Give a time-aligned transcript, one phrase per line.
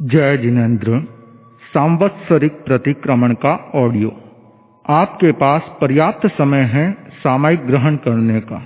[0.00, 0.98] जय जिनेन्द्र
[1.64, 4.10] सांवत्सरिक प्रतिक्रमण का ऑडियो।
[4.86, 8.56] आपके पास पर्याप्त समय है सामयिक ग्रहण करने का।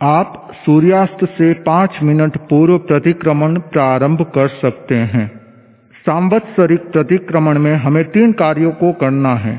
[0.00, 5.26] आप सूर्यास्त से पाँच मिनट पूर्व प्रतिक्रमण प्रारंभ कर सकते हैं।
[6.06, 9.56] सांवत्सरिक प्रतिक्रमण में हमें तीन कार्यों को करना है।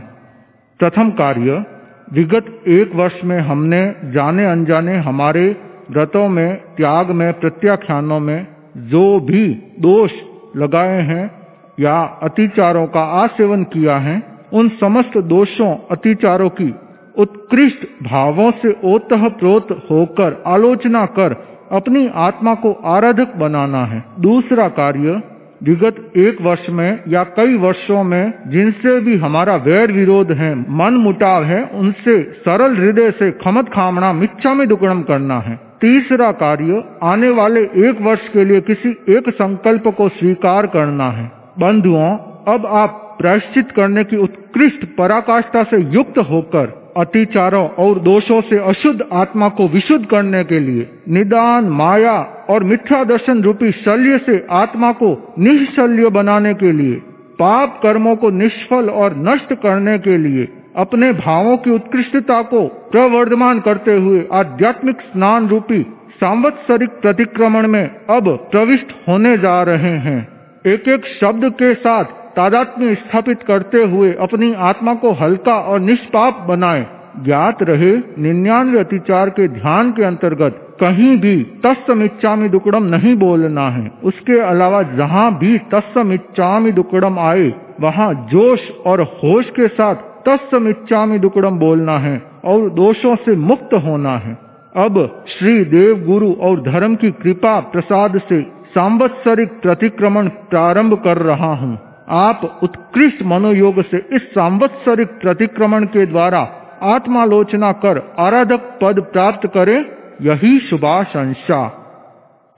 [0.80, 1.66] प्रथम कार्य,
[2.13, 5.45] विगत एक वर्ष में हमने जाने अनजाने हमारे
[5.91, 9.48] व्रतों में, त्याग में, प्रत्याख्यानों में जो भी
[9.80, 10.12] दोष
[10.58, 11.31] लगाए हैं
[11.80, 14.21] या अतिचारों का आसेवन किया है,
[14.53, 16.76] उन समस्त दोषों अतिचारों की
[17.17, 21.34] उत्कृष्ट भावों से ओतः प्रोत होकर आलोचना कर
[21.71, 25.21] अपनी आत्मा को आराधक बनाना है। दूसरा कार्य,
[25.63, 30.93] विगत एक वर्ष में या कई वर्षों में जिनसे भी हमारा वैर विरोध है, मन
[30.93, 36.84] मुटाव है, उनसे सरल हृदय से खमत खामना मिच्छा में दुकड़म करना है। तीसरा कार्य,
[37.04, 42.10] आने वाले एक वर्ष के लिए किसी एक संकल्प को स्वीकार करना है। बंधुओं,
[42.54, 49.02] अब आप प्रायश्चित करने की उत्कृष्ट पराकाष्ठा से युक्त होकर, अतिचारों और दोषों से अशुद्ध
[49.13, 54.91] आत्मा को विशुद्ध करने के लिए निदान, माया और मिथ्या दर्शन रूपी शल्य से आत्मा
[54.91, 56.96] को निशल्य बनाने के लिए,
[57.40, 60.48] पाप कर्मों को निष्फल और नष्ट करने के लिए
[60.80, 65.81] अपने भावों की उत्कृष्टता को प्रवर्धमान करते हुए आध्यात्मिक स्नान रूपी
[66.19, 70.19] सांवत्सरिक प्रतिक्रमण में अब प्रविष्ट होने जा रहे हैं।
[70.66, 72.03] एक एक शब्द के साथ
[72.36, 76.86] तादात्म्य स्थापित करते हुए अपनी आत्मा को हल्का और निष्पाप बनाए।
[77.19, 83.91] ज्ञात रहे, निन्यानवे अतिचार के ध्यान के अंतर्गत कहीं भी तस्समिच्छामि दुकड़म नहीं बोलना है।
[84.03, 91.59] उसके अलावा जहाँ भी तस्समिच्छामि दुकड़म आए, वहाँ जोश और होश के साथ तस्समिच्छामि दुकड़म
[91.59, 94.38] बोलना है और दोषों से मुक्त होना है।
[94.75, 98.41] अब श्री देव गुरु और धर्म की कृपा प्रसाद से
[98.75, 101.78] सांवत्सरिक प्रतिक्रमण प्रारंभ कर रहा हूँ।
[102.09, 106.40] आप उत्कृष्ट मनोयोग से इस सांवत्सरिक प्रतिक्रमण के द्वारा
[106.84, 109.85] आत्मालोचना कर आराधक पद प्राप्त करें।
[110.22, 111.68] यही शुभाशंसा।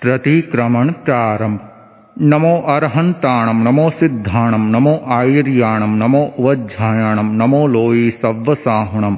[0.01, 1.70] प्रतिक्रमण प्रारंभ।
[2.19, 9.15] नमो अरहंताणम नमो सिद्धाणम नमो आयर्याणम नमो वज्झायाणम नमो लोई सव्वसाहुणम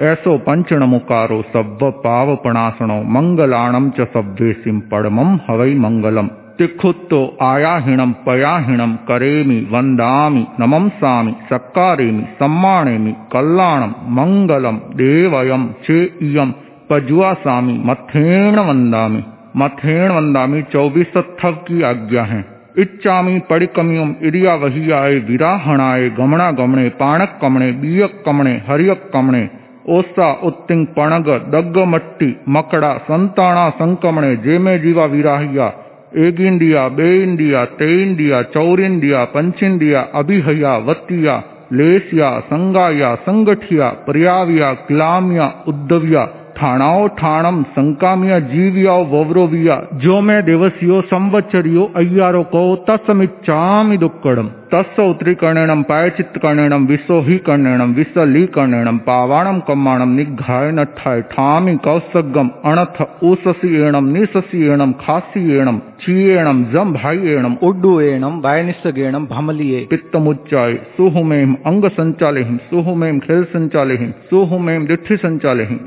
[0.00, 6.26] ऐसो पंचणमुकारो सव्व पावपणासणो मंगलाणम च सव्वेसिम पड़मम हवै मंगलम।
[6.58, 16.52] तिखुत्तो आयाहिणम पयाहिणम करेमि वंदामि नमंसामि सक्कारेमि सम्मानेमि कल्याणम मंगलम, देवयम चे इयम
[16.90, 19.22] पजुआसामि मथेण वंदामि
[19.58, 21.12] मथेण वंदामि चौबीस
[21.44, 22.44] की आज्ञा है।
[22.78, 29.48] इच्छामी पड़िकमियम इरिया वहियाए विराहणाए गमणा गमणे पाणक कमणे बीयक कमणे हरियक कमणे
[29.88, 35.70] ओसा उत्तिंग पणग दग्ग मट्टी मकड़ा संताणा संकमणे जेमे जीवा विराहिया
[36.14, 41.42] एक इंडिया बे इंडिया ते इंडिया बेइंडिया तेइंडिया चौरिंडिया पंचिंडिया अभिहया वत्तिया
[41.72, 46.24] लेसिया संगाया संगठिया पर्याविया क्लामिया उद्धविया
[46.56, 55.82] ठाणाओ ठाणम संकामिया जीविया वव्रोविया। जो मैं दिवसियो संवत्सरियो अय्यारो को तस्मिच्छामि दुक्कड़म। तस्स उत्तरीकर्णेणम
[55.82, 66.92] पायचित्तकर्णेणम विश्वहीकर्णेणम विश्वलीकर्णेणम पावाणम कम्माणम निघाय नठाय ठामि कौसगम अणथ ऊससीएणम निससीएणम खासीएणम चीएणम जम
[66.92, 75.78] भाईएणम उड्डुएणम वायनिस्सगेणम भमलिये पित्तमुच्चाय, सुहुमेम अंग संचालेहिम सुहुमेम खेल संचालेहिम सुहुमेम दिठि संचालेहिम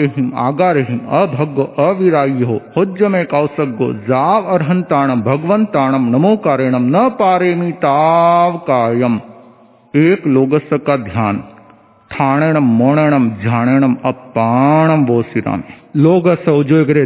[0.00, 9.18] एमाएहिम अभग अभग्गो अविरायो हुज्ज में कौसगो जाव अर्हंताणम भगवंताणम नमोकारेणम न पारेमी ताव कायम
[9.96, 11.38] एक लोगस का ध्यान
[12.10, 15.79] ठाणणम मोणणम झाणणम अपाणम वो सिरामी।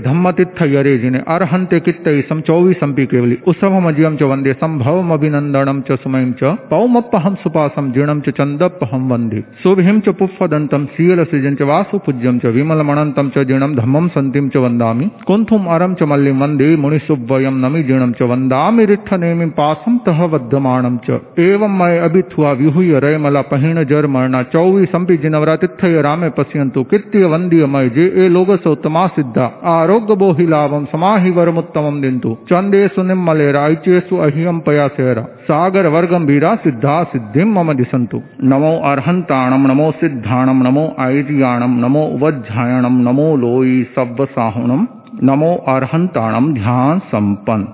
[0.00, 6.32] धम्मतित्थ यरे जिने अर्हन्ते कित्तै सम चौवीसंपि केवली। उसभमजियम च वंदे संभवम अभिनंदनम च सुमयम
[6.32, 12.38] च पौमप्पहम सुपासम जीणम च चंदप्पहम वंदे। शुभिम च पुष्पदंतम सील सृजन च वासु पूज्यम
[12.38, 17.82] च विमलमणंतम च जीणम धम्मम संतिम च वन्दामि। कुंथुम अरम च मल्लिम वंदे मुनिसुव्वयम नमि
[17.82, 24.06] जीणम च वन्दामि रिट्ठनेमि पासम तह वद्धमाणम च। एवं मय अभिथुआ विहुय रयमला पहिण जर
[24.06, 30.46] मरणा जिनवरा जिनवरातिथय रामे पश्यन्तु कित्य वन्दीय मय जे ए लोगस उत्तमा सिद्धा आरोग्य बोहि
[30.46, 37.72] लाभम समाहि वरमुत्तमम दिंतु चंदेशु निम्मले राइचेसु अहियम पयासेरा सागर वर्गम वीरा सिद्धा सिद्धिम मम
[37.80, 38.22] दिसंतु
[38.52, 44.84] नमो अर्हंताणम नमो सिद्धाणम नमो आयर्याणम नमो वज्झायणम नमो लोई सव्वसाहुणम
[45.22, 47.72] नमो अर्हंताणम ध्यान संपन्न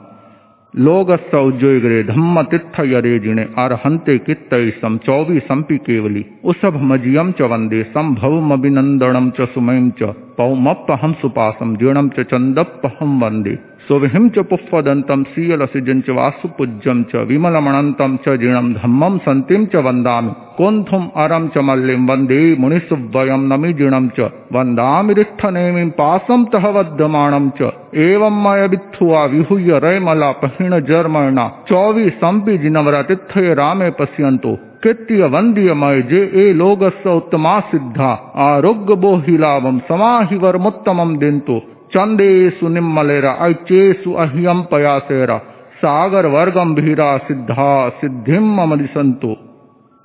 [0.74, 7.48] लोगस्स उज्जोगरे धम्म तित्थ यरे जिणे अर्हन्ते कित्तै सम चौबी संपि केवली उसभ मजियम च
[7.52, 16.00] वंदे संभवमभिनन्दनम च सुमयम च पौमप्पहं सुपासं जीर्णं च चन्दप्पहं वंदे। सुविहिं च पुष्पदन्तं सीयलसिजं
[16.00, 22.56] च वासुपूज्यं च विमलमणन्तं च जीर्णं धम्मं सन्तिं च वन्दामि। कोन्थुम् अरं च मल्लिं वंदे
[22.58, 24.20] मुनिसुव्वयं नमि जीर्णं च।
[24.52, 33.90] वन्दामि रिष्ठनेमिं पासं तः वद्यमाणं च। एवं मय वित्थुआ विहूय रैमला पहिणजर्मणा चौवीसंपि जिनवरतिथय रामे
[33.90, 41.60] पश्यन्तु। कृत्य वन्द्यमय जे ए लोगस्य उत्तमा सिद्धा। आरोग्य समाहि समाहिवरमुत्तमं दिन्तु।
[41.92, 45.38] चन्देषु निम्मलेरा ऐचेषु अह्यं पयासेरा।
[45.76, 49.36] सागर वर्गं भीरा सिद्धा, सिद्धिं मम दिशन्तु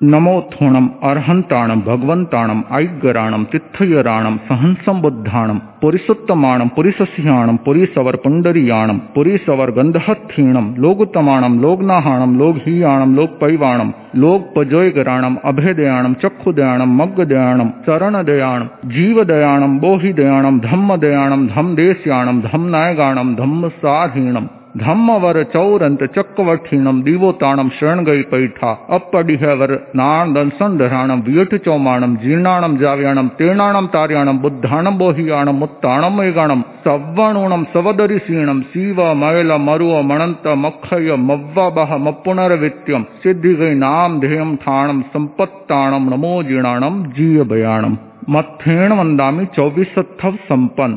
[0.00, 12.36] नमोथोणम अर्हंताणम भगवंताणम ऐगराणम तिथयराणम सहंसम बुद्धाणम पुरिसुत्तमाणम पुरिसस्याणम पुरीसवर पुंडरीयाणम पुरीसवर गंधहत्थीणम लोगुतमाणम लोगनाहाणम
[12.36, 24.46] लोगहीयाणम लोकपैवाणम लोकपजोयगराणम अभेदयाणम चक्षुदयाणम मग्गदयाणम चरणदयाणम जीवदयाणम बोहिदयाणम धम्मदयाणम धम्मदेश्याणम धम्मनायगाणम धम्मसाधीणम
[24.80, 29.70] धम्मवर चौरंत चक्रवठीणम दिवोताणम शरणगई पैठा अपडिहवर
[30.00, 39.02] नाणदन संधराणम वियठ चौमाणम जीर्णाणम जाव्याणम तीर्णाणम तार्याणम बुद्धाणम बोहियाणम मुत्ताणम मेगाणम सव्वणूणम सवदरिसीणम शिव
[39.22, 47.94] मयल मरुव मणंत मखय मव्वबह मपुनर्वित्यम सिद्धिगई नाम ध्येयम ठाणम संपत्ताणम नमो जीर्णाणम जीय बयाणम
[48.28, 50.94] मत्थेण वंदामी चौबीसत्थव संपन्न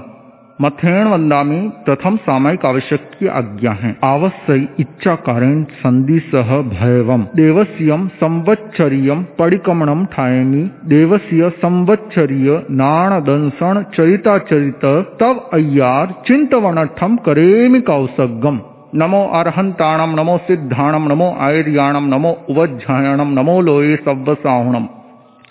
[0.61, 8.07] मथेण वंदामी प्रथम सामायिक आवश्यक की आज्ञा है। आवश्यक इच्छा कारण संधि सह भयवम। देवस्यम
[8.07, 14.85] संवत्सरियम परिकमणम ठायमी। देवस्य संवत्सरीय नाण दंसन चरिताचरित
[15.19, 18.59] तव अय्यार चिंतवनठम करेमि कौसगम
[18.95, 24.87] नमो अर्हंताणम नमो सिद्धाणम नमो आयर्याणम नमो उवज्झायणम नमो लोये सव्वसाहुणम।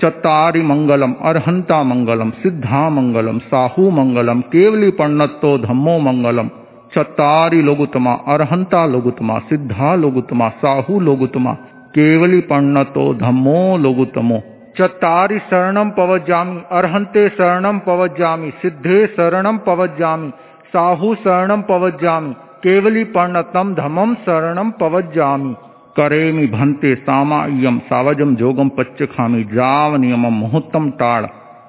[0.03, 6.49] चत्तारि मंगलम, अर्हंता मंगलम, सिद्धा मंगलम, साहू मंगलम, केवली पण्णत्तो धम्मो मंगलम।
[6.95, 11.53] चत्तारि लोगुतमा, अर्हंता लोगुतमा, सिद्धा लोगुतमा, साहू लोगुतमा,
[11.95, 14.43] केवली पण्णतो धम्मो लोगुतमो।
[14.79, 20.31] चत्तारि शरणं पवज्जामि अर्हन्ते शरणं पवज्जामि, सिद्धे शरणं पवज्जामि,
[20.73, 25.55] साहू शरणं पवज्जामि, केवली पर्णतम धमम शरणं पवज्जामि।
[25.99, 31.27] करेमि भन्ते सामाय्यम सावजम जोगम पच्चखामि जाव नियमम मुहूर्तम टाड़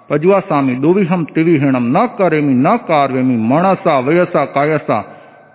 [0.10, 5.00] पजुआसामि दुविहम तिविहीणम न करेमि न कार्वेमि मनसा वयसा कायसा।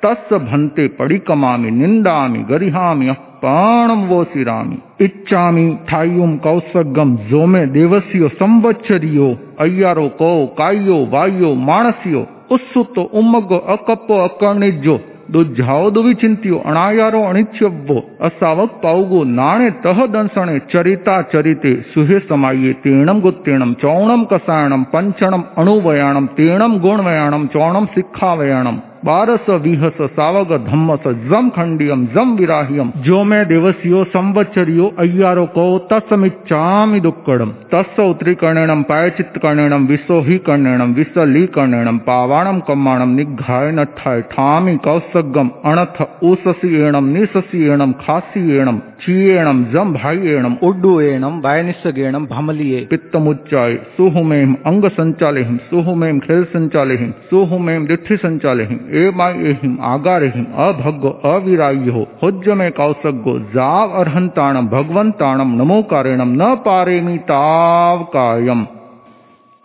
[0.03, 9.29] तस् भन्ते पडिकमामि निंदामि गरिहामि अपाणम वो वोसिरामि। इच्छामि ठायुम कौसगम जोमे देवस्यो संवत्सरियो।
[9.61, 15.01] अय्यारो को कायो वायो मानसियो उत्सुतो उमगो अकपो अकर्णिजो
[15.33, 23.77] ದುಜ್ಜಾವುದು ವಿಚಿಂತ್ಯೋ ಅಣಾಯಾರೋ ಅಣಿಚ್ಯವ್ಯೋ ಅಸ್ಸಾವತ್ ಪಾವುಗೋ ನಾಣೆ ತಹ ದಂಸಣೆ ಚರಿತಾ ಚರಿತೆ ಸುಹೆ ಸಮಾಯೆ ತೇಣಂ ಗೊತ್ತೇಣಂ
[23.81, 32.31] ಚೌಣಂ ಕಸಾಯಣಂ ಪಂಚಣಂ ಅಣುವಯಾಣಂ ತೇಣಂ ಗುಣವಯಾಣಂ ಚೌಣಂ ಸಿಕ್ಖಾವಯಾಣಂ बारस विहस सावग धम्मस जम खंडियम जम
[32.37, 40.93] विराहियम जो मैं देवसियो संवत्सरियो अय्यारो को तस्मिच्चामि दुक्कड़म तस् उत्तरीकर्णेणम पायचित कर्णेणम विसोहि कर्णेणम
[40.93, 50.55] विसली कर्णेणम पावाणम कम्माणम निघाय नठाय ठामि कौसगम अणथ ऊससीएणम निससीएणम खासीएणम चीएणम जम भाईएणम
[50.63, 61.09] उड्डुएणम वायनिस्सगेणम भमलिये। पित्तमुच्चाय सुहुमेम अंग संचालेहिम सुहुमेम खेल संचालेहिम सुहुमेम दिठि संचालेहिम आगारेहिम अभग्गो
[61.09, 68.67] अविरायो हुज्ज में कौसग्गो जाव अर्हंताणम भगवंताणम नमोकारेणम न पारेमी ताव कायम।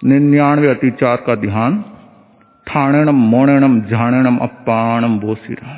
[0.04, 1.84] निन्यानवे अतिचार का ध्यान।
[2.68, 5.78] ठाणेणम मोणेणम झाणेणम अपाणम बोसिरा।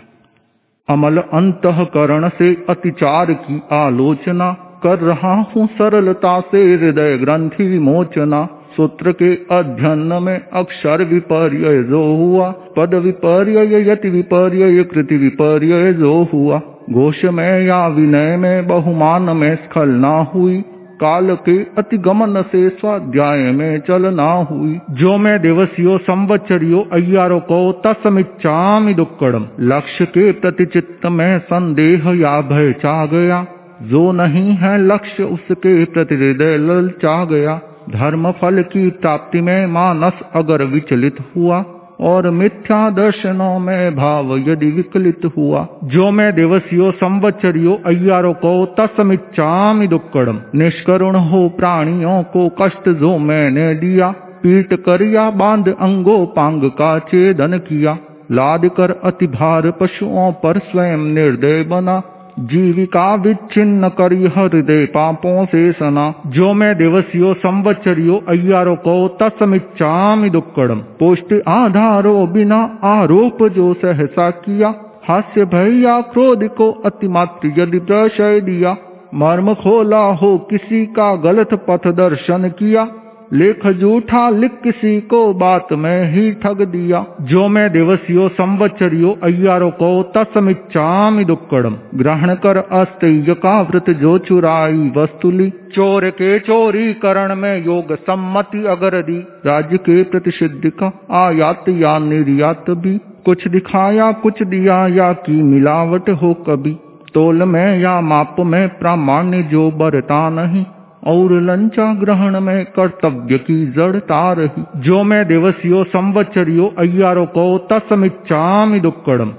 [0.90, 4.54] अमल अंतकरण से अतिचार की आलोचना।
[4.84, 8.48] कर रहा हूँ सरलता से हृदय ग्रंथि विमोचना।
[8.82, 16.28] सूत्र के अध्ययन में अक्षर विपर्य जो हुआ, पद विपर्य यति विपर्य कृति विपर्य जो
[16.34, 16.62] हुआ।
[16.92, 20.62] घोष में या विनय में, बहुमान में स्खलना हुई।
[21.02, 27.72] काल के अतिगमन से स्वाध्याय में चल चलना हुई। जो मैं दिवसियो संवत्सरियो अय्यारो को
[27.72, 33.46] तस्मिच्चामि दुक्कड़म। लक्ष्य के प्रति चित्त में संदेह या भय चा गया
[33.82, 40.14] जो नहीं है लक्ष्य, उसके प्रति हृदय ललचा गया धर्म फल की प्राप्ति में मानस
[40.36, 41.66] अगर विचलित हुआ,
[42.00, 49.88] और मिथ्या दर्शनों में भाव यदि विकलित हुआ, जो मैं दिवसियो संवत्सरियो अय्यारो को तस्मिच्चामि
[49.88, 54.12] दुक्कड़म। निष्करुण हो प्राणियों को कष्ट जो मैंने दिया
[54.44, 57.98] पीट कर या बाँध अंगो पांग का छेदन किया
[58.32, 62.02] लाद कर अति भार पशुओं पर स्वयं निर्दय बना
[62.42, 70.76] जीविका विच्छिन्न करी हृदय पापों से सना। जो मैं दिवसियो संवत्सरियो अय्यारो को तस्मिच्छामि दुक्कड़म।
[70.76, 78.78] पुष्टि आधारो बिना आरोप जो सहसा किया। हास्य भैया क्रोध को अतिमात्र यदि प्रशय दिया।
[79.16, 82.88] मर्म खोला हो किसी का गलत पथ दर्शन किया।
[83.34, 89.70] लेख जूठा लिख किसी को बात में ही ठग दिया। जो मैं दिवसियो संवत्सरियो अय्यारो
[89.70, 97.36] को तस्मिच्छामि दुक्कड़म। ग्रहण कर अस्तेय का व्रत जो चुराई वस्तुली चोर के चोरी करण
[97.36, 104.12] में योग सम्मति अगर दी। राज्य के प्रतिषिद्ध का आयात या निर्यात भी। कुछ दिखाया,
[104.12, 106.78] कुछ दिया, या की मिलावट हो कभी।
[107.14, 110.66] तोल में या माप में प्रामाण्य जो बरता नहीं।
[111.04, 118.80] और लंचा ग्रहण में कर्तव्य की जड़ता रही जो मैं दिवसियो संवत्सरियो अय्यारो को तस्मिच्छामि
[118.80, 119.34] दुक्कड़म।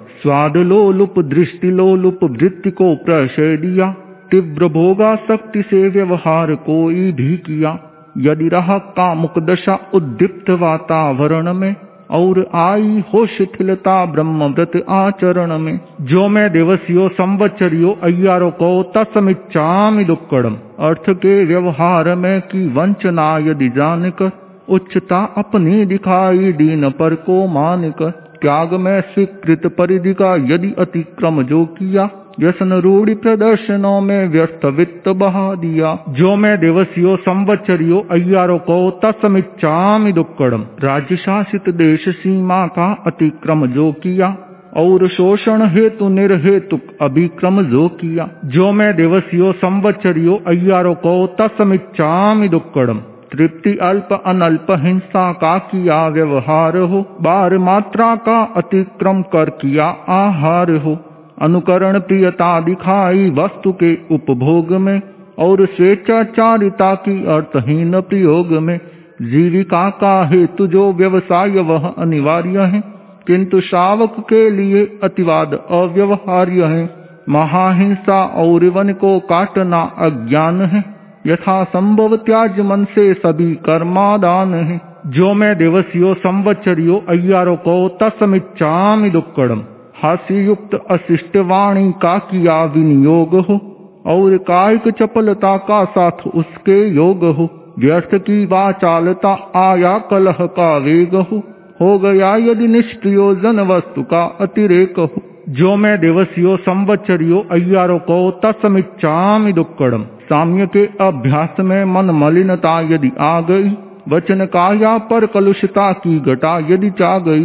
[1.19, 3.97] दृष्टि लोलुप, वृत्ति को प्रशय दिया
[4.31, 7.79] तीव्र भोगा शक्ति से व्यवहार कोई भी किया।
[8.19, 11.77] यदि रहा कामुक दशा, उद्दीप्त वातावरण में।
[12.13, 20.05] और आई हो शिथिलता ब्रह्म व्रत आचरण में। जो मैं दिवसियो संवत्सरियो अय्यारो को तस्मिच्छामि
[20.05, 24.31] दुक्कड़म। अर्थ के व्यवहार में की वंचना यदि जानकर
[24.69, 28.11] उच्चता अपनी दिखाई दीन पर को मानकर
[28.43, 32.09] त्याग में स्वीकृत परिधि का यदि अतिक्रम जो किया
[32.41, 40.13] व्यसन रूढ़ी प्रदर्शनों में व्यस्त वित्त बहा दिया। जो मैं दिवसियो संवत्सरियो अय्यारो को तस्मिच्छामि
[40.13, 44.37] दुक्कड़म। राज्य शासित देश सीमा का अतिक्रम जो किया,
[44.77, 52.99] और शोषण हेतु निर्हेतुक अभिक्रम जो किया। जो मैं दिवसियो संवत्सरियो अय्यारो को तस्मिच्छामि दुक्कड़म।
[53.33, 60.71] तृप्ति अल्प अनल्प हिंसा का किया व्यवहार हो। बार मात्रा का अतिक्रम कर किया आहार
[60.71, 60.99] हो।
[61.43, 65.03] अनुकरण प्रियता दिखाई वस्तु के उपभोग में,
[65.39, 68.81] और स्वेच्छाचारिता की अर्थहीन प्रयोग में।
[69.23, 72.83] जीविका का हेतु जो व्यवसाय, वह अनिवार्य है,
[73.27, 76.91] किंतु शावक के लिए अतिवाद अव्यवहार्य है।
[77.29, 80.85] महाहिंसा और वन को काटना अज्ञान है।
[81.27, 89.11] यथा संभव त्याज मन से सभी कर्मादान है। जो मैं दिवसियो, संवत्सरियो, अय्यारो को तस्मिच्छामि
[89.11, 89.63] दुक्कड़म।
[90.03, 93.59] हास्य युक्त अशिष्ट वाणी का किया विनियोग हो,
[94.07, 101.15] और कायिक चपलता का साथ उसके योग हो। व्यर्थ की वाचालता आया कलह का वेग
[101.15, 101.43] हो
[101.81, 108.31] हो गया यदि निष्क्रियो जन वस्तु का अतिरेक हो। जो मैं दिवसियो संवत्सरियो अय्यारो को
[108.45, 113.73] तस्मिच्छामि दुक्कड़म। साम्य के अभ्यास में मन मलिनता यदि आ गई,
[114.09, 117.45] वचन काया पर कलुषता की घटा यदि चा गई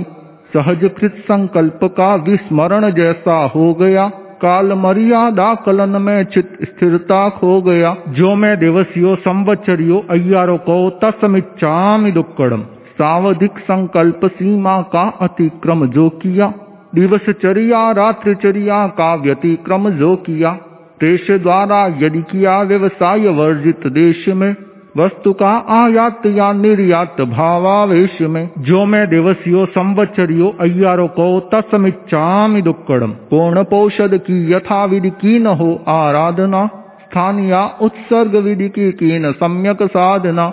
[0.53, 4.07] सहजकृत संकल्प का विस्मरण जैसा हो गया।
[4.41, 12.11] काल मर्यादा कलन में चित स्थिरता खो गया। जो मैं दिवसियो संवत्सरियो अय्यारो को तस्मिच्छामि
[12.11, 12.61] दुक्कड़म।
[12.97, 16.53] सावधिक संकल्प सीमा का अतिक्रम जो किया।
[16.95, 20.51] दिवसचर्या रात्रिचर्या का व्यतिक्रम जो किया।
[21.01, 24.55] देश द्वारा यदि किया व्यवसाय वर्जित देश में।
[24.97, 33.07] वस्तु का आयात या निर्यात भावावेश में जो मैं दिवसियो संवचरियो अय्यारो को तस्मिच्छामि दुक्कड़म।
[33.07, 36.65] पूर्ण पोषद की यथा विधि की न हो आराधना।
[37.03, 40.49] स्थानीय उत्सर्ग विधि की कीन सम्यक साधना।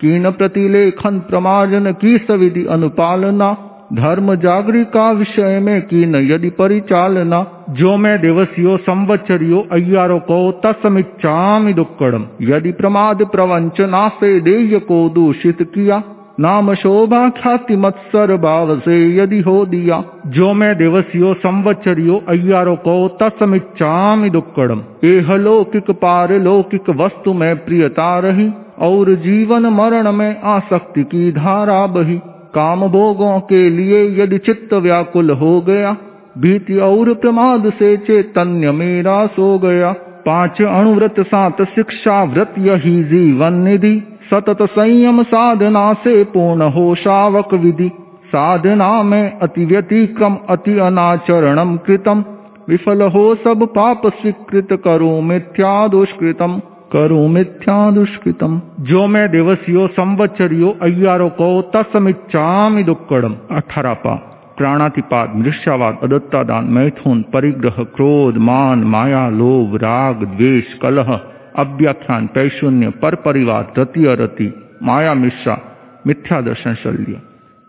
[0.00, 3.56] कीन प्रतिलेखन प्रमार्जन की सविधि अनुपालना।
[3.92, 11.72] धर्म जागरी का विषय में कीन यदि परिचालना। जो मैं दिवसियो संवत्सरियो अय्यारो को तस्मिच्छामि
[11.72, 16.02] दुक्कड़म। यदि प्रमाद प्रवंचना से देय को दूषित किया।
[16.40, 23.08] नाम शोभा ख्याति मत्सर भाव से यदि हो दिया। जो मैं दिवसियो संवत्सरियो अय्यारो को
[23.22, 31.32] तस्मिच्छामि दुक्कड़म। एह लौकिक पारलौकिक वस्तु में प्रियता रही। और जीवन मरण में आसक्ति की
[31.32, 32.20] धारा बही।
[32.56, 35.96] काम भोगों के लिए यदि चित्त व्याकुल हो गया,
[36.38, 39.92] भीति और प्रमाद से चैतन्य मेरा सो गया।
[40.26, 47.54] पाँच अणुव्रत सात शिक्षा व्रत यही जीवन निधि। सतत संयम साधना से पूर्ण हो शावक
[47.54, 47.88] विधि।
[48.26, 52.24] साधना में अति व्यतिक्रम, अति अनाचरणम कृतम।
[52.68, 56.60] विफल हो सब पाप स्वीकृत करो मिथ्या दुष्कृतम।
[56.92, 65.98] करो मिथ्या दुष्कृतम जो मैं दिवसियो संवत्सरियो अय्यारो को तस्मिच्छामि दुक्कड़म अठारह पा प्राणातिपात मृष्यावाद,
[66.02, 71.20] अदत्तादान, मैथुन, परिग्रह, क्रोध, मान, माया, लोभ, राग, द्वेष, कलह,
[71.56, 75.60] अव्याख्यान, पैशून्य पर परिवार रति अरति माया, मिश्रा
[76.06, 77.20] मिथ्या दर्शन शल्य।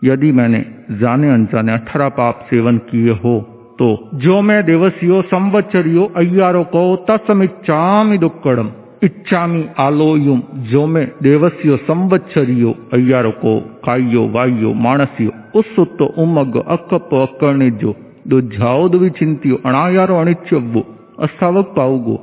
[0.04, 3.40] यदि मैंने जाने अनजाने अठारह पाप सेवन किए हो
[3.78, 8.70] तो। जो मैं देवसियो संवत्सरियो अय्यारो को तत्समिच्छामि दुक्कड़म
[9.03, 10.41] इच्छामी आलोयुम
[10.71, 13.53] जो मैं देवस्यो संवत्सरियो अय्यारो को
[13.85, 17.91] कायो वायो मानसियो ಉಸ್ಸುತ್ತು ಉಮ್ಮಗ್ಗು ಅಕ್ಕಪ್ಪು ಅಕ್ಕಣಿಜ್ಜು
[18.31, 20.81] ದುಜ್ಜಾವುದು ವಿಚಿಂತಿಯು ಅಣಾಯಾರು ಅಣಿಚ್ಯವ್ವು
[21.25, 22.15] ಅಸ್ಥಾವಕ್ ಪಾವುಗು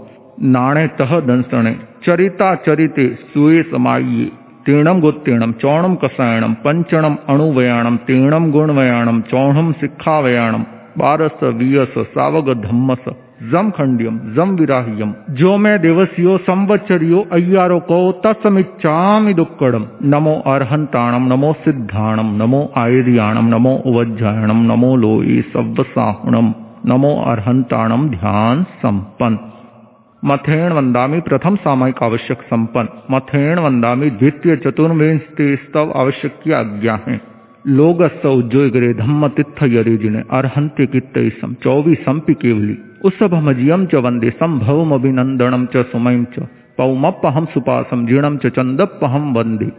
[0.55, 1.73] ನಾಣೆ ತಹ ದಂಸಣೆ
[2.07, 4.29] ಚರಿತಾ ಚರಿತೆ ಸುಯೇ ಸಮಾಯಿಯೇ
[4.67, 10.63] तीणम गोत्तीणम चौणम कसायणम पंचणम अणुवयाणम तीणम गुणवयाणम चौणम सिक्खावयाणम
[10.99, 13.05] बारस वियस सावग धम्मस
[13.44, 21.52] जम खंडियम जम विराह्यम जो मैं देवसियो संवत्सरियो अय्यारो को तत्समिच्छामि दुक्कड़म नमो अर्हंताणम नमो
[21.66, 26.54] सिद्धाणम नमो आयर्याणम नमो उवज्जायणम नमो लोई सव्वसाहुणम
[26.86, 29.38] नमो अर्हंताणम ध्यान संपन्न
[30.24, 37.22] मथेण वंदामी प्रथम सामयिक आवश्यक संपन्न मथेण वंदामी द्वितीय चतुर्विंशति स्तव आवश्यक की आज्ञा है
[37.68, 45.66] लोग उज्जोगरे धम्म तिथ यरिजिने अर्हंत्य कित्तम चौबीस संपि केवली उसभमजियम च वंदे संभवम अभिनंदनम
[45.66, 46.46] च सुमयम च।
[46.78, 49.70] पौमप्पहम सुपासम जीणम च चंदप्पहम वंदे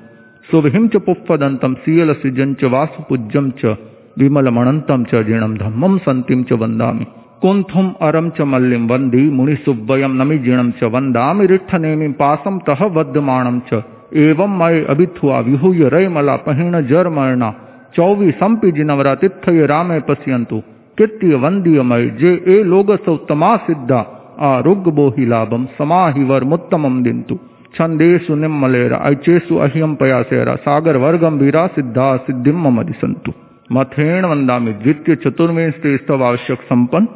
[0.48, 3.76] सुभिम च पुप्पदंतम सीयल सिजन च वासुपूज्यम च।
[4.18, 7.06] विमलमणंतम च जीणम धम्मम संतिम च वंदामि
[7.42, 13.82] कुंथुम अरम च मल्लिम वंदी मुनिसुब्बयम नमी जीणम च वंदामि रिठनेमि पासम तह वद्यमाणम च।
[14.24, 17.52] एवं मय अभिथुआ विहूय रय मला पहिण जर मरना
[17.96, 20.62] चौवी संपि जिनवरा तिथय रामे पश्यंतु।
[20.98, 23.98] कित्य वंदीय मय जे ए लोग सौतमा सिद्धा
[24.40, 27.38] आरोग्य बोहि लाभम समाहिवर मुत्तमम दिंतु।
[27.74, 33.32] छंदेशु निम्मलेरा, ऐचेसु अह्यम पयासेरा, सागर वीरा सिद्धा, सिद्धिम मम दिसंतु।
[33.72, 37.08] मथेण वंदामि, द्वितीय चतुर्विंश स्तव आवश्यक संपन्न।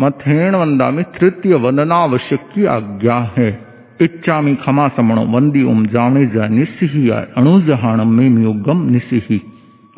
[0.00, 3.60] मथेण वंदामि, तृतीय वंदनावश्यक की आज्ञा है।
[4.00, 6.44] इच्छामि खमा समणो, वंदी उम जाने जा
[7.16, 9.42] आय अणुजहाणम में म्योगम निसिही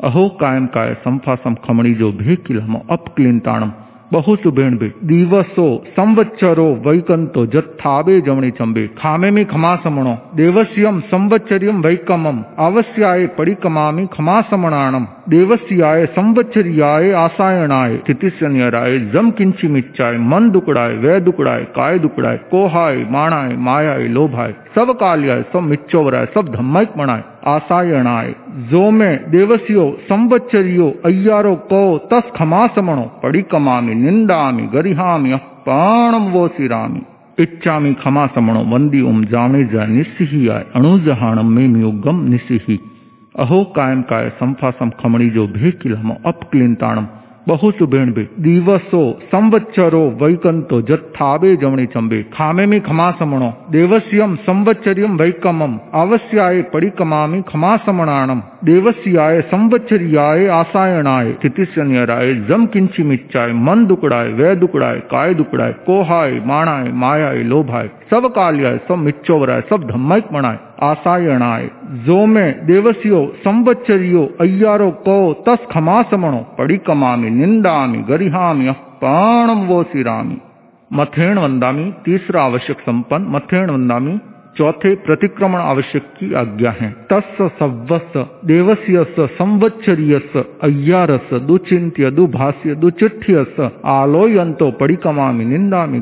[0.03, 3.71] अहो कायम काय संफासम खमणी जो भे किलमो अपक्लिंताणम
[4.13, 11.81] बहु सुभेण बे, दिवसो, संवत्सरो वैकंतो जत्थाबे जमणी चंबे। खामे में खमा समणो देवस्यम संवत्सरियम
[11.81, 21.19] वैकमम। अवश्याय परिकमामि खमा समणाणम देवस्याय संवत्सरियाय आसायणाय। तिथिस्यन्यराय जम किंची मिच्चाय, मन दुकड़ाय, वै
[21.19, 27.23] दुकड़ाय, काय दुकड़ाय, कोहाय, माणाय, मायाय, लोभाय। सब काल्याय सब मिच्चोवराय सब धम्मक मणाय
[29.31, 31.81] देवस्यो, संवत्सरियो, अय्यारो को
[32.13, 37.01] तस खमा समणो पड़िकमामि निंदामि, गरिहामि अपाणम वो सिरामि
[37.39, 42.79] इच्छामि खमा समणो वंदी उम जाने जा निसिही आय अणुजहाणम में म्योगम निसिही
[43.35, 47.05] अहो कायम काय संफासम खमणी जो भे किलमो अपक्लिंताणम
[47.47, 55.17] बहु सुभेण बे दिवसो, संवत्सरो, वैकंतो, जत्थाबे जमणी चंबे। खामे में खमा समणो देवस्यम संवत्सरियम
[55.17, 64.55] वैकमम अवश्याय परिकमामि खमा समणाणम देवस्याय संवत्सरियाय आसायणाय। तिथिस्यन्यराय जम किंची मिच्चाय मन दुकड़ाय, वै
[64.55, 70.57] दुकड़ाय, काय दुकड़ाय, कोहाय, माणाय, मायाय, लोभाय। सब काल्याय सब मिच्चोवराय, सब धम्मक मणाय
[72.65, 80.37] देवस्यो संवत्सरियो, अय्यारो को, तस खमा समणो पड़िकमामि निंदामि गरिहामि अपाणम वो सिरामि
[80.93, 84.19] मथेण वंदामी तीसरा आवश्यक संपन्न मथेण वंदामी
[84.57, 94.71] चौथे प्रतिक्रमण आवश्यक की आज्ञा है। तस् सव्वस, देवस्यस, संवत्सरीयस, अय्यारस दुचिंत्य दुभाष्य दुचिठ्यस आलोयंतो
[94.71, 95.99] पड़िकमामि निंदामि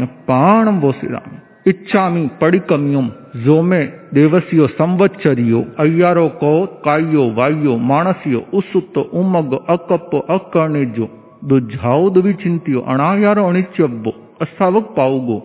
[0.00, 1.38] अपाणम वो सिरामि
[1.70, 3.82] इच्छामि पडिकम्युम् व्योमे
[4.14, 6.54] देवस्यो संवत्सर्यो, अय्यारो कौ
[6.84, 11.06] कायो वायो माणस्यो उसुतो उमगो अकप्पो अकर्णिजो
[11.44, 14.10] दुझाओ दुविचिंत्यो अणायारो अणिच्यब्बो
[14.42, 15.38] असावक पाऊगो,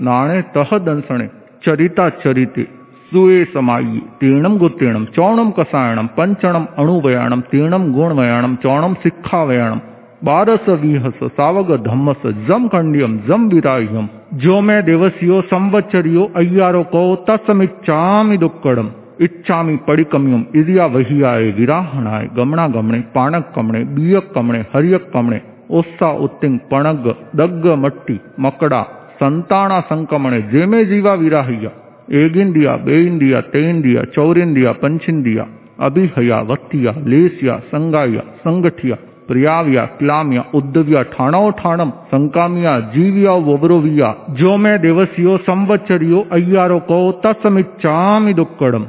[0.00, 1.26] नाणे तह दंसणे,
[1.64, 2.64] चरिता चरिते,
[3.10, 9.78] सुए समायी तीर्णम गुत्तीर्णम चौणम कसायणम पंचणम अणुवयाणम तीर्णम गुणवयाणम चौणम सिक्खावयाणम
[10.24, 18.36] बारस विहस सावग धम्मस जम खंडियम जम विराह्यम जो मैं देवसियो संवत्सरियो अय्यारो को तत्समिच्छामि
[18.36, 18.88] दुक्कड़म
[19.20, 26.58] इच्छामि पड़िकम्यम इदिया वहियाय विराहणाय गमणा गमणे पाणक कमणे बियक कमणे हरियक कमणे ओस्सा उत्तिंग
[26.58, 28.82] पणग, दग्ग मट्टी, मकड़ा,
[29.14, 31.70] संताणा संकमणे जेमे जीवा विराह्य।
[32.12, 35.46] एगिंदिया, बेइंदिया, तेइंदिया, चौरिंदिया पंचिंदिया
[35.80, 38.96] अभिहया, वत्तिया, लेसिया, संगाया, संगठिया
[39.28, 48.34] प्रियाव्या, क्लाम्या उद्धव्या ठाणो ठाणम, संकामिया, जीविया ववरोविया जो मैं देवसियो, संवत्सरियो, अय्यारो को तत्समिच्छामि
[48.34, 48.84] दुक्कड़म।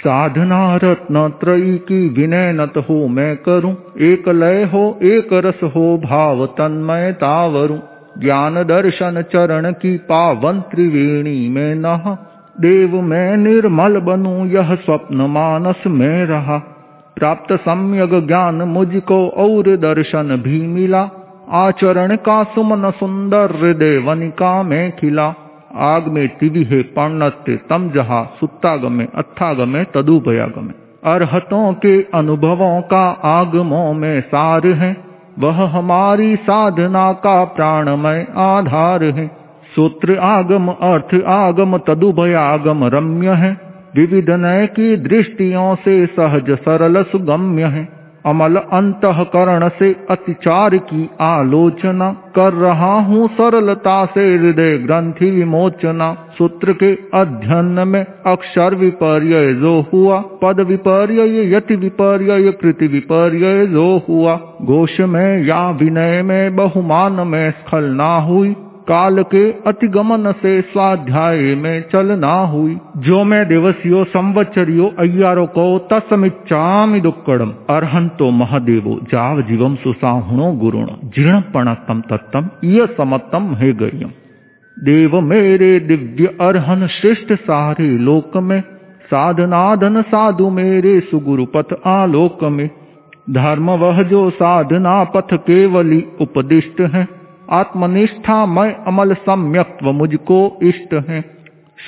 [0.00, 5.98] साधना रत्न त्रयी की विनय नत हो मैं करूँ, एक लय हो, एक रस हो,
[5.98, 7.78] भाव तन्मय तावरूं।
[8.18, 12.16] ज्ञान दर्शन चरण की पावन त्रिवेणी में नह,
[12.60, 16.79] देव मैं निर्मल बनूं, यह स्वप्न मानस में रहा।
[17.20, 21.08] प्राप्त सम्यक ज्ञान मुझको और दर्शन भी मिला।
[21.50, 23.46] आचरण का सुमन सुंदर
[24.06, 25.34] वनिका में खिला।
[25.76, 30.72] आग में तिविहे पर्णस्ते तम जहा सुत्तागमे अत्थागमे तदुपयागमे।
[31.12, 34.96] अरहतों के अनुभवों का आगमों में सार है।
[35.38, 39.26] वह हमारी साधना का प्राणमय आधार है।
[39.76, 47.62] सूत्र आगम, अर्थ आगम, तदुभयागम, रम्य है। विविध नय की दृष्टियों से सहज सरल सुगम्य
[47.62, 47.88] है।
[48.26, 56.72] अमल अंतकरण से अतिचार की आलोचना। कर रहा हूँ सरलता से हृदय ग्रंथि विमोचना। सूत्र
[56.72, 64.40] के अध्ययन में अक्षर विपर्य जो हुआ, पद विपर्य यति विपर्य कृति विपर्य जो हुआ।
[64.62, 68.54] घोष में या विनय में, बहुमान में स्खलना हुई।
[68.90, 75.78] काल के अतिगमन से स्वाध्याय में चल चलना हुई। जो मैं दिवसियो, संवत्सरियो, अय्यारो को
[75.78, 84.10] तस्मिच्चामि दुक्कड़म। अर्हंतो महादेवो, जाव जीवम सुसाहुणो गुरुण। जीर्ण पणतम तत्तम ये समत्तम हे गयम
[84.84, 88.60] देव मेरे दिव्य अर्हन श्रेष्ठ सारे लोक में
[89.04, 92.70] साधनाधन साधु मेरे सुगुरु पथ आलोक में
[93.30, 97.19] धर्म वह जो साधना पथ केवली उपदिष्ट है।
[97.50, 101.24] आत्मनिष्ठा मैं अमल सम्यक्त्व मुझको इष्ट है।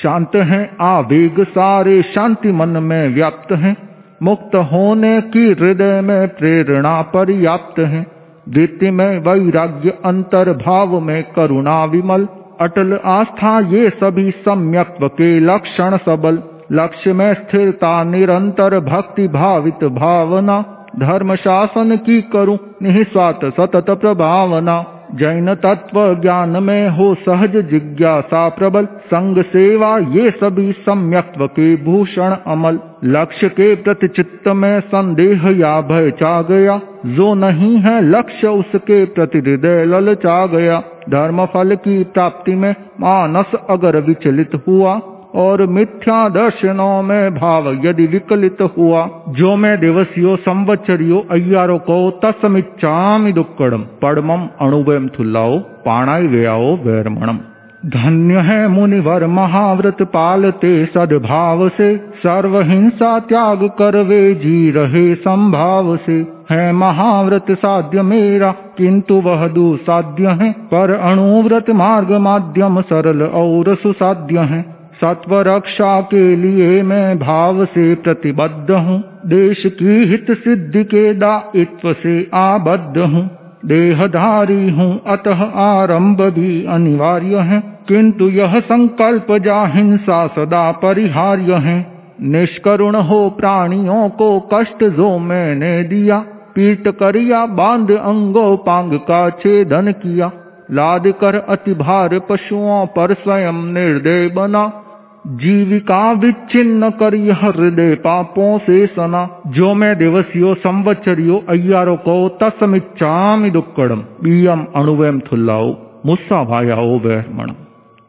[0.02, 3.76] शांत है, आवेग सारे शांति मन में व्याप्त है।
[4.22, 8.06] मुक्त होने की हृदय में प्रेरणा पर्याप्त है।
[8.48, 12.28] वृत्ति में वैराग्य अंतर भाव में करुणा विमल।
[12.60, 20.86] अटल आस्था, ये सभी सम्यक्त्व के लक्षण सबल। लक्ष्य में स्थिरता, निरंतर भक्ति भावित भावना।
[20.98, 28.84] धर्म शासन की करूँ, निस्वार्थ सतत प्रभावना। जैन तत्व ज्ञान में हो सहज जिज्ञासा प्रबल।
[28.84, 35.80] संग सेवा ये सभी सम्यक्त्व के भूषण अमल। लक्ष्य के प्रति चित्त में संदेह या
[35.80, 42.04] भय चा गया। जो नहीं है लक्ष्य उसके प्रति हृदय ललचा गया। धर्म फल की
[42.04, 45.00] प्राप्ति में मानस अगर विचलित हुआ।
[45.34, 53.32] और मिथ्या दर्शनों में भाव यदि विकलित हुआ, जो मैं दिवसियो संवत्सरियो अय्यारो को तस्मिच्चामि
[53.32, 57.38] दुक्कड़म। पड़मम अणुवयम थुल्लाओ पाणाई व्याओ वैरमणम।
[57.86, 65.96] धन्य है मुनिवर महाव्रत पालते सद्भाव से सर्व हिंसा त्याग कर वे जी रहे संभाव
[65.96, 73.74] से। है महाव्रत साध्य मेरा, किंतु वह दुसाध्य है, पर अणुव्रत मार्ग माध्यम सरल और
[73.74, 80.84] सुसाध्य है। सत्व रक्षा के लिए मैं भाव से प्रतिबद्ध हूँ। देश की हित सिद्धि
[80.84, 83.30] के दायित्व से आबद्ध हूँ।
[83.64, 91.86] देहधारी हूँ, अतः आरंभ भी अनिवार्य है। किंतु यह संकल्प जा हिंसा सदा परिहार्य है।
[92.22, 96.18] निष्करुण हो प्राणियों को कष्ट जो मैंने दिया।
[96.54, 100.32] पीट करिया, बाँध अंगो पांग का छेदन किया।
[100.70, 104.78] लाद कर अति भार पशुओं पर स्वयं निर्दय बना।
[105.26, 113.50] जीविका विच्छिन्न कर यह हृदय पापों से सना। जो मैं दिवसियो संवत्सरियो अय्यारो को तस्मिच्चामि
[113.50, 117.50] दुक्कड़म। बीयम अणुवयम थुल्लाओ, मुस्सा भायाओ वैरमण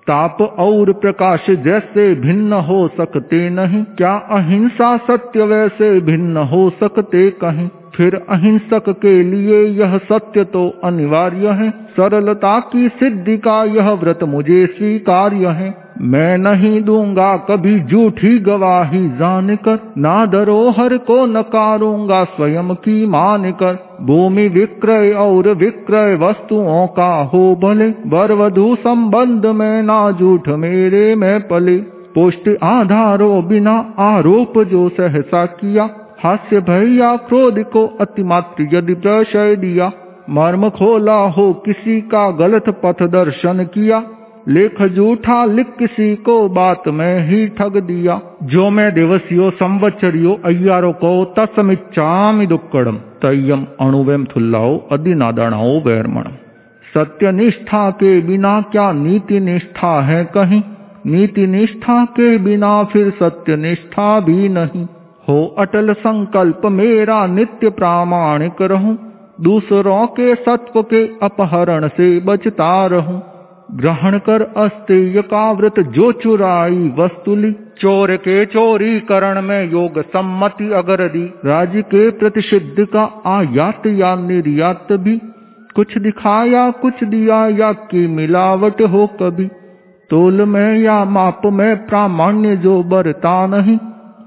[0.07, 7.29] ताप और प्रकाश जैसे भिन्न हो सकते नहीं। क्या अहिंसा सत्य वैसे भिन्न हो सकते
[7.29, 7.69] कहीं?
[7.95, 14.23] फिर अहिंसक के लिए यह सत्य तो अनिवार्य है। सरलता की सिद्धि का यह व्रत
[14.23, 22.23] मुझे स्वीकार्य है। मैं नहीं दूँगा कभी झूठी गवाही जान कर ना धरोहर को नकारूँगा
[22.23, 29.83] स्वयं की मान कर भूमि विक्रय और विक्रय वस्तुओं का हो भले, वरवधु संबंध में
[29.83, 31.77] ना झूठ मेरे में पले।
[32.15, 35.89] पुष्ट आधारो बिना आरोप जो सहसा किया,
[36.23, 39.91] हास्य भैया क्रोध को अतिमात्र यदि प्रशय दिया।
[40.29, 44.03] मर्म खोला हो किसी का गलत पथ दर्शन किया
[44.47, 50.91] लेख जूठा लिख किसी को बात में ही ठग दिया। जो मैं दिवसियो संवत्सरियो अय्यारो
[50.93, 56.23] को तस्मिच्चामि दुक्कड़म। तय्यम अणुवेम थुल्लाओ, अधिनादाणाओ वैरमण
[56.93, 60.61] सत्य निष्ठा के बिना क्या नीति निष्ठा है कहीं?
[61.05, 64.85] नीति निष्ठा के बिना फिर सत्य निष्ठा भी नहीं।
[65.29, 68.97] हो अटल संकल्प मेरा नित्य प्रामाणिक रहूँ।
[69.41, 73.32] दूसरों के सत्व के अपहरण से बचता रहूँ।
[73.73, 80.71] ग्रहण कर अस्तेय का व्रत जो चुराई वस्तुली। चोर के चोरी करण में योग सम्मति
[80.71, 85.17] अगर दी। राज्य के प्रतिषिद्ध का आयात या निर्यात भी।
[85.75, 89.47] कुछ दिखाया, कुछ दिया, या की मिलावट हो कभी।
[90.09, 93.77] तोल में या माप में प्रामाण्य जो बरता नहीं।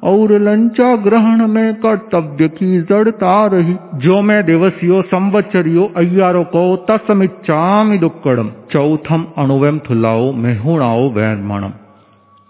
[0.07, 7.99] और लंचा ग्रहण में कर्तव्य की जड़ता रही जो मैं दिवसियो संवत्सरियो अय्यारो को तस्मिच्चामि
[7.99, 11.73] दुक्कड़म। चौथम अणुवम थुलाओ मेहुणाओ वैरमणम।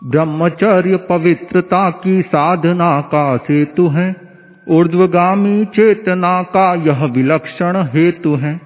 [0.05, 4.17] ब्रह्मचर्य पवित्रता की साधना का सेतु है।
[4.69, 8.61] ऊर्ध्वगामी चेतना का यह विलक्षण हेतु है।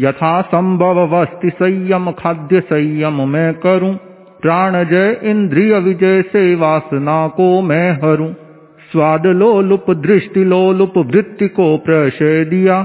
[0.00, 3.98] यथा संभव वस्ति संयम, खाद्य संयम मैं करूँ।
[4.42, 8.32] प्राण जय इंद्रिय विजय से वासना को मैं हरूं।
[8.92, 12.82] स्वाद लोलुप, दृष्टि लोलुप, वृत्ति को प्रशय दिया।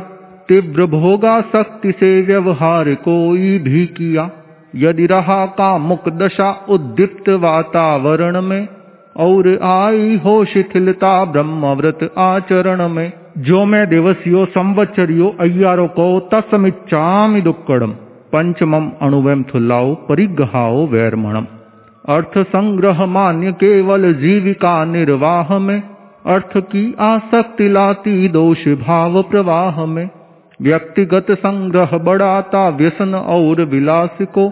[0.47, 4.29] तीव्र भोगा शक्ति से व्यवहार कोई भी किया।
[4.75, 8.67] यदि रहा कामुक दशा उद्दीप्त वातावरण में,
[9.17, 17.93] और आई हो शिथिलता ब्रह्मव्रत आचरण में, जो मैं दिवसियो संवत्सरियो अय्यारो को तस्मिच्चामि दुक्कड़म।
[18.33, 21.45] पंचमम अणुवम थुल्लाओ परिग्रहाओ वैरमणम
[22.05, 25.81] अर्थ संग्रह मान्य केवल जीविका निर्वाह में
[26.25, 30.09] अर्थ की आसक्ति लाती दोष भाव प्रवाह में
[30.59, 34.49] व्यक्तिगत संग्रह बढ़ाता व्यसन और विलास को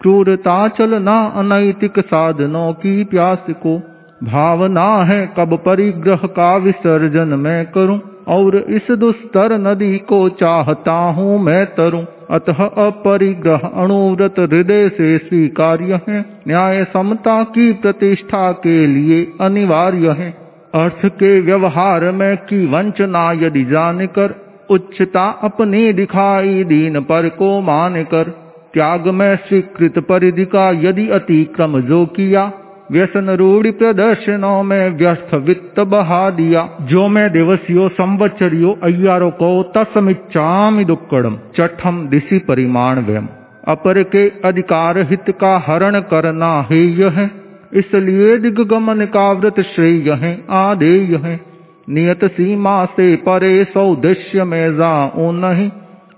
[0.00, 3.76] क्रूरता चलना अनैतिक साधनों की प्यास को।
[4.24, 11.38] भावना है कब परिग्रह का विसर्जन मैं करूँ, और इस दुस्तर नदी को चाहता हूँ
[11.40, 19.22] मैं तरूं। अतः अपरिग्रह अणुव्रत हृदय से स्वीकार्य है। न्याय समता की प्रतिष्ठा के लिए
[19.40, 20.30] अनिवार्य है।
[20.74, 24.34] अर्थ के व्यवहार में की वंचना यदि जान कर
[24.70, 28.28] उच्चता अपनी दिखाई दीन पर को मान कर
[28.74, 32.44] त्याग में स्वीकृत परिधि का यदि अतिक्रम जो किया
[32.90, 40.84] व्यसन रूढ़ी प्रदर्शनों में व्यर्थ वित्त बहा दिया जो मैं दिवसियो संवत्सरियो, अय्यारो को तस्मिच्चामि
[40.84, 43.28] दुक्कड़म, चठम दिशि परिमाण व्यम।
[43.68, 47.30] अपर के अधिकार हित का हरण करना है
[47.74, 51.40] इसलिए दिग्गमन का व्रत श्रेय है, आदेय है।
[51.88, 55.70] नियत सीमा से परे सौदेश्य में जाऊँ नहीं,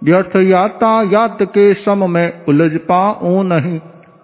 [0.04, 3.80] व्यर्थ यातायात के सम में उलझ पाऊँ नहीं।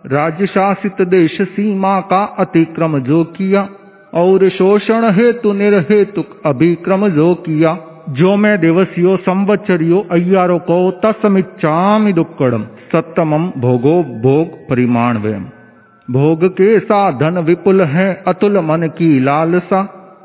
[0.08, 3.68] राज्य शासित देश सीमा का अतिक्रम जो किया,
[4.14, 7.76] और शोषण हेतु निर्हेतु अभिक्रम जो किया,
[8.10, 15.44] जो मैं दिवसियो संवत्सरियो अय्यारो को तस्मिच्चामि दुक्कड़म सप्तमम भोगो भोग परिमाण व्यम
[16.08, 19.80] भोग के साधन विपुल है, अतुल मन की लालसा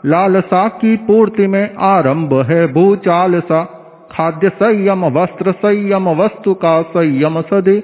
[0.05, 3.63] लालसा की पूर्ति में आरंभ है भूचालसा,
[4.11, 7.77] खाद्य संयम, वस्त्र संयम, वस्तु का संयम सदे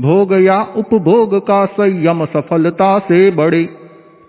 [0.00, 3.64] भोग या उपभोग का संयम सफलता से बड़े।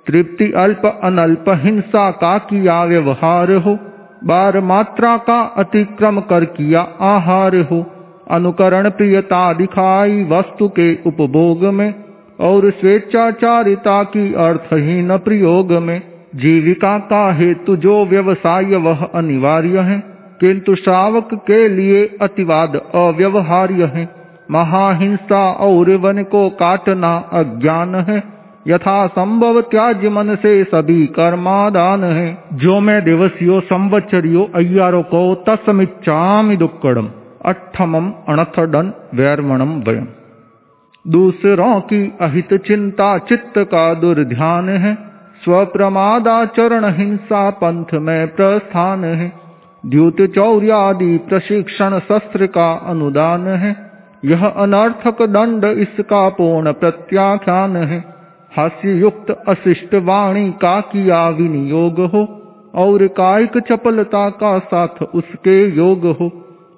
[0.07, 3.77] तृप्ति अल्प अनल्प हिंसा का किया व्यवहार हो।
[4.23, 7.85] बार मात्रा का अतिक्रम कर किया आहार हो।
[8.31, 11.93] अनुकरण प्रियता दिखाई वस्तु के उपभोग में
[12.39, 16.01] और स्वेच्छाचारिता की अर्थहीन प्रयोग में।
[16.35, 20.03] जीविका का हेतु जो व्यवसाय, वह अनिवार्य है,
[20.39, 28.23] किंतु श्रावक के लिए अतिवाद अव्यवहार्य है। महाहिंसा और वन को काटना अज्ञान है।
[28.67, 36.57] यथा संभव त्याज मन से सभी कर्मादान है। जो मैं दिवसियो संवत्सरियो अय्यारो को तस्मिच्चामि
[36.57, 37.09] दुक्कड़म।
[37.45, 40.07] अठमम अणथडन वैरमणम वयम।
[41.07, 44.97] दूसरों की अहित चिंता चित्त का दुर्ध्यान है।
[45.43, 49.31] स्वप्रमादाचरण हिंसा पंथ में प्रस्थान है।
[49.85, 53.84] द्युत चौर्यादि प्रशिक्षण शस्त्र का अनुदान है।
[54.25, 58.03] यह अनर्थक दंड इसका पूर्ण प्रत्याख्यान है।
[58.57, 62.23] हास्य युक्त अशिष्ट वाणी का किया विनियोग हो,
[62.75, 66.31] और कायिक चपलता का साथ उसके योग हो।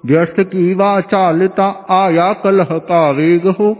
[0.06, 3.76] व्यर्थ की वाचालता आया कलह का वेग हो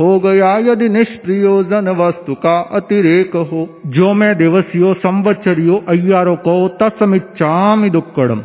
[0.00, 7.90] हो गया यदि निष्प्रयोजन वस्तु का अतिरेक हो। जो मैं दिवसियो संवत्सरियो अय्यारो को तस्मिच्चामि
[7.90, 8.42] दुक्कड़म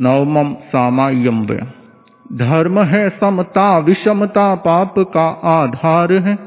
[0.00, 1.44] नवमम सामायम
[2.32, 6.38] धर्म है समता, विषमता, पाप का आधार है।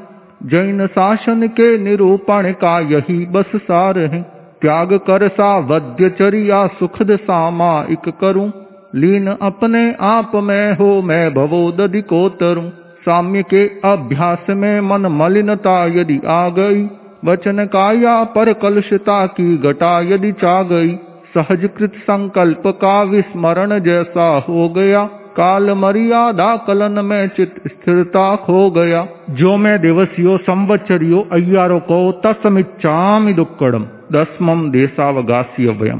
[0.42, 4.22] जैन शासन के निरूपण का यही बस सार है।
[4.62, 8.52] त्याग कर सा वद्यचरिया सुखद सामायिक करूँ।
[8.94, 12.68] लीन अपने आप में हो, मैं भवोदधि को तरूं।
[13.04, 16.88] साम्य के अभ्यास में मन मलिनता यदि आ गई,
[17.24, 20.94] वचन काया पर कलुषता की घटा यदि चा गई
[21.34, 28.70] सहज कृत संकल्प का विस्मरण जैसा हो गया काल मर्यादा कलन में चित स्थिरता खो
[28.70, 35.98] गया। जो मैं दिवसियो संवत्सरियो अय्यारो को तस्मिच्चामि दुक्कड़म। दसमम देशावगास्य व्यम।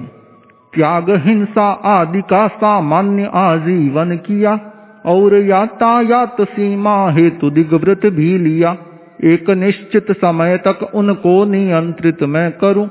[0.75, 4.61] त्याग, हिंसा आदि का सामान्य आजीवन किया।
[5.07, 8.77] और यातायात सीमा हेतु दिग्वृत भी लिया।
[9.25, 12.87] एक निश्चित समय तक उनको नियंत्रित मैं करूँ।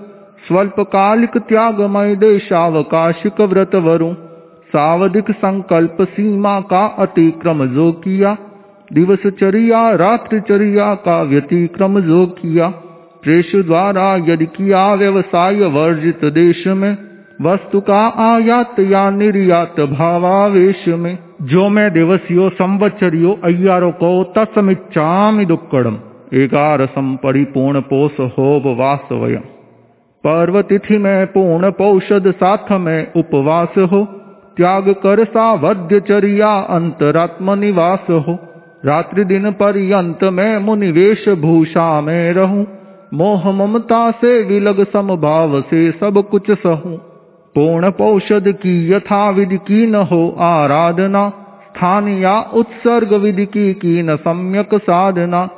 [0.48, 4.33] स्वल्पकालिक त्यागमय देशावकाशिक व्रत वरु।
[4.74, 8.38] सावधिक संकल्प सीमा का अतिक्रम जो किया
[8.94, 12.68] दिवसचर्या रात्रिचर्या का व्यतिक्रम जो किया,
[13.24, 16.98] प्रेष द्वारा यदि किया व्यवसाय वर्जित देश में,
[17.42, 25.98] वस्तु का आयात या निर्यात भावावेश में, जो मैं दिवसियो संवत्सरियो अय्यारो को तस्मिच्छामि दुक्कड़म।
[26.34, 28.64] एकारसम परिपूर्ण पोष होब
[30.24, 34.23] पर्व तिथि में पूर्ण पौषद साथ में उपवास हो।
[34.58, 38.38] त्याग कर सावध्यचर्या अंतरात्म निवास हो।
[38.86, 42.68] रात्रि दिन पर्यंत में मुनिवेश भूषा में रहूँ।
[43.14, 46.98] मोह ममता से विलग समभाव से सब कुछ सहूं।
[47.56, 51.30] पूर्ण पौषद की यथा विधि की न हो आराधना।
[51.64, 55.50] स्थान या उत्सर्ग विधि की की न सम्यक साधना।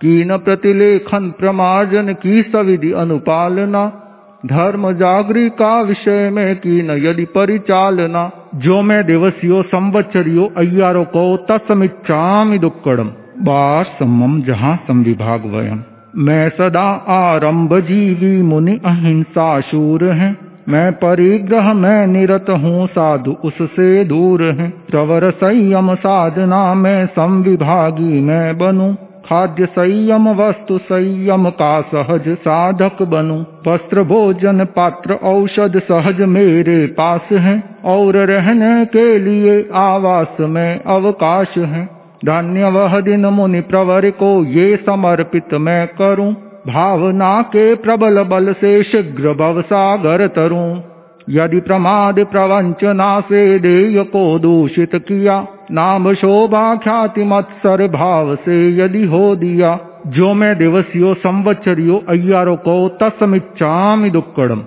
[0.00, 4.03] की न प्रतिलेखन प्रमार्जन की सविधि अनुपालना।
[4.46, 11.36] धर्म जागरी का विषय में की न यदि परिचालना, जो मैं दिवसियो संवत्सरियो अय्यारो को
[11.36, 13.04] तस्मिच्छामि दुक्कड़म।
[13.38, 15.82] बार सम्मम जहाँ संविभाग वयम
[16.16, 20.36] मैं सदा आरंभ जीवी मुनि अहिंसा शूर है।
[20.68, 28.58] मैं परिग्रह में निरत हूँ, साधु उससे दूर है। प्रवर संयम साधना में संविभागी मैं
[28.58, 36.86] बनूं। खाद्य संयम वस्तु संयम का सहज साधक बनू। वस्त्र भोजन पात्र औषध सहज मेरे
[36.86, 41.84] पास है। और रहने के लिए आवास में अवकाश है।
[42.24, 46.32] धन्य वह दिन मुनि प्रवर को ये समर्पित मैं करूँ।
[46.66, 50.93] भावना के प्रबल बल से शीघ्र भव सागर तरूं।
[51.28, 59.04] यदि प्रमाद प्रवंचना से देय को दूषित किया नाम शोभा ख्याति मत्सर भाव से यदि
[59.04, 64.62] हो दिया जो मैं दिवसियो संवत्सरियो अय्यारो को तस्मिच्छामि दुक्कड़म।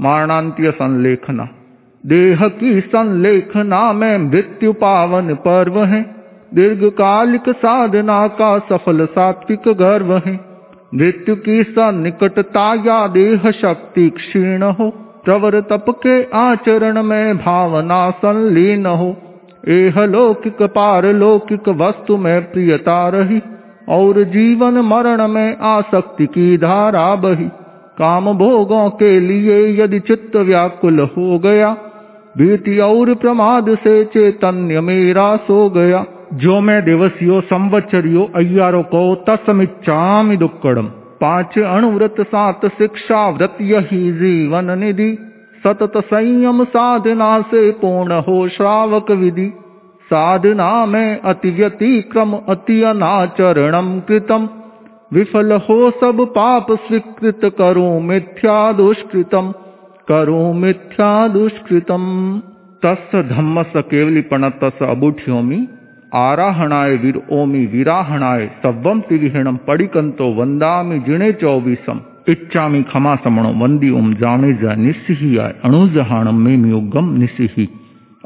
[0.00, 1.48] मारणांत्य संलेखना।
[2.06, 6.02] देह की संलेखना में मृत्यु पावन पर्व है।
[6.54, 10.40] दीर्घकालिक साधना का सफल सात्विक गर्व है।
[10.94, 18.86] मृत्यु की सन्निकटता या देह शक्ति क्षीण हो। प्रवर तप के आचरण में भावना संलीन
[18.86, 19.16] हो
[19.68, 23.40] एह लौकिक पारलौकिक वस्तु में प्रियता रही,
[23.88, 27.48] और जीवन मरण में आसक्ति की धारा बही।
[27.98, 31.76] काम भोगों के लिए यदि चित्त व्याकुल हो गया,
[32.38, 36.04] भीति और प्रमाद से चैतन्य मेरा सो गया।
[36.34, 40.88] जो मैं दिवसियो, संवत्सरियो, अय्यारो को तस्मिच्छामि दुक्कड़म।
[41.20, 45.18] पाँच अणुव्रत सात शिक्षा व्रत यही जीवन निधि।
[45.66, 49.52] सतत संयम साधना से पूर्ण हो श्रावक विधि।
[50.04, 54.48] साधना में अति व्यतिक्रम, अति अनाचरणम कृतम।
[55.12, 59.52] विफल हो सब पाप स्वीकृत करो मिथ्या दुष्कृतम।
[60.08, 62.42] करो मिथ्या दुष्कृतम।
[62.84, 65.68] तस् धम्म स केवलीपण तस अबुठ्योमी।
[66.14, 74.12] आराहणाय वीर ओमी वीराहणाय तव्वम तिरिहणम पड़िकंतो वंदा जिणे चौबीसम। इच्छामि खमा समण वंदी ओम
[74.14, 77.66] जावणेजा निस्सिहियाय अणुजहाणम में योगम निस्सिहि।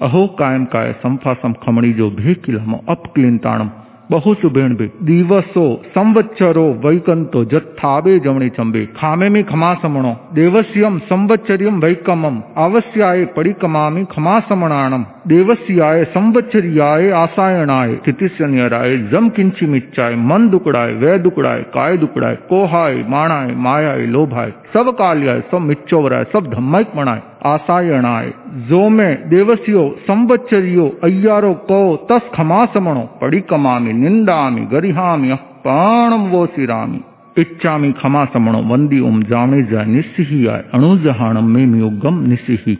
[0.02, 2.52] अहो कायम काय संफासम खमणी जो कि
[2.88, 3.70] अपक्लिंताणम
[4.10, 11.78] बहु भेण भे दिवसो, संवत्सरो वैकंतो जत्थाबे जमणे चंबे खामे में खमा समणो देवस्यम संवत्सरियम
[11.78, 21.18] वैकमम। अवश्याय परिकमामि खमा समणाणम। देवस्याय, संवत्सरियाय, आसायणाय स्थितिशनियराय जम किंची मिच्चाय मन दुकड़ाय वै
[21.18, 28.32] दुकड़ाय काय दुकड़ाय कोहाय, माणाय, मायाय, लोभाय सब काल्याय सब मिच्चोवराय सब धम्मक मणाय आसायणाय
[28.68, 37.00] जो में देवस्यो, संवत्सरियो, अय्यारो, को तस खमासमणो पड़ी कमामि निंदामि गरिहामि अपाणम वो सिरामि
[37.38, 42.78] इच्छामि खमासमणो वंदी ओम जामे जा निस्सिहियाय अणुजहाणम में मियोगम निस्सिहि।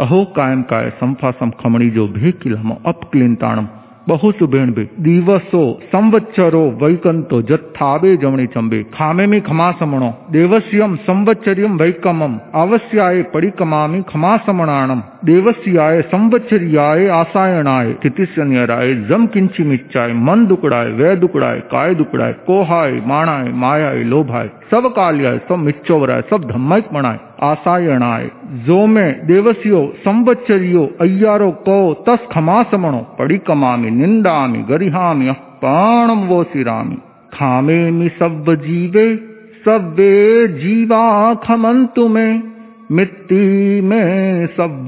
[0.00, 3.66] अहो कायमकाय संफासं खमणिजो भेकिलम अपक्लिन्ताणम
[4.08, 12.38] बहुचु भी, दिवसो संवत्सरो वैकंतो जत्थावे जमणी चंबे। खामे में खमा समणो देवस्यम संवत्सरियम वैकमम
[12.54, 21.60] अवश्याय परिकमामि खमा समणाणम देवस्याय, संवत्सरियाय, आसायणाय स्थितिशनियराय जम किंची मिच्चाय मन दुकड़ाय वै दुकड़ाय
[21.72, 28.86] काय दुकड़ाय कोहाय, माणाय, मायाय, लोभाय सब काल्याय सब मिच्चोवराय सब धम्मक मणाय आसायणाय जो
[28.86, 36.96] में देवस्यो, संवत्सरियो, अय्यारो, को, तस खमासमणो पड़ी कमामि निंदामि गरिहामि अपाणम वो सिरामि
[37.32, 39.16] खामेमि सब जीवे
[39.64, 42.55] सव्वे जीवा खमंतु में।
[42.92, 44.86] मिट्टी में सब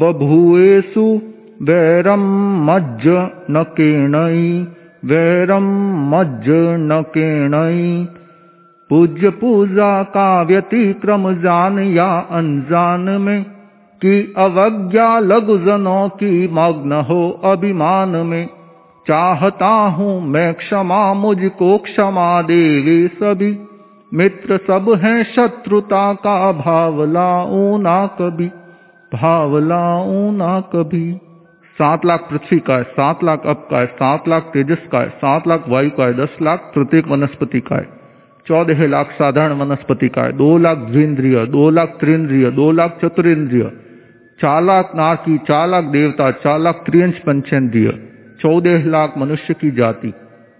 [1.63, 2.21] वैरम
[2.65, 3.03] मज्ज
[3.51, 4.67] न केणई
[5.05, 5.65] वैरम
[6.15, 6.47] मज्ज
[6.81, 8.09] न केणई
[8.91, 13.43] पूज्य पूजा का व्यतिक्रम जान या अनजान में,
[14.03, 18.49] कि अवज्ञा लघुजनों की मग्न हो अभिमान में।
[19.09, 23.59] चाहता हूँ मैं क्षमा, मुझको क्षमा देवे सभी।
[24.15, 28.47] मित्र सब हैं शत्रुता का भाव लाऊं ना कभी,
[29.13, 31.13] भाव लाऊं ना कभी।
[31.79, 35.09] सात लाख पृथ्वी का है, सात लाख अप का है, सात लाख तेजस का है,
[35.09, 37.89] सात लाख वायु का है, दस लाख प्रत्येक वनस्पति का है।
[38.47, 43.71] चौदह लाख साधारण वनस्पति का है, दो लाख द्विंद्रिय, दो लाख त्रिंद्रिय, दो लाख चतुरेंद्रिय।
[44.41, 47.93] चार लाख नारकी, चार लाख देवता, चार लाख त्रियंश पंचेंद्रिय।
[48.41, 50.13] चौदह लाख मनुष्य की जाति,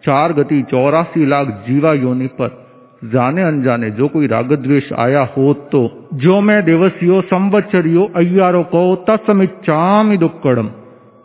[0.05, 2.68] चार गति, चौरासी लाख जीवा योनि पर।
[3.03, 5.81] जाने अनजाने जो कोई राग द्वेष आया हो तो
[6.15, 10.71] जो मैं देवसियो संवत्सरियो अय्यारो को तत्समिच्छामि दुक्कड़म।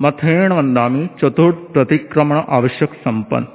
[0.02, 3.48] मथेण वंदामी चतुर्थ प्रतिक्रमण आवश्यक संपन्न।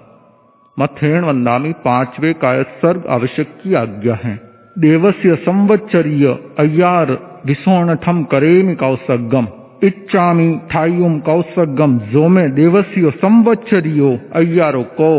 [0.77, 4.35] मथेण वंदामी पांचवे काय सर्ग आवश्यक की आज्ञा है।
[4.77, 6.27] देवस्य संवत्सरीय
[6.59, 7.17] अय्यार
[7.47, 9.47] विसोणठम करेमि कौसगम
[9.83, 15.11] इच्छामि ठायुम कौसगम जो मैं देवस्य संवत्सरियो अय्यारो को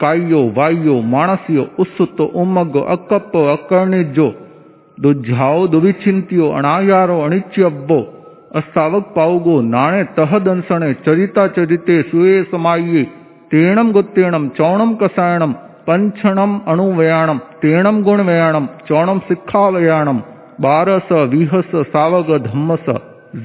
[0.00, 4.28] कायो वायो मानसियो उत्सुतो उमगो अकप्पो अकर्णिजो
[5.00, 8.00] दुझाओ दुविचिंतियो अणायारो अणिच्यव्वो
[8.58, 13.02] अस्तावक पाउगो, नाणे तह दंसणे चरिता चरिते सुए समाये
[13.52, 15.52] तेणम गुत्तेणम चौणम कसायणम
[15.86, 20.18] पंचणम अणुवयाणम तेणम गुणवयाणम चौणम सिक्खावयाणम
[20.60, 22.90] बारस, विहस, सावग, धम्मस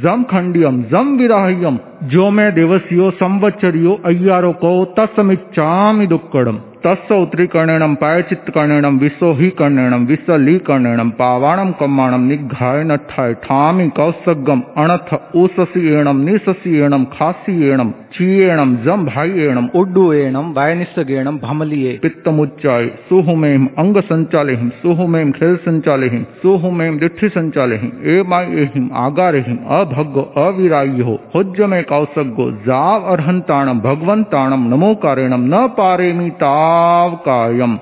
[0.04, 8.98] जम खंडियम जम विराह्यम जो मैं देवसियो संवत्सरियो अय्यारो को तत्समिच्छामि दुक्कड़म तस्य उत्तरीकर्णेणम पायचित्तकर्णेणम
[9.00, 19.68] विसोहीकर्णेणम विसलीकर्णेणम पावाणम कम्माणम निघाय नठाय ठामि कौसगम अणथ ऊससीयेणम निससीयेणम खासीयेणम चीयेणम जम भाईयेणम
[19.80, 29.58] उड्डुएणम वायनिस्सगेणम भमलिये पित्तमुच्चाय सुहुमेम अंग संचालेहिम सुहुमेम खेल संचालेहिम सुहुमेम दिठि संचालेहिम एमायेहिम आगारेहिम
[29.80, 31.62] अभग्गो अविराह्यो हुज्ज
[31.92, 37.78] में कौसगो जाव अर्हंताणम भगवंताणम नमोकारेणम न पारेमी ताव कायम।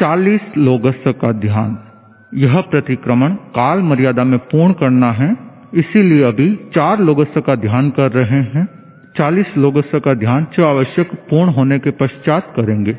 [0.00, 1.78] चालीस लोगस का ध्यान।
[2.34, 5.36] यह प्रतिक्रमण काल मर्यादा में पूर्ण करना है,
[5.74, 8.68] इसीलिए अभी चार लोगस का ध्यान कर रहे हैं।
[9.18, 12.98] चालीस लोगस का ध्यान जो आवश्यक पूर्ण होने के पश्चात करेंगे।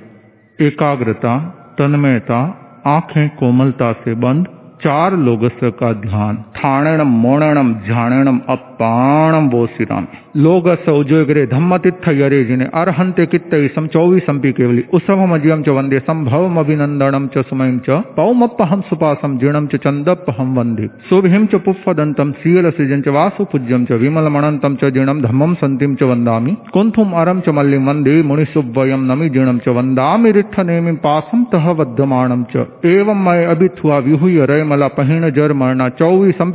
[0.62, 1.38] एकाग्रता,
[1.78, 4.48] तन्मयता, आँखें कोमलता से बंद
[4.84, 10.06] चार लोगस का ध्यान ठाणणम मोणणम झाणणम अपाणम बोसिराम
[10.36, 17.26] लोगस उजोगरे धम्मतित्थ यरे जिने अर्हंते कित्त सम चौवीसंपि केवली। उसवमजियम च वंदे संभवम अभिनंदनम
[17.28, 23.16] च सुमयम च पौमप्पहम सुपासम जीणम च चंदप्पहम वंदे सुभिम च पुफ्फदंतम सील सृजन च
[23.18, 28.16] वासु पूज्यम च विमलमणंतम च जीणम धम्मम संतिम च वंदामि कुंथुम अरम च मल्लिम वंदे
[28.32, 34.46] मुनिसुवयम नमि जीणम च वंदामि रिट्ठ नेमि पासम तह वध्यमाणम च। एवं मय अभिथुआ विहुय
[34.46, 35.88] रय मला पहिण जर मरणा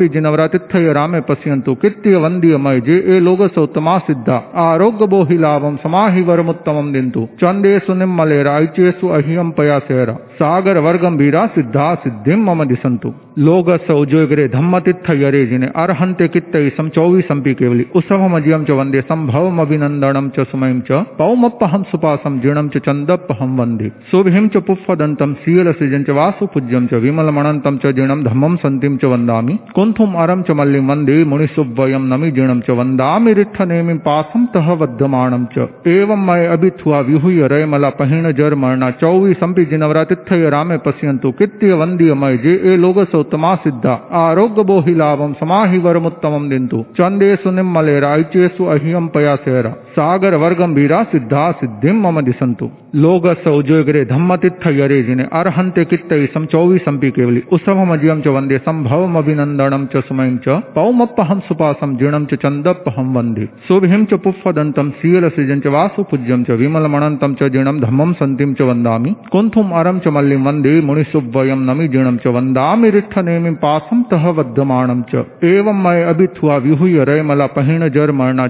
[0.06, 5.76] जिनवरा तिथय रामे पश्यंतु कित्य वंदीय मय जे ए लोगस उत्तमा सिद्धा। आरोग्य बोहि लाभम
[5.76, 13.14] समाहि वरमुत्तम दिंतु। चंदेशु निम्मले रायचेसु अहियम पयासेरा। सागर वर्गम वीरा सिद्धा सिद्धिम मम दिसंतु
[13.36, 20.28] लोगस उजोगरे धम्मतित्थ यरे जिने अर्हंते कित्त सम चौवीसंपि केवली। उसवमजियम च वंदे संभवम अभिनंदनम
[20.28, 26.10] च सुमयम च पौमप्पहम सुपासम जीणम च चंदप्पहम वंदे सुभिम च पुफ्फदंतम सील सृजन च
[26.10, 31.18] वासु पूज्यम च विमलमणंतम च जीणम धम्मम संतिम च वंदामि कुंथुम अरम च मल्लिम वंदे
[31.24, 37.48] मुनिसुवयम नमि जीणम च वंदामि रिट्ठ नेमि पासम तह वध्यमाणम च। एवं मय अभिथुआ विहुय
[37.48, 43.22] रय मला पहिण जर मरणा चौवीसंपि जिनवरातिथय रामे पश्यन्तु, कित्य वंदीय मय जे ए लोगस
[43.64, 50.36] सिद्धा आरोग्य बोहि लाभम समाहि वरमुत्तमम दिंतु चंदेसु निम्मले रायचेसु अहियम पयासेरा सागर
[50.76, 57.40] वीरा सिद्धा सिद्धिम मम दिसंतु लोगस उजोगरे धम्मतित्थ यरे जिने अर्हंते कित्त सम चौवीसंपि केवली
[57.52, 64.04] उसवमजियम च वंदे संभवम अभिनंदनम च सुमयम च पौमप्पहम सुपासम जीणम च चंदप्पहम वंदे सुभिम
[64.04, 69.14] च पुफ्फदंतम सील सृजन च वासु पूज्यम च विमलमणंतम च जीणम धम्मम संतिम च वंदामि
[69.32, 75.02] कुंथुम अरम च मल्लिम वंदे मुनिसुवयम नमि जीणम च वंदामि रिट्ठ नेमि पासम तह वध्यमाणम
[75.02, 78.46] च। एवं मय अभिथुआ विहुय रय मला पहिण जर मरणा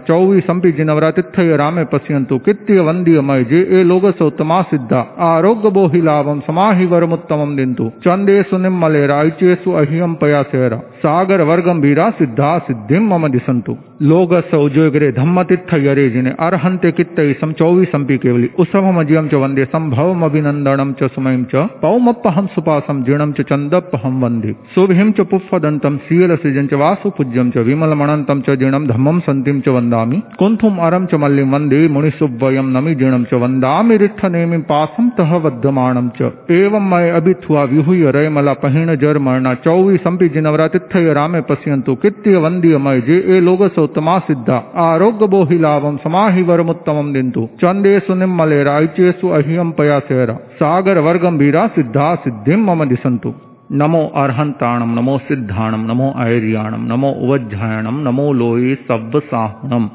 [0.71, 6.41] जिनवरा तिथ्य रामे पश्यंतु कित्य वंदीय मय जे ए लोगस उत्तमा सिद्धा। आरोग्य बोहि लाभम
[6.41, 13.77] समाहि वरमुत्तमम दिंतु चंदेशु निम्मले रायचेसु अहियम पयासेरा सागर वर्गम वीरा सिद्धा सिद्धिम मम दिसंतु
[14.03, 20.93] लोग सौजोग्रे धम्मतित्थ यरे जिने अर्हन्ते कित्तै सम चौवीसंपि केवली। उसभमजियम च वंदे संभवम अभिनंदनम
[20.93, 26.75] च सुमयम च पौमप्पहम सुपासम जीणम च चंदप्पहम वंदे। शुभिम च पुष्पदंतम सील सृजन च
[26.75, 31.89] वासु पूज्यम च विमलमणंतम च जीणम धम्मम संतिम च वन्दामि। कुंथुम अरम च मल्लिम वंदे
[31.89, 38.53] मुनिसुवयम नमि जीणम च वन्दामि। रिठ्ठनेमि पासम तह वध्यमाणम च। एवं मय अभिथुआ विहुय रयमला
[38.53, 44.50] पहिण जर मरणा चौवीसंपि जिनवरातिथय रामे पश्यन्तु, कित्य वन्दीयमय जे ए लोग సౌత్తమా సిద్ధ
[44.86, 53.32] ఆరోగ్యబోహిలాభం సమాహివరముత్తమం దింతు చందేసు నిమ్మలేరాయిచేసు అహ్యం పయాసేర సాగర వర్గం వీరా సిద్ధా సిద్ధిం మమ దిశంతు
[53.80, 59.86] నమో అర్హంతాణం నమో సిద్ధాణం నమో ఐర్యాణం నమో ఉవజ్జాయణం నమో లోయే సవ్వసాహుణం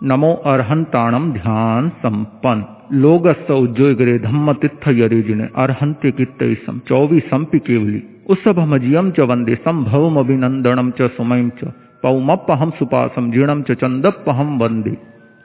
[0.00, 9.20] నమో అర్హంతాణం ధ్యాన్ సంపన్ लोगस्स उज्जोगरे धम्म तिथ यरिजिने अर्हंत्य कित्तैसम चौबीसंपि केवली उसभमजियम च
[9.22, 11.72] वंदे संभवम अभिनंदनम च सुमयम च
[12.03, 14.93] सुपासम जीणम च चंदप्पहम वंदे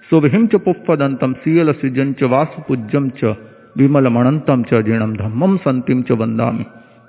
[0.09, 3.35] शुभिम च पुष्पदंतम सीयल सृजन च वासुपूज्यम च
[3.79, 6.65] विमलमणंतम च जीणम धम्मम संतिम च वंदामि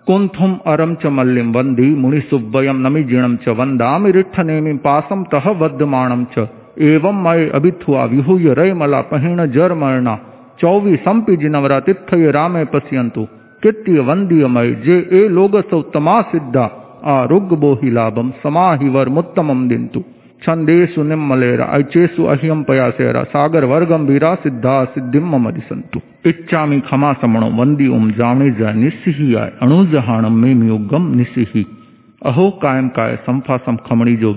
[0.07, 6.47] कुंथुम अरम च मल्लिम वंदी मुनिसुव्वयम नमी जीणम च वंदामि रिठ्ठनेमि पासम तह वद्यमाणम च।
[6.89, 10.15] एवं मय अभिथुआ विहूय रयमला पहिण जर मरणा
[10.61, 13.23] चौवीसंपि जिनवरा तिथय रामे पश्यन्तु।
[13.63, 16.65] कित्य वंदीयमय जे ए लोग सौतमा सिद्धा
[17.09, 20.03] आरोग्य बोहि लाभम समाहिवर मुत्तमम दिंतु
[20.41, 27.49] छंदेशु निम्मलेरा ऐचेषु अह्यम पयासेरा सागर वर्गम वीरा सिद्धा सिद्धिम मम दिसंतु इच्छामि खमा समणो
[27.59, 31.63] वंदी उम जावणी जा निस्सिही आय अणुजहाणम में मियुगम निस्सिही
[32.25, 34.33] अहो कायम काय संफासम खमणी जो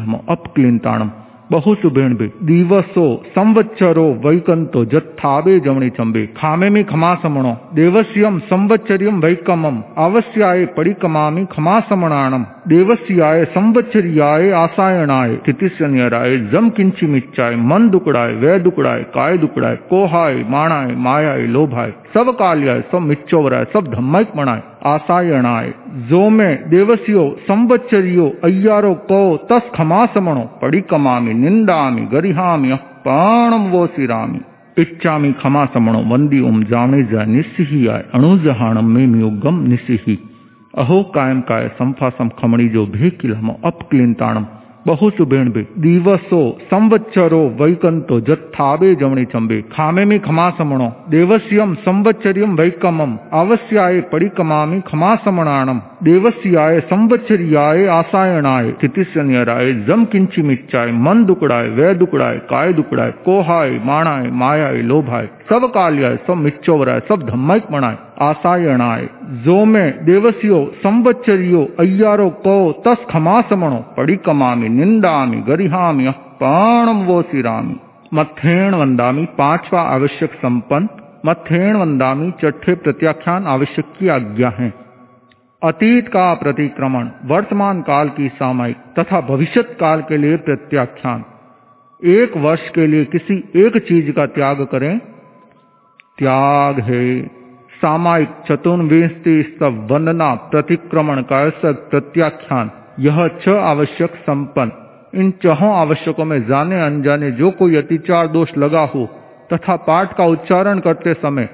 [0.00, 1.08] हम अपक्लिंताणम
[1.54, 9.82] बहुसु भेणबे दिवसो, संवत्सरो, वैकंतो, जत्थाबे, जमणी चंबे। खामे में खमा समणो देवस्यम संवत्सरियम वैकमम
[9.98, 19.02] अवश्याय परिकमामि खमा समणाणम देवस्याय, संवत्सरियाय, आसायणाय। तितिस्यन्यराय जम किंची मिच्चाय, मन दुकड़ाय, वै दुकड़ाय,
[19.02, 24.62] काय दुकड़ाय, कोहाय, माणाय, मायाय, लोभाय। सब काल्याय सब मिच्चोवराय सब धम्मक मणाय
[26.70, 34.40] देवसियो, संवत्सरियो, अय्यारो को, तस खमा समणो पड़िकमामि, निंदामि, गरिहामि अपाणम वो सिरामि
[34.78, 40.18] इच्छामि खमा समणो वंदी उम जावणे जा निस्सिही आय अणुजहाणम में मियोगम निस्सिही।
[40.78, 44.44] अहो कायम काय संफासम खमणी जो भेकिलम अपक्लिंताणम
[44.86, 53.16] बहुसु भेणबे दिवसो, संवत्सरो, वैकंतो, जत्थाबे जमणी चंबे। खामे में खमा समणो देवस्यम संवत्सरियम वैकमम
[53.32, 62.38] अवश्याय परिकमामि खमा समणाणम देवस्याय संवत्सरियाय आसायणाय तितिस्यन्यराय जम किंची मिच्चाय, मन दुकड़ाय, वै दुकड़ाय,
[62.50, 67.96] काय दुकड़ाय, कोहाय, माणाय, मायाय, लोभाय सब काल्याय सब मिच्चोवराय, सब धम्मक मणाय
[70.70, 77.76] संवत्सरियो, अय्यारो को तस खमा समणो पड़िकमामि निंदामि, गरिहामि अपाणम वो सिरामि।
[78.14, 80.88] मथेण वंदामि पांचवा आवश्यक संपन्न।
[81.26, 84.74] मथेण वंदामि चट्ठे प्रत्याख्यान आवश्यक की आज्ञा है।
[85.62, 91.24] अतीत का प्रतिक्रमण, वर्तमान काल की सामायिक तथा भविष्यत काल के लिए प्रत्याख्यान।
[92.04, 94.98] एक वर्ष के लिए किसी एक चीज़ का त्याग करें।
[96.18, 97.43] त्याग है।
[97.84, 102.70] सामायिक चतुर्विंशति स्तव वंदना प्रतिक्रमण का प्रत्याख्यान।
[103.00, 104.72] यह छह आवश्यक संपन्न।
[105.14, 109.06] इन छहों आवश्यकों में जाने अनजाने जो कोई अतिचार दोष लगा हो
[109.52, 111.48] तथा पाठ का उच्चारण करते समय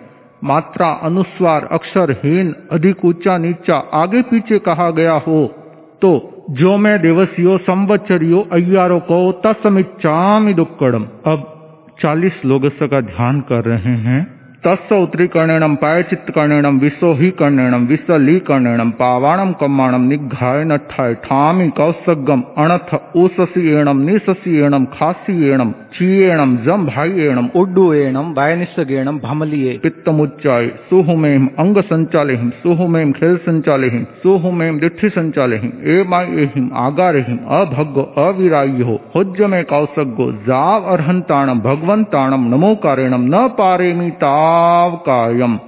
[0.45, 5.47] मात्रा, अनुस्वार, अक्षर, हीन, अधिक ऊँचा, नीचा, आगे पीछे कहा गया हो
[6.03, 11.47] तो जो मैं देवसियो, संवत्सरियो, अय्यारो को तस्मिच्चामि दुक्कड़म। अब
[12.03, 17.31] चालीस लोग का ध्यान कर रहे हैं। तस्य उत्तरीकर्णेणम पायचित्त कर्णेणम विश्व ही
[18.49, 26.55] कर्णेणम पावाणम कम्माणम निघाय नठाय ठामी कौसगम अणथ ऊससी एणम निससी एणम खासी एणम चीएणम
[26.67, 35.09] जम भाई एणम उड्डुएणम वायनिस्सगेणम भमलिये पित्तमुच्चाय सुहुमेम अंग संचालेहिम सुहुमेम खेल संचालेहिम सुहुमेम दिठि
[35.17, 44.11] संचालेहिम एमाय एहिम आगारेहिम अभग्गो अविरायो होज्य में कौसगो जाव अर्हंताणम भगवंताणम नमोकारेणम न पारेमी
[44.51, 45.59] ताव कायम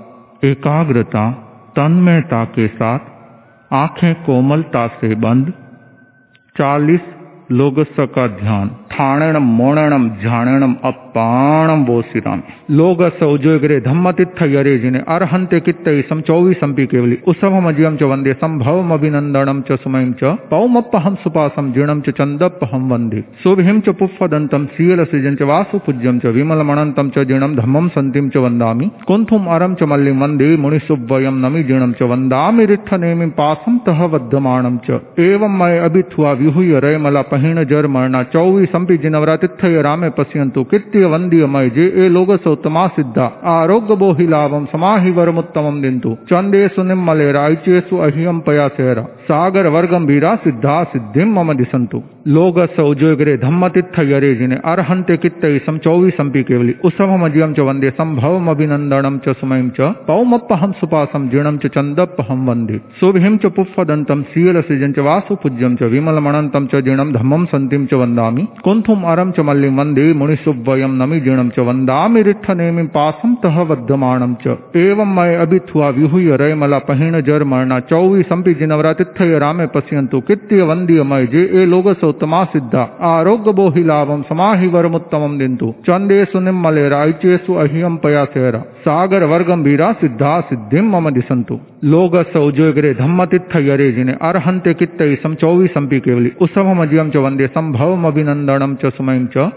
[0.45, 1.31] एकाग्रता
[1.77, 3.11] तन्मयता के साथ
[3.73, 5.53] आँखें कोमलता से बंद
[6.57, 7.01] चालीस
[7.51, 12.41] लोगस का ध्यान ठाणेणम मोणेणम झाणेणम अपाणम वोसिराम
[12.71, 19.61] लोगस उजोगरे धम्मतित्थ यरे जिने अर्हन्ते कित्तै सम चौवीसंपि केवली। उसभमजियम च वंदे संभवम अभिनंदनम
[19.61, 25.43] च सुमयम च पौमप्पहम सुपासम जीणम च चंदप्पहम वंदे। शुभिम च पुष्पदंतम सील सृजन च
[25.43, 30.23] वासु पूज्यम च विमल मणंतम च जीणम धम्मम संतिम च वन्दामि। कुंथुम अरम च मल्लिम
[30.23, 36.81] वंदे मुनिसुव्वयम नमि जीणम च वन्दामि रिठ्ठनेमि पासम तह वध्यमाणम च। एवं मय अभिथुआ विहुय
[36.81, 41.07] रयमला पहीण जर मरना चौवी संपी जिनवरा तिथय रामे पश्यन्तु कृत्य
[41.47, 47.31] मय जे ए लोगसोत्तमा सिद्धा। आरोग्य बोहि लाभम समाहि वरमुत्तमम दिन्तु चन्देषु निम्मले
[48.01, 55.17] अहियम पया सेरा। सागर वर्गंभीरा सिद्धा सिद्धिम मम दिसंतु लोग सौजोगरे धम्मतित्थ यरे जिने अर्हन्ते
[55.17, 61.57] कित्तै सम चौवीसंपि केवली। उत्सवमजियम च वंदे संभवम अभिनन्दनम च सुमयम च, पौमप्पहं सुपासम जीर्णम
[61.57, 67.45] च चन्दप्पहं वंदे। शुभिम च पुफ्फदन्तं सीयलसिजं च वासु पूज्यं च, विमलमणन्तं च जीर्णं, धम्मं
[67.45, 73.35] सन्तिं च वन्दामि। कुन्थुम अरं च मल्लिं वंदे मुनिसुवयं नमि जीर्णं च वन्दामि रिट्ठनेमिं पासं
[73.35, 80.21] तः वद्धमाणं च। एवं मय अभिथुआ विहुय रयमला पहिण जर मरणा चौवीसंपि जिनवरातिथय रामे पश्यन्तु
[80.21, 81.67] कित्य वन्द्यमय जे ए
[82.13, 89.93] लोगसोत्तमा सिद्धा आरोग्य बोहि लाभम समाहि वरमुत्तमं दिन्तु चन्देषु निम्मले रायचेषु अह्यम पयासेरा सागर वर्गंभीरा
[90.01, 97.11] सिद्धा सिद्धिम मम दिसंतु लोग सौजोगरे धम्मतित्थ यरे जिने अर्हन्ते कित्तै सम चौवीसंपि केवली उत्सवमजियम
[97.11, 99.49] च वंदे संभवम अभिनन्दनम च सुमयं च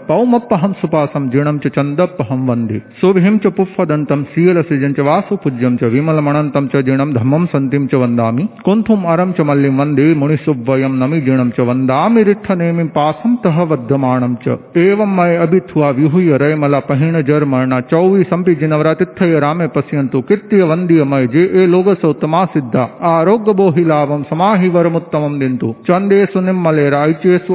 [0.80, 6.82] सुपासं जीर्णं च चन्दप्पहं वंदे शुभिं च पुफ्फदन्तं सीयलसिजं च वासु पूज्यं च विमलमणन्तं च
[6.88, 12.24] जीर्णं धम्मं सन्तिं च वन्दामि कुंथुम अरम च मल्लिं वंदे मुनिसुवयं नमि जीर्णं च वन्दामि
[12.46, 19.38] रिट्ठनेमिं पासं तह वद्धमाणं च। एवं मय अभिथुआ विहुय रयमला पहिण जर मरणा चौवीसंपि जिनवरातिथय
[19.40, 20.64] रामे पश्यन्तु। कृत्य
[21.04, 27.54] मय जे ए लोगसोत्तमा सिद्धा। आरोग्य बोहि लाभम समाहि वरमुत्तमं दिन्तु चन्देषु निम्मले रायचेषु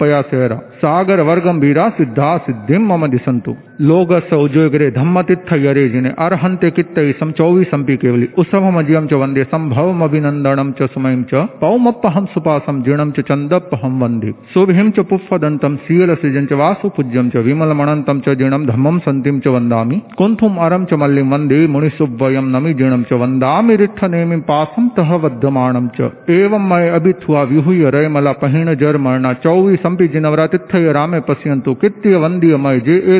[0.00, 7.12] पया सेरा। सागर वर्गंभीरा सिद्धा सिद्धिं मम दिसंतु लोग सौजोगरे धम्मतित्थ यरे जिने अर्हन्ते कित्तै
[7.20, 13.20] सम चौवीसंपि केवली। उत्सवमजियं च वंदे संभवम अभिनन्दनं च सुमयं च पौमप्पहं सुपासं जीर्णं च
[13.20, 19.40] चन्दप्पहं वंदे। शुभिं च पुफ्फदन्तं सीयलसिजं च वासु पूज्यं च विमलमणन्तं च जीर्णं धम्मं सन्तिं
[19.40, 25.12] च वन्दामि। कुन्थुम अरं च मल्लिं वंदे मुनिसुवयं नमि जीर्णं च वन्दामि रिट्ठनेमिं पासं तः
[25.24, 32.56] वद्धमाणं च। एवं मय अभिथुआ विहुय रयमला पहिण जर मरणा चौवीसंपि जिनवरातिथय रामे पश्यन्तु कृत्य
[32.64, 33.18] मय जे ए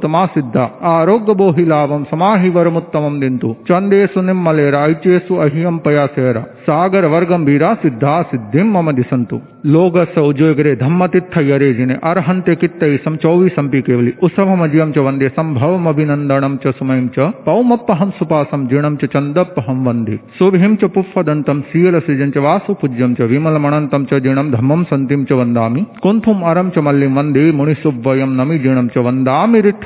[0.00, 7.74] लोगसोत्तमा सिद्धा आरोग्य बोहि लाभम समाहि वरमुत्तमं दिन्तु चन्देषु निम्मले रायचेषु अह्यम पयासेरा सागर वर्गंभीरा
[7.82, 14.92] सिद्धा सिद्धिं मम दिसंतु लोग सौजोगरे धम्मतित्थ यरे जिने अर्हन्ते कित्तै सम चौवीसंपि केवली उत्सवमजियं
[14.92, 20.90] च वंदे संभवम अभिनन्दनं च सुमयं च पौमप्पहं सुपासं जीर्णं च चन्दप्पहं वंदे शुभिं च
[20.94, 26.70] पुफ्फदन्तं सीयलसिजं च वासु पूज्यं च विमलमणन्तं च जीर्णं धम्मं सन्तिं च वन्दामि कुन्थुम अरं
[26.70, 29.06] च मल्लिं वंदे मुनिसुवयं नमि जीर्णं च
[29.60, 29.79] रिट्ठनेमिं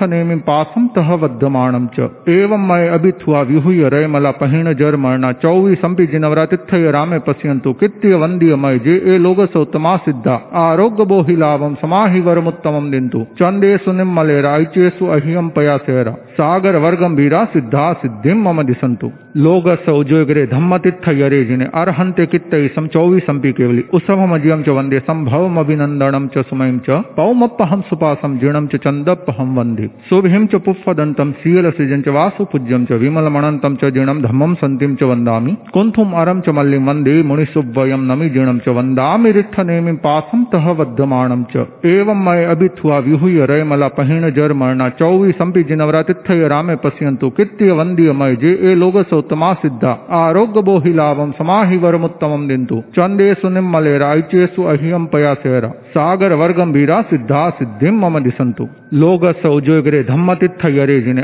[0.49, 7.19] पासं तः वद्धमाणं च। एवं मय अभिथुआ विहुय रयमला पहिण जर मरणा जिनवरा जिनवरातिथय रामे
[7.19, 8.17] पश्यन्तु। कृत्य
[8.57, 15.49] मय जे ए लोगसोत्तमा सिद्धा। आरोग्य बोहि लाभम समाहि वरमुत्तमं दिन्तु चन्देषु निम्मले रायचेषु अह्यम
[15.49, 22.69] पयासेरा सागर वर्गम वीरा सिद्धा सिद्धिं मम दिसंतु लोग सौजोगरे धम्मतित्थ यरे जिने अर्हन्ते कित्तै
[22.69, 28.77] सम चौवीसंपि केवली। उत्सवमजियं च वंदे संभवम अभिनन्दनं च सुमयं च। पौमप्पहं सुपासं जीर्णं च
[28.77, 34.91] चन्दप्पहं वंदे। शुभिं च पुफ्फदन्तं सीयलसिजं च वासु पूज्यं च विमलमणन्तं च जीर्णं धम्मं सन्तिं
[35.01, 40.71] च वन्दामि कुन्थुम अरं च मल्लिं वंदे मुनिसुवयं नमि जीर्णं च वन्दामि रिट्ठनेमिं पासं तः
[40.81, 47.79] वद्धमाणं च एवं मय अभिथुआ विहुय रयमला पहिण जर मरणा चौवीसंपि जिनवरातिथय रामे पश्यन्तु कृत्य
[47.81, 55.07] वन्द्यमय जे ए लोगसोत्तमा सिद्धा आरोग्य बोहि लाभम समाहि वरमुत्तमं दिन्तु चन्देषु निम्मले रायचेषु अह्यम
[55.13, 59.74] पयासेरा सागर वर्गंभीरा सिद्धा सिद्धिं मम दिसंतु लोग सौजोगरे धम्मतित्थ यरे जिने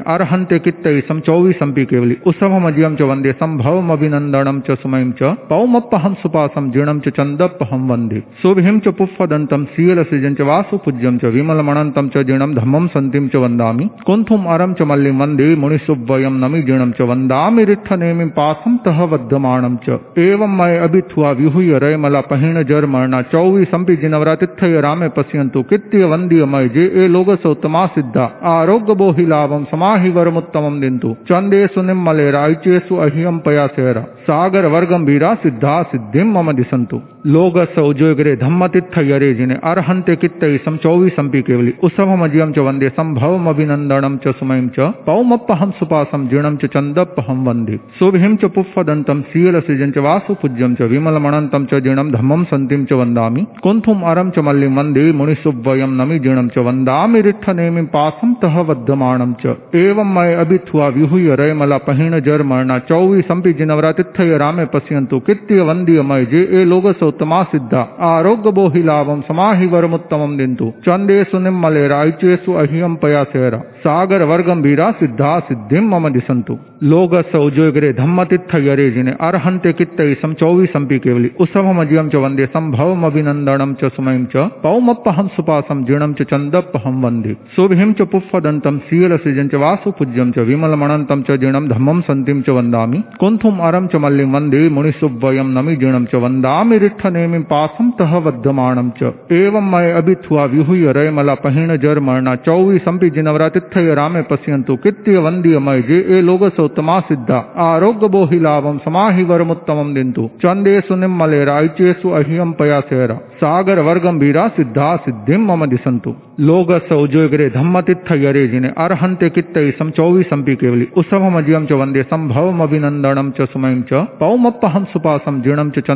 [0.06, 6.70] अर्हन्ते कित्तै सम चौवीसंपि केवली। उत्सवमजियं च वंदे संभवम अभिनन्दनं च सुमयं च। पौमप्पहं सुपासं
[6.70, 12.54] जीर्णं च चन्दप्पहं वंदे। शुभिं च पुफ्फदन्तं सीयलसिजं च वासु पूज्यं च विमलमणन्तं च जीर्णं
[12.54, 18.28] धम्मं सन्तिं च वन्दामि। कुन्थुम अरं च मल्लिं वंदे मुनिसुवयं नमि जीर्णं च वन्दामि रिट्ठनेमिं
[18.28, 25.08] पासं तः वद्धमाणं च। एवं मय अभिथुआ विहुय रयमला पहिण जर मरणा चौवीसंपि जिनवरातिथय रामे
[25.08, 26.06] पश्यन्तु कृत्य
[26.44, 33.66] मय जे ए लोगसोत्तमा सिद्धा आरोग्य बोहि लाभम समाहि वरमुत्तमं दिन्तु चन्देषु निम्मले अहियम पया
[33.66, 40.76] सेरा सागर वर्गंभीरा सिद्धा सिद्धिम मम दिसंतु लोग सौजोगरे धम्मतित्थ यरे जिने अर्हन्ते कित्तै सम
[40.76, 47.44] चौवीसंपि केवली। उत्सवमजियं च वंदे संभवम अभिनन्दनं च सुमयं च, पौमप्पहं सुपासं, जीर्णं च चन्दप्पहं
[47.44, 52.92] वंदे। शुभिं च पुफ्फदन्तं सीयलसिजं च वासु पूज्यं च, विमलमणन्तं च, जीर्णं धम्मं सन्तिं च
[52.92, 59.32] वन्दामि। कुन्थुम अरं च मल्लिं वंदे मुनिसुवयं नमि जीर्णं च वन्दामि, रिट्ठनेमिं पासं तः वद्धमाणं
[59.32, 66.24] च। एवं मय अभिथुआ विहुय रयमला पहिण जर मरणा चौवीसंपि जिनवरातिथय रामे पश्यन्तु, कृत्य वन्द्यमय
[66.24, 72.96] जे ए लोगसो उत्तमा सिद्धा आरोग्य बोहि लाभम समाहि वरमुत्तमम दिंतु चंदेशु निम्मले रायचेसु अहियम
[73.02, 80.32] पयासेरा सागर वर्गंभीरा सिद्धा सिद्धिम मम दिसंतु लोग सौजोगरे धम्मतित्थ यरे जिने अर्हंते कित्तई सम
[80.34, 87.02] चौवीसंपि केवली उसभमजियम च वंदे संभवम अभिनंदनम च सुमयम च पौमप्पहम सुपासम जीर्णम च चंदप्पहम
[87.04, 92.40] वंदे शुभिम च पुफ्फदंतम सील सृजन च वासु पूज्यम च विमलमणंतम च जीर्णम धम्मम संतिम
[92.42, 98.16] च वंदामि कुंथुम अरम च मल्लिम वंदे मुनिसुवयम नमी जीर्णम च रिट्ठ नेमिम पासम तह
[98.18, 105.18] वद्यमाणम च। एवं मय अभिथुआ विहुय रयमला पहिण जर मरणा जिनवरा जिनवरातिथय रामे पश्यंतु कृत्य
[105.18, 111.44] वंदीय मय जे ए लोग सौतमा सिद्धा। आरोग्य बोहि लाभम समाहि वरमुत्तमम दिंतु चंदेशु निम्मले
[111.44, 119.28] रायचेसु अहियम पयासेरा सागर वर्गंभीरा सिद्धा सिद्धिम मम दिसंतु लोग सौजोगरे धम्मतित्थ यरे जिने अर्हंते
[119.30, 125.70] कित्तई सम चौवीसंपि केवली। उसभमजियम च वंदे संभवम अभिनंदनम च सुमयम च। पौमप्पहम सुपासम जीर्णम
[125.70, 125.90] च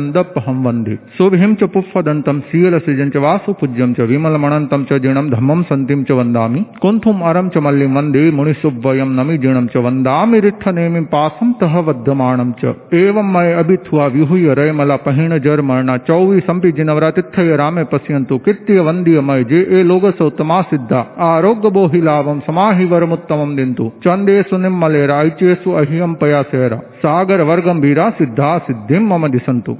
[0.65, 6.03] वंदे शुभिम च पुफ्फदंतम सील सृजन च वासु पूज्यम च विमलमणंतम च जीर्णम धम्मम संतिम
[6.03, 11.51] च वंदामि कुंथुम अरम च मल्लिम वंदे मुनिसुवयम नमि जीर्णम च वंदामि रिट्ठ नेमि पासम
[11.61, 18.37] तह वद्यमाणम च एवं मय अभिथुआ विहुय रयमला पहिण जर मरणा चौवीसंपि जिनवरातिथय रामे पश्यंतु
[18.45, 24.57] कित्य वंदीय मय जे ए लोग सौतमा सिद्धा आरोग्य बोहि लाभम समाहि वरमुत्तमम दिंतु चंदेशु
[24.59, 29.77] निम्मले रायचेसु अहियम पयासेरा सागर वर्गंभीरा सिद्धा सिद्धिम मम दिसंतु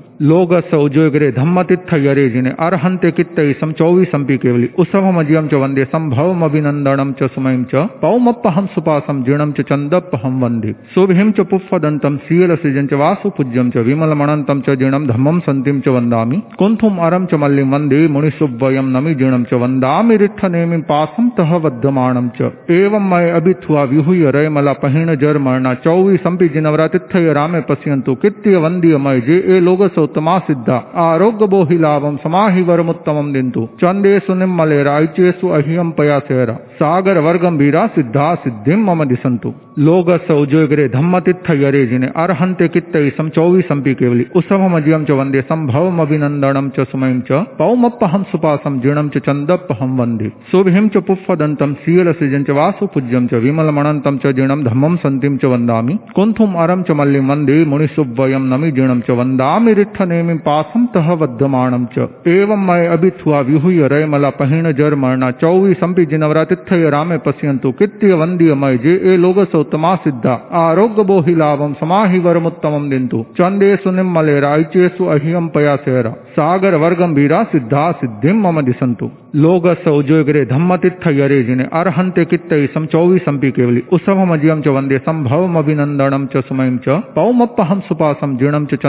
[1.05, 7.29] लोग सौजोगरे धम्मतित्थ यरे जिने अर्हंते सम चौवीसंपि केवली। उसभमजियम च वंदे संभवम अभिनंदनम च
[7.29, 13.29] सुमयम च पौमप्पहम सुपासम जीर्णम च चंदप्पहम वंदे शुभिम च पुफ्फदंतम सील सृजन च वासु
[13.29, 18.89] पूज्यम च विमलमणंतम च जीर्णम धम्मम संतिम च वंदामि कुंथुम अरम च मल्लिम वंदे मुनिसुवयम
[18.97, 24.73] नमि जीर्णम च वंदामि रिट्ठ नेमि पासम तह वद्यमाणम च। एवं मय अभिथुआ विहुय रयमला
[24.83, 30.77] पहिण जर मरणा चौवीसंपि जिनवरातिथय रामे पश्यंतु कित्य वंदीय मय जे ए लोग सौतमा सिद्धा
[30.97, 38.89] आरोग्य बोहि लाभम समाहि वरमुत्तमम दिंतु चंदेशु निम्मले रायचेसु अहियम पयासेरा सागर वर्गंभीरा सिद्धा सिद्धिम
[38.89, 45.41] मम दिसंतु लोग सौजोगरे धम्मतित्थ यरे जिने अर्हंते कित्तई सम चौवीसंपि केवली उसभमजियम च वंदे
[45.43, 52.11] संभवम अभिनंदनम च सुमयम च पौमप्पहम सुपासम जीर्णम च चंदप्पहम वंदे शुभिम च पुफ्फदंतम सील
[52.13, 56.97] सृजन च वासु पूज्यम च विमलमणंतम च जीर्णम धम्मम संतिम च वंदामि कुंथुम अरम च
[57.01, 62.85] मल्लिम वंदे मुनिसुवयम नमि जीर्णम च वंदामि रिट्ठ नेमि पासम तह वद्यमाणम च। एवं मय
[62.87, 69.17] अभिथुआ विहुय रयमला पहिण जर मरणा चौवीसंपि जिनवरातिथय रामे पश्यंतु कित्य वंदीय मय जे ए
[69.17, 76.75] लोग सौतमा सिद्धा। आरोग्य बोहि लाभम समाहि वरमुत्तमम दिंतु चंदेशु निम्मले रायचेसु अहियम पयासेरा। सागर
[76.75, 83.81] वर्गंभीरा सिद्धा सिद्धिम मम दिसंतु लोग सौजोगरे धम्मतित्थ यरे जिने अर्हंते कित्तई सम चौवीसंपि केवली।
[83.91, 88.85] उसभमजियम च वंदे संभवम अभिनंदनम च सुमयम च। पौमप्पहम सुपासम जीर्णम च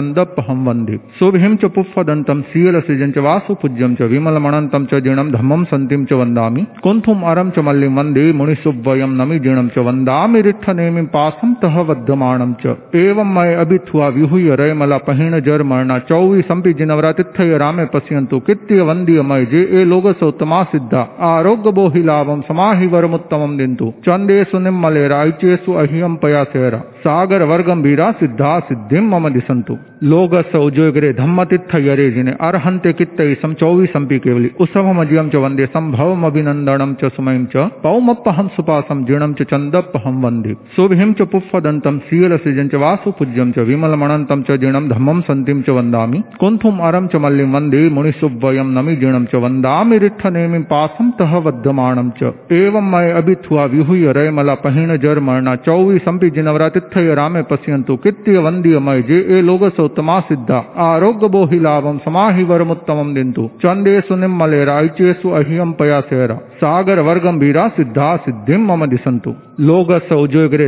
[0.66, 6.04] वंदे शुभिम च पुफ्फदंतम सील सृजन च वासु पूज्यम च विमलमणंतम च जीर्णम धम्मम संतिम
[6.04, 11.52] च वंदामि कुंथुम अरम च मल्लिम वंदे मुनिसुवयम नमि जीर्णम च वंदामि रिट्ठ नेमि पासम
[11.62, 13.28] तह वद्यमाणम च। एवं
[14.16, 20.10] विहुय रयमला पहिण जर मरणा जिनवरा जिनवरातिथय रामे पश्यंतु कृत्य वंदीय मय जे ए लोग
[20.20, 28.10] सौतमा सिद्धा। आरोग्य बोहि लाभम समाहि वरमुत्तमम दिंतु चंदेशु निम्मले रायचेसु अहियम पयासेरा सागर वर्गंभीरा
[28.20, 29.74] सिद्धा सिद्धिम मम दिसंतु
[30.04, 36.94] लोग सौजोगरे धम्मतित्थ यरे जिने अर्हंते कित्तई सम चौवीसंपि केवली उसभमजियम च वंदे संभवम अभिनंदनम
[37.00, 42.82] च सुमयम च पौमप्पहम सुपासम जीर्णम च चंदप्पहम वंदे शुभिम च पुफ्फदंतम सील सृजन च
[42.82, 47.82] वासु पूज्यम च विमलमणंतम च जीर्णम धम्मम संतिम च वंदामि कुंथुम अरम च मल्लिम वंदे
[47.98, 54.12] मुनिसुवयम नमी जीर्णम च वंदामि रिट्ठ नेमि पासम तह वद्यमाणम च एवं मय अभिथुआ विहुय
[54.18, 60.18] रयमला पहिण जर मरणा चौवीसंपि जिनवरातिथय रामे पश्यंतु कित्य वंदीय मय जे ए लोग सौतमा
[60.28, 68.14] सिद्धा आरोग्य बोहि लाभम समाहि वरमुत्तमम दिंतु चंदेशु निम्मले रायचेसु अहियम पयासेरा सागर वर्गंभीरा सिद्धा
[68.24, 69.92] सिद्धिम मम दिसंतु लोग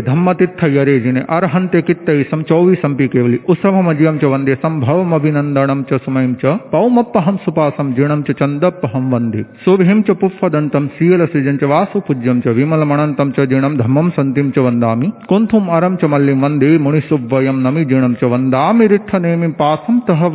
[0.04, 6.34] धम्मतित्थ यरे जिने अर्हंते कित्तई सम चौवीसंपि केवली उसभमजियम च वंदे संभवम अभिनंदनम च सुमयम
[6.42, 12.40] च पौमप्पहम सुपासम जीर्णम च चंदप्पहम वंदे शुभिम च पुफ्फदंतम सील सृजन च वासु पूज्यम
[12.40, 17.84] च विमलमणंतम च जीर्णम धम्मम संतिम च वंदामि कुंथुम अरम च मल्लिम वंदे मुनिसुवयम नमि
[17.92, 20.26] जीर्णम च वंदामि रिट्ठ नेमि पासम तह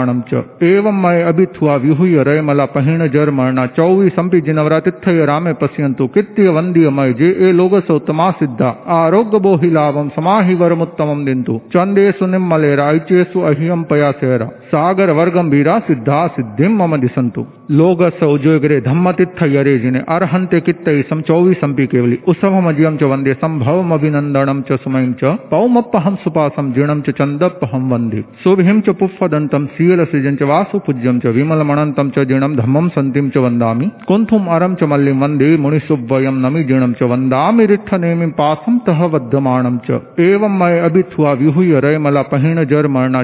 [0.00, 3.66] वद्यमाणम च। एवं मय अभिथुआ विहुय रयमला पहिण जर मरणा
[4.40, 10.08] जिनवरा तिथ्य रामे पश्यंतु कृत्य वंदीय मय जे ए लोगसो तमा सिद्धा। आरोग्य बोहि लाभम
[10.08, 18.02] समाहि वरमुत्तमम दिंतु चंदेशु निम्मले रायचेसु अहियम पयासेरा। सागर वर्गंभीरा सिद्धा सिद्धिम मम दिसंतु लोग
[18.10, 24.78] सौजोगरे धम्मतित्थ यरे जिने अर्हन्ते कित्तै सम चौवीसंपि केवली। उत्सवमजियम च वंदे संभवम अभिनंदनम च
[24.80, 31.26] सुमयं च पौमप्पहं सुपासम जीर्णं च चन्दप्पहं वंदे। शुभिं च पुष्पदन्तं शीलसृजं च वासुपूज्यं च
[31.26, 36.92] विमलमणन्तं च जीर्णं धम्मं सन्तिं च वन्दामि। कुन्थुम् अरं च मल्लिं वंदे मुनिसुव्वयं नमि जीर्णं
[36.92, 43.22] च वन्दामि रिट्ठनेमिं पासं तः वध्यमाणं च। एवं मय अभिथुआ विहुय रयमला पहिण जर मरणा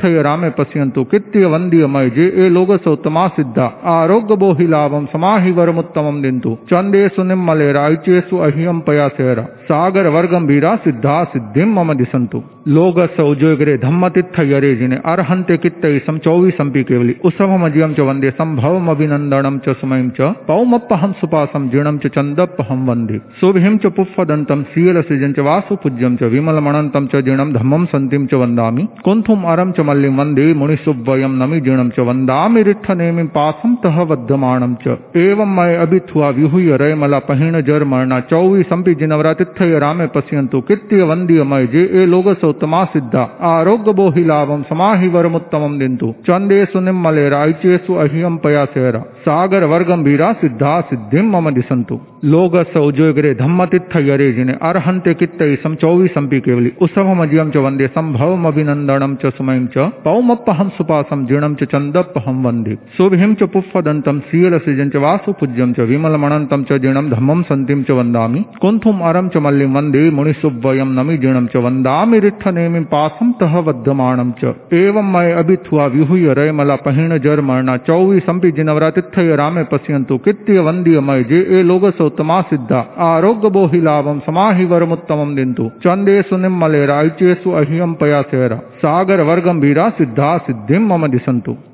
[0.00, 5.50] जिनवरातिथय रामे पश्यन्तु कित्य वन्द्य मय जे ए लोग सौतमा सिद्धा आरोग्य बोहि लाभम समाहि
[5.50, 13.78] वरमुत्तमं दिन्तु चन्देषु निम्मले रायचेषु अह्यं पयासेरा सागर वर्गंभीरा सिद्धा, सिद्धिं मम दिसंतु लोग सौजोगरे
[13.78, 20.10] धम्मतित्थ यरे जिने अर्हन्ते कित्तै सम चौवीसंपि केवली। उत्सवमजियं च वंदे संभवम अभिनन्दनं च सुमयं
[20.10, 27.06] च। पौमप्पहं सुपासं, जीर्णं च चन्दप्पहं वंदे। शुभिं च पुष्पदन्तं, शीलसृजं च वासुपूज्यं च, विमलमणन्तं
[27.06, 32.06] च, जीर्णं धम्मं सन्तिं च वन्दामि। कुन्थुम् अरं च मल्लिं वंदे मुनिसुव्वयं नमी जीर्णं च
[32.08, 38.94] वन्दामि रिट्ठनेमिं पाथम तह बद्धमाणम च। एवं मय अभिथुआ विहुय रयमला पहिण जर मरणा चौवीसंपि
[38.94, 44.62] जिनवरा तिथय रामे पश्यंतु कृत्य वंदीय मय जे ए लोग सौतमा सिद्धा। आरोग्य बोहि लाभम
[44.62, 52.00] समाहि वरमुत्तमं दिन्तु। चंदेशु निम्मले अहियम पया पयासेरा। सागर वर्गम वर्गंभीरा सिद्धा सिद्धिं मम दिसंतु
[52.24, 59.14] लोग सौजोगरे धम्मतित्थ यरे जिने अर्हन्ते कित्तै सम चौवीसंपि केवली। उत्सवमजियं च वंदे संभवम अभिनन्दनं
[59.14, 65.72] च सुमयं च। पौमप्पहं सुपासं जीर्णं च चन्दप्पहं वंदे। शुभिं च पुष्पदन्तं शीलसृजं च वासुपूज्यं
[65.72, 71.18] च, विमलमणन्तं च जीर्णं, धम्मं सन्तिं च वन्दामि। कुन्थुम् अरं च मल्लिं वंदे मुनिसुव्वयं नमि
[71.18, 77.40] जीर्णं च वन्दामि। रिट्ठनेमिं पासं तः वध्यमाणं च। एवं मय अभिथुआ विहुय रयमला पहिण जर
[77.40, 83.80] मरणा चौवीसंपि जिनवरातिथय रामे पश्यन्तु, कृत्य वन्द्य मय जे ए लोग सौतमा सिद्धा। आरोग्य बोहि
[83.80, 91.56] लाभम समाहि वरमुत्तमं दिन्तु। चन्देषु निम्मले रायचेषु अह्यं पयासेरा। सागर वर्गंभीरा सिद्धा, सिद्धिं मम दिसंतु
[91.56, 91.69] लोग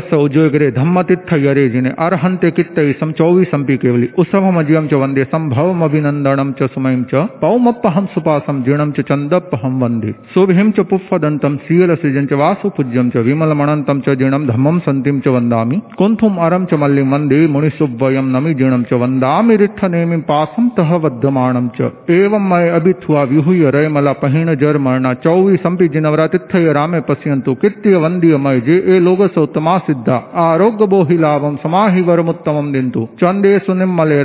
[0.00, 6.62] सौजोगरे धम्मतित्थ यरे जिने अर्हन्ते कित्तै सम चौवीसंपि केवली। उत्सवमजियं च वंदे संभवम अभिनन्दनं च
[6.70, 13.16] सुमयं च। पौमप्पहं सुपासं जीर्णं च चन्दप्पहं वंदे। शुभिं च पुष्पदन्तं शीलसृजं च वासुपूज्यं च
[13.16, 18.82] विमलमणन्तं च जीर्णं धम्मं सन्तिं च वन्दामि। कुन्थुम् अरं च मल्लिं वंदे मुनिसुव्वयं नमि जीर्णं
[18.82, 25.14] च वन्दामि रिट्ठनेमिं पासं तः वध्यमाणं च। एवं मय अभिथुआ विहुय रयमला पहिण जर मरणा
[25.14, 31.56] जिनवरा जिनवरातिथय रामे पश्यन्तु कृत्य वन्द्य मय जे ए लोग सौतमा सिद्धा। आरोग्य बोहि लाभम
[31.56, 34.22] समाहि वरमुत्तमं दिन्तु चंदेशु निम्मले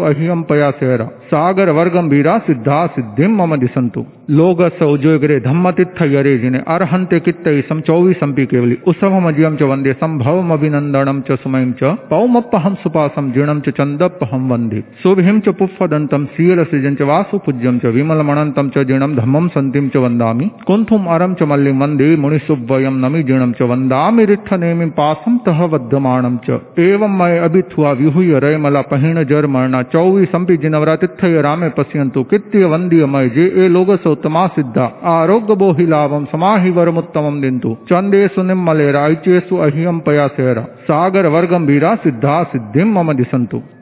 [0.00, 7.20] अहियम पया पयासेरा सागर वर्गंभीरा सिद्धा सिद्धिं मम दिसंतु लोग सौजोगरे धम्मतित्थ यरे जिने अर्हन्ते
[7.20, 13.60] कित्तै सम चौवीसंपि केवली। उत्सवमजियं च वंदे संभवम अभिनन्दनं च सुमयं च, पौमप्पहं सुपासं, जीर्णं
[13.60, 19.88] च चन्दप्पहं वंदे। शुभिं च पुष्पदन्तं, शीलसृजं च वासुपूज्यं च, विमलमणन्तं च, जीर्णं धम्मं सन्तिं
[19.88, 25.64] च वन्दामि। कुन्थुम् अरं च मल्लिं वंदे मुनिसुव्वयं नमि जीर्णं च वन्दामि। रिट्ठनेमिं पासं तः
[25.64, 32.22] वध्यमाणं च। एवं मय अभिथुआ विहुय रयमला पहिण जर मरणा चौवीसंपि जिनवरातित्थ तीर्थय रामे पश्यन्तु
[32.22, 38.42] कृत्य वंद्य मय जे ए लोग सौतमा सिद्धा आरोग्य बोहि लाभम समाहि वरमुत्तमं दिन्तु चन्देषु
[38.42, 43.62] निम्मले रायचेषु अह्यं पयासेरा सागर वर्गंभीरा सिद्धा सिद्धिं मम दिसंतु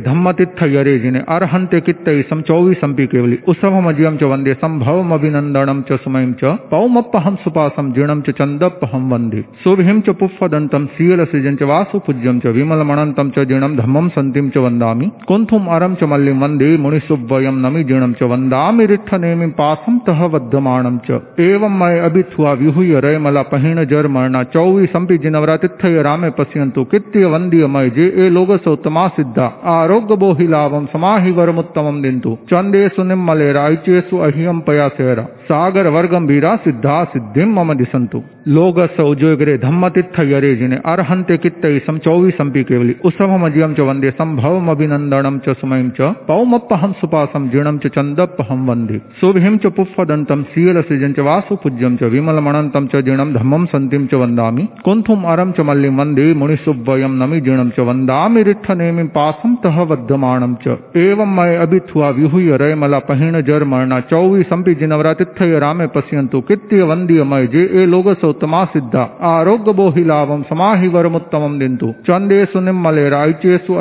[0.00, 6.32] धम्मतित्थ यरे जिने अर्हन्ते कित्तै सम चौवीसंपि केवली उत्सवमजियं च वंदे संभवम अभिनन्दनं च सुमयं
[6.32, 13.30] च पौमप्पहं सुपासं जीर्णं च चन्दप्पहं वंदे। शुभिं च पुष्पदन्तं शीलसृजं च वासुपूज्यं च विमलमणन्तं
[13.30, 18.22] च जीर्णं धम्मं सन्तिं च वन्दामि। कुन्थुम् अरं च मल्लिं वंदे मुनिसुव्वयं नमि जीर्णं च
[18.22, 25.18] वन्दामि रिट्ठनेमिं पासं तः वध्यमाणं च। एवं मय अभिथुआ विहुय रयमला पहिण जर मरणा चौवीसंपि
[25.18, 28.74] जिनवरातिथय रामे पश्यन्तु कृत्य वन्द्य मय जे ए लोग सौतमा
[29.16, 37.02] सिद्धा आरोग्य बोहि लाभम समाहि वरमुत्तमं दिन्तु चन्देषु निम्मले रायचेषु अह्यं पयासेरा सागर वर्गंभीरा सिद्धा
[37.12, 43.86] सिद्धिं मम दिसंतु लोग सौजोगरे धम्मतित्थ यरे जिने अर्हन्ते कित्तै सम चौवीसंपि केवली उत्सवमजियं च
[43.88, 50.42] वंदे संभवम अभिनन्दनं च सुमयं च पौमप्पहं सुपासं जीर्णं च चन्दप्पहं वंदे शुभिं च पुष्पदन्तं
[50.52, 55.94] शीलसृजं च वासुपूज्यं च विमलमणन्तं च जीर्णं धम्मं सन्तिं च वन्दामि कुंथुम अरम च मल्लिं
[55.98, 62.56] वंदे मुनिसुव्वयं नमि जीर्णं च वन्दामि रिट्ठनेमिं पासं तह वध्यमाणं च। एवं मय अभिथुआ विहुय
[62.56, 68.12] रयमला पहिण जर मरणा चौवीसंपि जिनवरा तिथय रामे पश्यन्तु। कृत्य वंद्य मय जे ए लोग
[68.14, 73.72] सौतमा सिद्धा। आरोग्य बोहि लाभम समाहि वरमुत्तमं दिन्तु चंदेशु निम्मले रायचेषु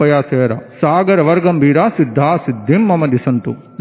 [0.00, 3.06] पया सेरा। सागर वर्गंभीरा सिद्धा सिद्धिम मम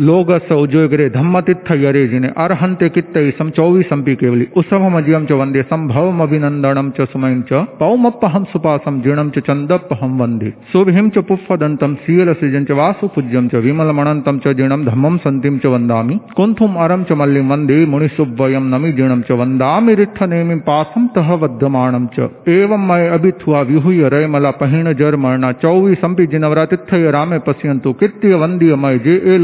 [0.01, 8.43] दिसंतु लोगसौजोग्रे धम्मतित्थयरेजिने अर्हन्ते कित्तैसं चौवीसंपि केवलि। उसभमजियं च वंदे सम्भवमभिनन्दनं च सुमयं च, पौमप्पहं
[8.43, 14.85] सुपासं, जीर्णं च चन्दप्पहं वंदे। सुभिं च पुष्पदन्तं सीलसृजं च वासुपूज्यं च, विमलमणन्तं च, जीर्णं
[14.85, 20.59] धम्मं सन्तिं च वन्दामि। कुन्थुम् अरं च मल्लिं वंदे मुनिसुव्वयं नमि जीर्णं च वन्दामि, रिट्ठनेमिं
[20.59, 27.39] पासं तः वध्यमाणं च। एवं मय अभिथुआ विहुय रयमला पहिण जर मरणा जिनवरा जिनवरातिथय रामे
[27.39, 29.37] पश्यन्तु कृत्य वन्दीय मय, जे ए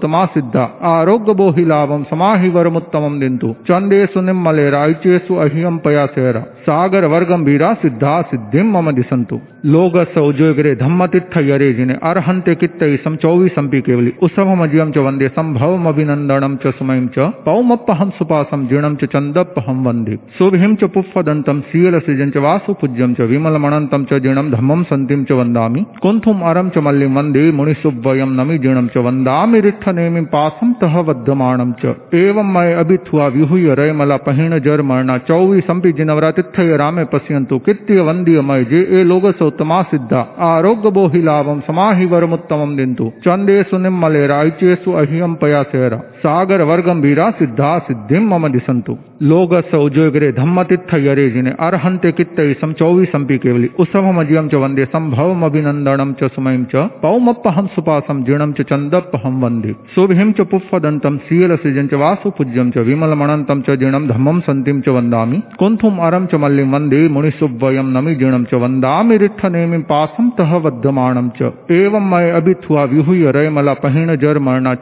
[0.00, 7.72] लोगसोत्तमा सिद्धा आरोग्य बोहि लाभं समाहि वरमुत्तमं दिन्तु चंदेशु निम्मले रायचेषु अह्यं पयासेरा सागर वर्गंभीरा
[7.82, 16.72] सिद्धा सिद्धिं मम दिसन्तु लोगसौजोग्रे धम्मतित्थयरेजिने अर्हन्ते कित्तैसं चौवीसंपि केवलि उसभमजियं च वंदे सम्भवमभिनन्दनं च
[16.78, 23.28] सुमयं च पौमप्पहं सुपासं जीर्णं च चन्दप्पहं वंदे शुभिं च पुष्पदन्तं शीलसृजं च वासुपूज्यं च
[23.32, 28.88] विमलमणन्तं च जीर्णं धम्मं सन्तिं च वन्दामि कुन्थुम् अरं च मल्लिं वंदे मुनिसुव्वयं नमि जीर्णं
[28.94, 29.60] च वन्दामि
[29.90, 36.76] रिट्ठनेमिं पासं तः वध्यमाणं च। एवं मय अभिथुआ विहुय रयमला पहिण जर मरणा चौवीसंपि जिनवरातिथय
[36.76, 43.10] रामे पश्यन्तु। कृत्य वन्दीय मय जे ए लोगसोत्तमा सिद्धा। आरोग्य बोहि लाभं समाहि वरमुत्तमं दिन्तु।
[43.24, 52.72] चन्देषु निम्मले रायचेषु अह्यं पयासेरा। सागर वर्गंभीरा सिद्धा सिद्धिं मम दिसन्तु लोगसौजोग्रे धम्मतित्थयरेजिने अर्हन्ते कित्तैसं
[52.72, 59.69] चौवीसंपि केवलि। उसभमजियं च वंदे सम्भवमभिनन्दनं च सुमयं च। पौमप्पहं सुपासं जीर्णं च चन्दप्पहं वंदे।
[59.94, 65.98] शुभिं च पुष्पदन्तं शीलसृजं च वासुपूज्यं च विमलमणन्तं च जीर्णं धम्मं सन्तिं च वन्दामि। कुंथुम
[65.98, 72.10] अरं च मल्लिं वंदे मुनिसुव्वयं नमी जीर्णं च वन्दामि रिट्ठनेमिं पासं तः वध्यमाणं च। एवं
[72.10, 74.74] मय अभिथुआ विहुय रयमला पहिण जर मरणा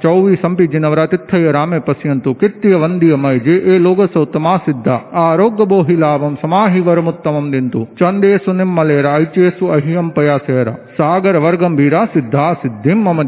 [0.73, 6.81] जिनवरा तिथय रामे पश्यन्तु कृत्य वन्दीय मय जे ए लोगसोत्तमा सिद्धा। आरोग्य बोहि लाभं समाहि
[6.81, 13.23] वरमुत्तमं दिन्तु। चन्देषु निम्मले रायचेषु अह्यं पयासेरा सागर वर्गंभीरा सिद्धा सिद्धिं मम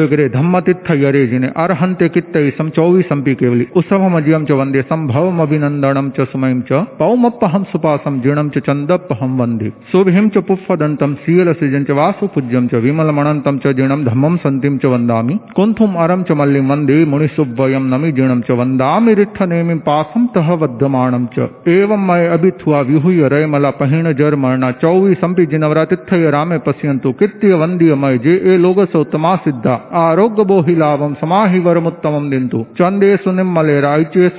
[0.00, 7.64] दिसन्तु लोगसौजोग्रे धम्मतित्थयरेजिने अर्हन्ते कित्तैसं केवली केवलि उसभमजियं च वंदे सम्भवमभिनन्दनं च सुमयं च पौमप्पहं
[7.72, 14.04] सुपासं जीर्णं च चन्दप्पहं वंदे शुभिं च पुष्पदन्तं शीलसृजं च वासुपूज्यं च विमलमणन्तं च जीर्णं
[14.04, 19.78] धम्मं सन्तिं च वन्दामि कुन्थुम् अरं च मल्लिं वंदे मुनिसुव्वयं नमि जीर्णं च वन्दामि रिट्ठनेमिं
[19.88, 26.58] पासं तः वध्यमाणं च एवं मय अभिथुआ विहुय रयमला पहिण जर मरणा जिनवरा जिनवरातिथय रामे
[26.66, 33.30] पश्यन्तु कृत्य वन्दीय मय जे ए लोगसोत्तमा सिद्धा आरोग्य बोहि लाभम समाहि वरमुत्तमं दिन्तु। चन्देषु
[33.30, 33.80] निम्मले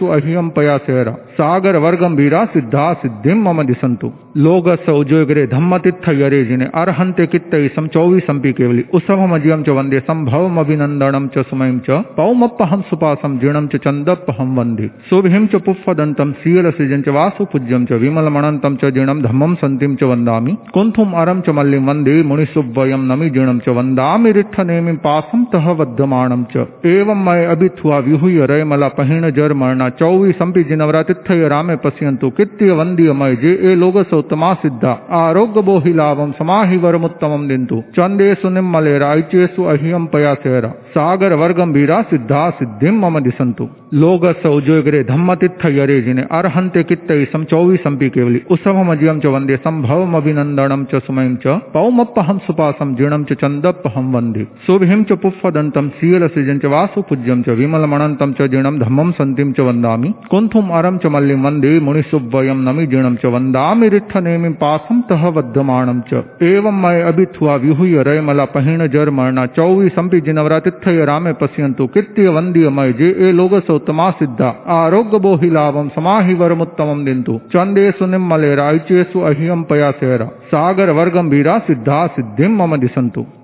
[0.07, 3.63] अहियम पया सेरा सागर वर्गंभीरा सिद्धा सिद्धिम मम
[4.37, 12.81] दिसन्तु लोगसौजोग्रे धम्मतित्थयरेजिने अर्हन्ते कित्तैसं चौवीसंपि केवलि। उसभमजियं च वंदे सम्भवमभिनन्दनं च सुमयं च, पौमप्पहं
[12.81, 19.21] सुपासं जीर्णं च चन्दप्पहं वंदे। शुभिं च पुष्पदन्तं शीलसृजं च वासुपूज्यं च विमलमणन्तं च जीर्णं,
[19.21, 24.95] धम्मं सन्तिं च वन्दामि। कुन्थुम् अरं च मल्लिं वंदे, मुनिसुव्वयं नमि जीर्णं च वन्दामि रिट्ठनेमिं
[24.95, 31.75] पासं तः वध्यमाणं च। एवं मय अभिथुआ विहुय रयमला पहिण जर मरणा चौवीसंपि जिनवरातिथय रामे
[31.75, 33.75] पश्यन्तु, कृत्य वन्दीय मय जे ए
[34.21, 42.01] लोगसोत्तमा सिद्धा आरोग्य बोहि लाभं समाहि वरमुत्तमं दिन्तु चन्देषु निम्मले रायचेषु अह्यं पयासेरा सागर वर्गंभीरा
[42.11, 51.01] सिद्धा सिद्धिं मम दिसन्तु लोगसौजोग्रे धम्मतित्थयरेजिने अर्हन्ते कित्तैसं चौवीसंपि केवलि उसभमजियं च वंदे सम्भवमभिनन्दनं च
[51.07, 57.57] सुमयं च पौमप्पहं सुपासं जीर्णं च चन्दप्पहं वंदे शुभिं च पुष्पदन्तं शीलसृजं च वासुपूज्यं च
[57.61, 63.15] विमलमणन्तं च जीर्णं धम्मं सन्तिं च वन्दामि कुन्थुम् अरं च मल्लिं वंदे मुनिसुव्वयं नमि जीर्णं
[63.23, 63.25] च
[63.93, 64.10] रिट्ठनेमिं
[64.53, 69.45] पासं तः वध्यमाणं च। एवं मय अभिथुआ विहुय रयमला पहिण जर मरणा
[70.19, 76.33] जिनवरा तिथय रामे पश्यन्तु। कृत्य वंद्य मय जे ए लोगसोत्तमा सिद्धा। आरोग्य बोहि लाभं समाहि
[76.33, 82.77] वरमुत्तमं दिन्तु। चन्देषु निम्मले रायचेषु अह्यं पयासेरा। सागर वर्गंभीरा सिद्धा सिद्धिं मम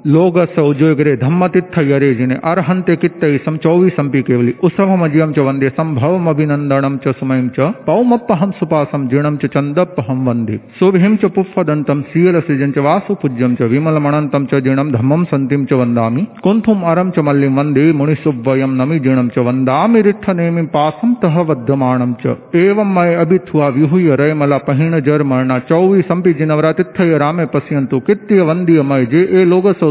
[0.08, 8.52] दिसन्तु लोगसौजोग्रे धम्मतित्थयरेजिने अर्हन्ते कित्तैसं चौवीसंपि केवलि। उसभमजियं च वंदे सम्भवमभिनन्दनं च सुमयं च पौमप्पहं
[8.52, 14.92] सुपासं जीर्णं च चन्दप्पहं वंदे। शुभिं च पुष्पदन्तं शीलसृजं च वासुपूज्यं च विमलमणन्तं च जीर्णं
[14.92, 20.66] धम्मं सन्तिं च वन्दामि। कुन्थुम् अरं च मल्लिं वंदे मुनिसुव्वयं नमि जीर्णं च वन्दामि रिट्ठनेमिं
[20.66, 26.72] पासं तः वध्यमाणं च। एवं मय अभिथुआ विहुय रयमला पहिण जर मरणा चौवी संपी जिनवरा
[26.72, 29.46] जिनवरातिथय रामे पश्यन्तु कृत्य वन्दीय मय जे ए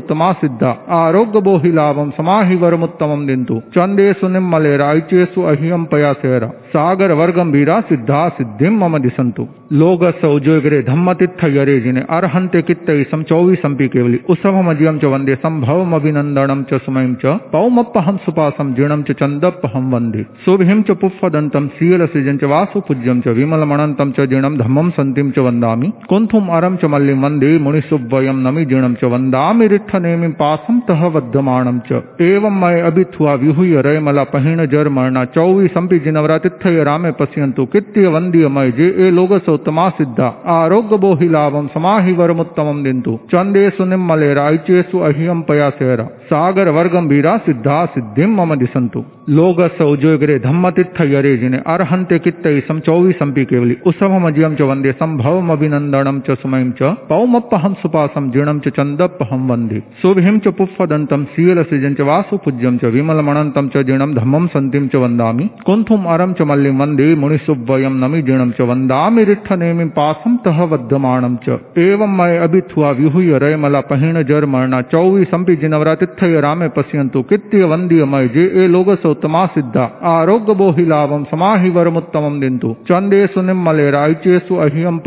[0.07, 7.81] लोगसोत्तमा सिद्धा आरोग्य बोहि लाभम समाहि वरमुत्तमं दिन्तु चन्देषु निम्मले रायचेषु अह्यं पयासेरा सागर वर्गंभीरा
[7.91, 16.79] सिद्धा सिद्धि मम दिसन्तु लोगसौजोग्रे धम्मतित्थयरेजिने अर्हन्ते कित्तैसं चौवीसंपि केवलि उसभमजियं च वंदे सम्भवमभिनन्दनं च
[16.85, 23.35] सुमयं च पौमप्पहं सुपासं जीर्णं च चन्दप्पहं वंदे शुभिं च पुष्पदन्तं शीलसृजं च वासुपूज्यं च
[23.39, 28.95] विमलमणन्तं च जीर्णं धम्मं सन्तिं च वन्दामि कुंथुम अरम च मल्लिं वंदे मुनिसुव्वयं नमी जीर्णं
[29.03, 29.96] च वन्दामि रिट्ठ
[30.33, 36.85] पासम तह वध्यमाणम च। एवं मय अभिथुआ विहुय रयमला पहिण जर मरणा चौवी संपि जिनवरातिथय
[36.85, 42.83] रामे पश्यंतु कित्य वंदीय मय जे ए लोग सौतमा सिद्धा। आरोग्य बोहि लाभम समाहि वरमुत्तमम
[42.85, 46.69] दिंतु चंदेसु निम्मले रायचेसु अहियम पयासेरा। सागर
[47.07, 53.45] वीरा सिद्धा सिद्धिम मम दिसंतु लोग सौजोगरे धम्मतीर्थ यरे जिने अर्हंते कित्तई सम चौवी संपि
[53.45, 59.81] केवली। उसभमजियम च वंदे संभवम अभिनंदनम च सुमयम च। पौमप्पहम सुपासम जीर्णम च चंदप्पहम वंदे
[60.03, 65.03] शुभिम च पुफ्फदंतम सीयल सृजन च वासु पूज्यम च विमलमणंतम च जीर्णम धम्मम संतिम च
[65.05, 70.63] वंदामि कुंथुम अरम च मल्लिम वंदे मुनिसुवयम नमि जीर्णम च वंदामि रिट्ठ नेमिम पासम तह
[70.75, 77.23] वद्यमाणम च। एवं मय अभिथुआ विहुय रयमला पहिण जर मरणा चौवी संपि जिनवरातिथय रामे पश्यंतु
[77.27, 83.43] कित्य वंदीय मय जे ए लोग सौतमा सिद्धा आरोग्य बोहि लाभम समाहि वरमुत्तमम दिंतु चंदेसु
[83.43, 84.99] निम्मले रायचेसु अहियम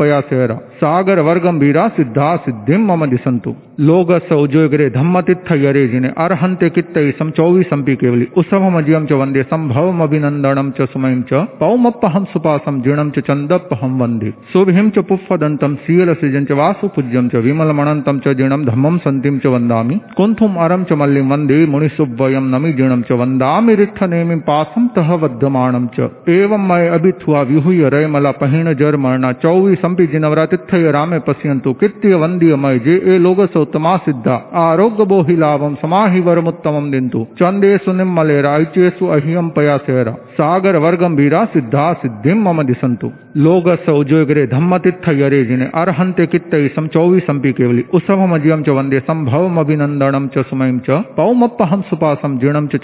[0.80, 7.62] सागर वर्गंभीरा सिद्धा सिद्धिम मम दिसंतु लोग सौजोगरे धम्मतीर्थ यरे जिने अर्हंते कित्तई सम चौवी
[7.62, 13.98] संपि केवली उसभमजियम च वंदे संभवम अभिनंदनम च सुमयम च पौमप्पहम सुपासम जीर्णम च चंदप्पहम
[14.02, 19.38] वंदे शुभिम च पुफ्फदंतम सीयल सृजन च वासु पूज्यम च विमलमणंतम च जीर्णम धम्मम संतिम
[19.38, 24.86] च वंदामि कुंथुम अरम च मल्लिम वंदे मुनिसुवयम नमि जीर्णम च वंदामि रिट्ठ नेमि पासम
[24.86, 31.18] तह वध्यमाणम च। एवं मय अभिथुआ विहुय रयमला पहिण जर मरणा चौवी संपि जिनवरातिथय रामे
[31.18, 37.26] पश्यंतु कृत्य वंदीय मय जे ए लोग सौतमा सिद्धा। आरोग्य बोहि लाभम समाहि वरमुत्तमम दिंतु।
[37.38, 45.44] चंदेसु निम्मले रायचेसु अहियम पयासेरा सागर वर्गंभीरा सिद्धा सिद्धिम मम दिसंतु लोग सौजोगरे धम्मतीर्थ यरे
[45.44, 51.02] जिने अर्हंते कित्तई सम चौवी संपि केवली। उसभमजियम च वंदे संभवम अभिनंदनम च सुमयम च।
[51.16, 52.78] पौमप्पहम सुपासम जीर्णम च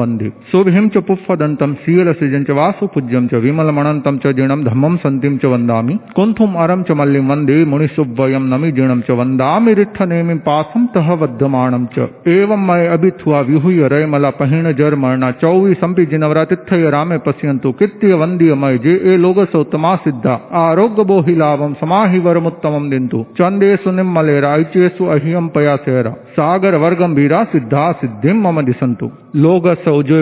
[0.00, 5.36] वंदे शुभिम च पुफ्फदंतम सीयल सृजन च वासु पूज्यम च विमलमणंतम च जीर्णम धम्मम संतिम
[5.36, 10.86] च वंदामि कुंथुम अरम च मल्लिम वंदे मुनिसुवयम नमि जीर्णम च वंदामि रिट्ठ नेमि पासम
[10.94, 17.18] तह वध्यमाणम च। एवं मय अभिथुआ विहुय रयमला पहिण जर मरणा चौवी संपि जिनवरातिथय रामे
[17.26, 23.24] पश्यंतु कित्य वंदीय मय जे ए लोग सौतमा सिद्धा। आरोग्य बोहि लाभम समाहि वरमुत्तमम दिंतु
[23.38, 29.66] चंदेसु निम्मले रायचेसु अहियम पयासेरा सागर वर्गंभीरा सिद्धा सिद्धिम मम दिसंतु लोग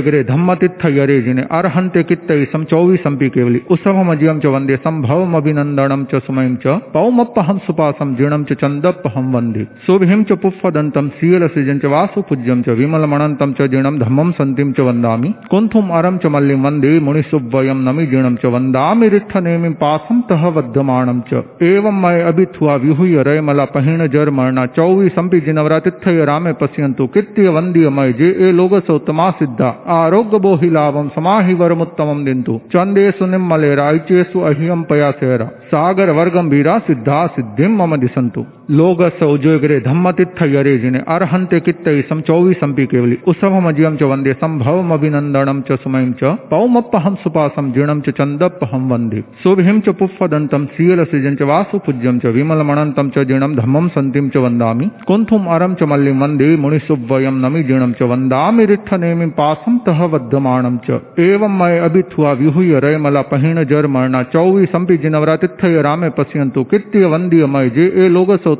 [0.00, 6.04] सौजोगरे धम्मतीर्थ यरे जिने अर्हंते कित्तई सम चौवी संपि केवली उसभमजियम च वंदे संभवम अभिनंदनम
[6.10, 11.90] च सुमयम च पौमप्पहम सुपासम जीर्णम च चंदप्पहम वंदे शुभिम च पुफ्फदंतम सीयल सृजन च
[11.94, 16.94] वासु पूज्यम च विमलमणंतम च जीर्णम धम्मम संतिम च वंदामि कुंथुम अरम च मल्लिम वंदे
[17.08, 21.42] मुनिसुवयम नमि जीर्णम च वंदामि रिट्ठ नेमि पासम तह वध्यमाणम च
[21.72, 27.88] एवं मय अभिथुआ विहुय रयमला पहिण जर मरणा चौवी संपि जिनवरातिथय रामे पश्यंतु कृत्य वंदीय
[28.00, 34.40] मय जे ए लोग सौतमा सिद्धा आरोग्य बोहि लाभम समाहि वरमुत्तमम दिंतु चंदेशु निम्मले रायचेसु
[34.40, 42.02] अहियम पयासेरा सागर वर्गंभीरा सिद्धा सिद्धिम मम दिसंतु लोग सौजोगरे धम्मतीर्थ यरे जिने अर्हंते कित्तई
[42.08, 48.00] सम चौवी संपि केवली। उसभमजियम च वंदे संभवम अभिनंदनम च सुमयम च पौमप्पहम सुपासम जीर्णम
[48.00, 53.56] च चंदप्पहम वंदे शुभिम च पुफ्फदंतम सीयल सृजन च वासु पूज्यम च विमलमणंतम च जीर्णम
[53.56, 58.94] धम्मम संतिम च वंदामि कुंथुम अरम च मल्लिम वंदे मुनिसुवयम नमि जीर्णम च वंदामि रिट्ठ
[59.00, 65.82] नेमि पासम तह वध्यमाणम च। एवं अभिथुआ विहुय रयमला पहिण जर मरणा चौवी संपि जिनवरातिथय
[65.82, 67.86] रामे पश्यंतु कित्य वंदीय मय, जे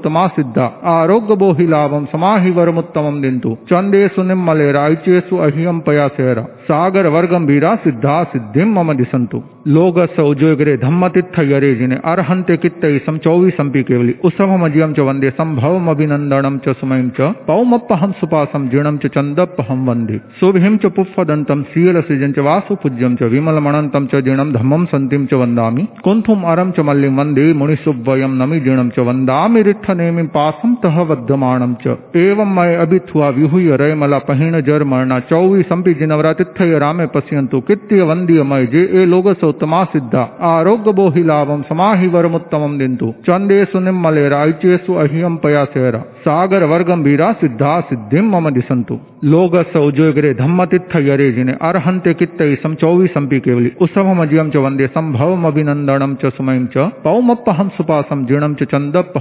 [0.01, 7.75] सौतमा सिद्धा। आरोग्य बोहि लाभम समाहि वरमुत्तमम दिंतु चंदेसु निम्मले रायचेसु अहियम पयासेरा सागर वर्गंभीरा
[7.85, 14.15] सिद्धा सिद्धिम मम दिसंतु लोग सौजोगरे धम्मतीर्थ यरे जिने। अर्हंते कित्तई सम चौवी संपि केवली।
[14.25, 20.77] उसभमजियम च वंदे संभवम अभिनंदनम च सुमयम च। पौमप्पहम सुपासम जीर्णम च चंदप्पहम वंदे शुभिम
[20.77, 25.87] च पुफ्फदंतम सीयल सृजन च वासु पूज्यम च विमलमणंतम च जीर्णम धम्मम संतिम च वंदामि
[26.05, 31.75] कुंथुम अरम च मल्लिम वंदे मुनिसुवयम नमि जीर्णम च वंदामि रिट्ठ नेमि पासम तह वध्यमाणम
[31.75, 38.03] च। एवं मय अभिथुआ विहुय रयमला पहिण जर मरणा चौवी संपि जिनवरातिथय रामे पश्यंतु कित्य
[38.03, 44.27] वंदीय मय जे ए लोग सौतमा सिद्धा। आरोग्य बोहि लाभम समाहि वरमुत्तमम दिंतु चंदेसु निम्मले
[44.31, 52.15] अहियम पयासेरा सागर वर्गम वर्गंभीरा सिद्धा सिद्धिम मम दिसंतु लोग सौजोगरे धम्मतीर्थ यरे जिने अर्हंते
[52.15, 58.25] कित्तई सम चौवी संपि केवली। उसभमजियम च वंदे संभवम अभिनंदनम च सुमयम च। पौमप्पहम सुपासम
[58.25, 58.75] जीर्णम च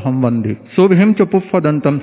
[0.05, 1.27] वंदे शुभिम च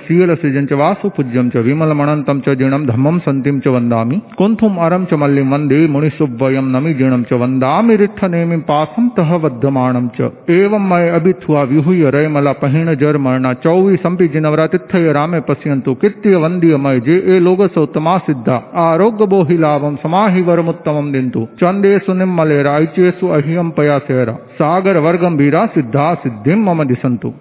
[0.07, 5.05] सीयल सृजन च वासु पूज्यम च विमलमणंतम च जीर्णम धम्मम संतिम च वंदामि कुंथुम अरम
[5.05, 11.09] च मल्लिम वंदे मुनिसुवयम नमि जीर्णम च रिट्ठ नेमि पासम तह वध्यमाणम च। एवं मय
[11.09, 17.39] अभिथुआ विहुय रयमला पहिण मरणा चौवी संपि जिनवरातिथय रामे पश्यंतु कित्य वंदीय मय जे ए
[17.39, 24.97] लोग सौतमा सिद्धा। आरोग्य बोहि लाभम समाहि वरमुत्तमम दिंतु चंदेसु निम्मले रायचेसु अहियम पयासेरा सागर
[24.97, 27.33] वर्गंभीरा सिद्धा सिद्धिम मम दिसंतु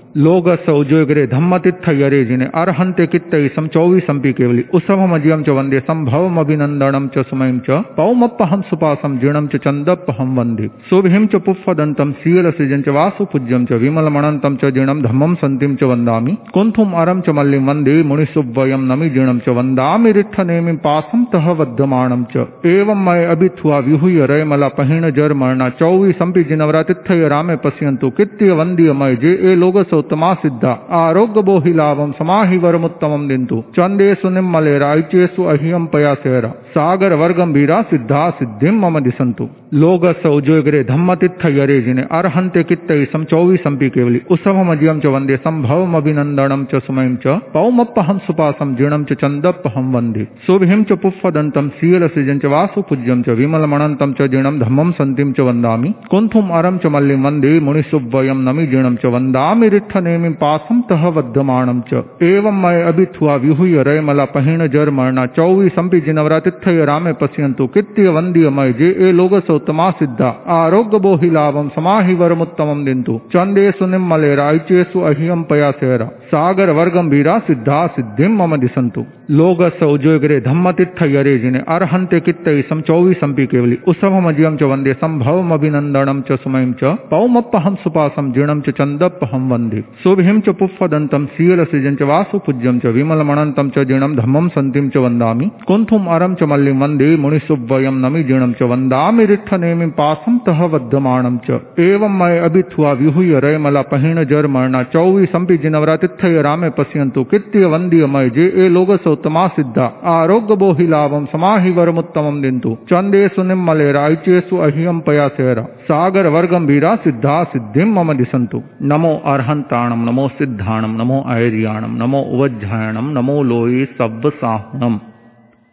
[0.96, 7.70] लोग सौजो उज्जोगरे धम्मतित्थयरेजिने अर्हन्ते कित्तैसं चौवीसम्पि केवलि। उसभमजियं च वंदे सम्भवमभिनन्दनं च सुमयं च।
[7.70, 14.64] पौमप्पहं सुपासं जीर्णं च चन्दप्पहं वंदे। सुभिं च पुष्पदन्तं शीलसृजं च वासुपूज्यं च विमलमणन्तं च
[14.64, 20.12] जीर्णं धम्मं सन्तिं च वन्दामि। कुन्थुम् अरं च मल्लिं वंदे मुनिसुव्वयं नमि जीर्णं च वन्दामि
[20.12, 27.56] रिट्ठनेमिं पासं तः वध्यमाणं च। एवं मय अभिथुआ विहूय रयमला पहिण जर्मणा चौवीसम्पि जिनवरातिथय रामे
[27.56, 34.92] पश्यन्तु कित्य वन्द्यमय जे ए लोगसोत्तमा सिद्धा आरोग्य बोहि लाभम समाहि वरमुत्तमं दिन्तु चन्देषु निम्मलेरा
[34.94, 39.48] ऐचेषु अह्यं पयासेरा सागर वर्गंभीरा सिद्धा सिद्धिं मम दिशन्तु
[39.82, 48.18] लोगस उज्जोगरे धम्मतित्थयरेजिने अर्हन्ते कित्तैसं चौवीसम्पि केवलि उसभमजियं च वंदे सम्भवमभिनन्दनं च सुमयं च पौमप्पहं
[48.26, 54.58] सुपासं जीर्णं च चन्दप्पहं वंदे शुभिं च पुष्पदन्तं शीलसृजं च वासुपूज्यं च विमलमणन्तं च जीर्णं
[54.64, 60.34] धम्मं सन्तिं च वन्दामि कुन्थुम् अरं च मल्लिं वंदे मुनिसुव्वयं नमि जीर्णं च वन्दामि रिट्ठनेमिं
[60.44, 67.66] पासं तः वध्यमाणं च। एवं मय अभिथुआ विहूय रयमला पहिण जर्मणा। चौवीसम्पि जिनवरातिथय रामे पश्यन्तु।
[67.66, 75.00] कित्य वन्द्यमय जे ए लोगसोत्तमा सिद्धा। आरोग्य बोहि लाभं समाहि वरमुत्तमं दिन्तु चन्देषु निम्मलेरा ऐचेषु
[75.00, 83.46] अह्यं पयासेरा सागर वर्गम वीरा सिद्धा, सिद्धिं मम दिशन्तु लोगस उज्जोगरे धम्मतित्थयरेजिने अर्हन्ते कित्तैसं चौवीसम्पि
[83.46, 90.40] केवलि। उसभमजियं च वंदे सम्भवमभिनन्दनं च सुमयं च। पौमप्पहं सुपासं जीर्णं च चन्दप्पहं वंदे। शुभिं
[90.40, 96.34] च पुष्पदन्तं शीलसृजं च वासुपूज्यं च विमलमणन्तं च जीर्णं धम्मं सन्तिं च वन्दामि। कुन्थुम् अरं
[96.34, 102.38] च मल्लिं वंदे मुनिसुव्वयं नमि जीर्णं च वन्दामि रिट्ठनेमिं पासं तः वध्यमाणं च। एवं मय
[102.38, 109.86] अभिथुआ विहूय रयमला पहिण जर्मणा चौवीसम्पि जिनवरातिथय रामे कृत्य कित्य वन्द्यमय जे ए लोगसोत्तमा सिद्धा।
[110.04, 117.44] आरोग्य बोहि लाभं समाहि वरमुत्तमं दिन्तु। चन्देषु निम्मलेरा ऐचेषु अह्यं पयासेरा। सागर वर्गम वीरा सिद्धा
[117.44, 124.98] सिद्धिं मम दिशन्तु नमो अर्हन्ताणं, नमो सिद्धाणं, नमो ऐर्याणं, नमो उवज्झायणं नमो लोये सव्वसाहुणम्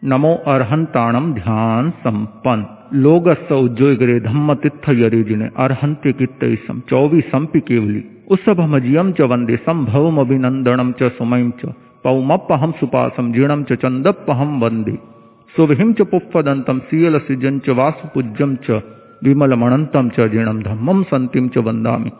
[0.04, 10.92] नमो अर्हन्ताणं ध्यान सम्पन्न लोगस्स उज्जोगरे धम्मतित्थयरेजिने अर्हन्ते कित्तैसं चौवीसम्पि केवलि। उसभमजियं च वंदे सम्भवमभिनन्दनं
[10.92, 11.66] च सुमयं च।
[12.04, 14.98] पौमप्पहं सुपासं, जीर्णं च चन्दप्पहं वंदे।
[15.56, 18.82] शुभिं च पुष्पदन्तं शीलसृजं च वासुपूज्यं च।
[19.24, 22.10] विमलमणन्तं च जीर्णं धम्मं सन्तिं च वन्दामि।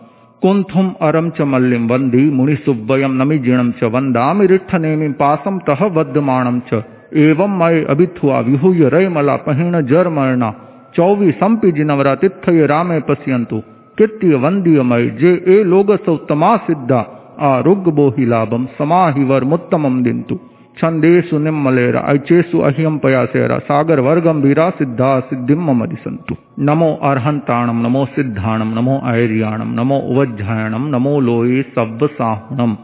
[0.43, 6.83] कुन्थुम् अरं च मल्लिं वंदे मुनिसुव्वयं नमि जीर्णं च वन्दामि रिट्ठनेमिं पासं तः वध्यमाणं च।
[7.15, 10.55] एवं मय अभिथुआ विहूय रयमला पहिण जर्मणा।
[10.95, 13.63] चौवीसम्पि जिनवरातिथय रामे पश्यन्तु।
[13.99, 17.01] कित्य वन्द्यमय जे ए लोगसौत्तमा सिद्धा
[17.41, 20.39] आरोग्य बोहि लाभं समाहि वर वरमुत्तमं दिन्तु।
[20.79, 28.75] छन्देषु निम्मलेरा, ऐचेषु अह्यं पयासेरा सागर वर्गंभीरा सिद्धा सिद्धिं मम दिशन्तु नमो अर्हन्ताणं, नमो सिद्धाणं,
[28.75, 32.77] नमो ऐर्याणं, नमो उवज्झायणं नमो लोये सव्वसाहुणम्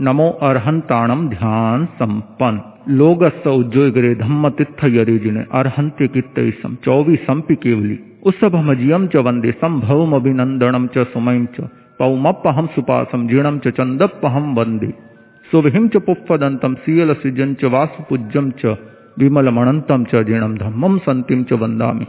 [0.00, 10.86] नमो अर्हन्ताणं ध्यान सम्पन्न लोगस्स उज्जोगरे धम्मतित्थयरेजिने अर्हन्ते कित्तैसं चौवीसम्पि केवलि। उसभमजियं च वंदे सम्भवमभिनन्दनं
[10.86, 11.60] च सुमयं च।
[11.98, 15.09] पौमप्पहं सुपासं जीर्णं च चन्दप्पहं वंदे।
[15.50, 18.66] शुभिं च पुष्पदन्तं शीलसृजं च वासुपूज्यं च
[19.18, 22.04] विमलमणन्तं च जीर्णं धम्मं सन्तिं च वन्दामि।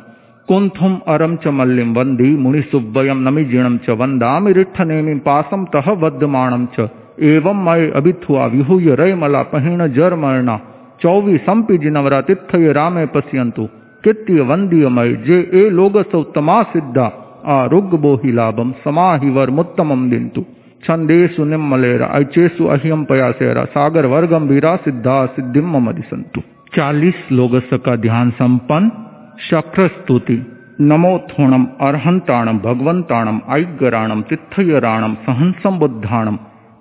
[0.47, 6.89] कुन्थुम् अरं च मल्लिं वंदे मुनिसुव्वयं नमि जीर्णं च वन्दामि रिट्ठनेमिं पासं तः वध्यमाणं च।
[7.19, 10.59] एवं मय अभिथुआ विहूय रयमला पहिण जर्मणा।
[11.01, 13.65] चौवीसम्पि जिनवरातिथय रामे पश्यन्तु।
[14.03, 17.11] कित्य वन्द्यमय जे ए लोगसौत्तमा सिद्धा
[17.45, 20.45] आरोग्य बोहि लाभं समाहि वरमुत्तमं दिन्तु।
[20.83, 26.41] छन्देषु निम्मलेरा, ऐचेषु अहियम पयासेरा सागर वर्गंभीरा सिद्धा सिद्धि मम संतु
[26.75, 28.91] चालीस लोगस का ध्यान संपन्न
[29.39, 30.37] शक्र स्तुति
[30.81, 36.37] नमो थोणम अर्हंताणम भगवंताणम ऐग्गराणम तिथयराणम सहंसम बुद्धाणम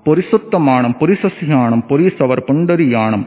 [0.07, 3.25] पुरिसुत्तमाणम, पुरिसस्याणम पुरीसवर पुंडरीयाणम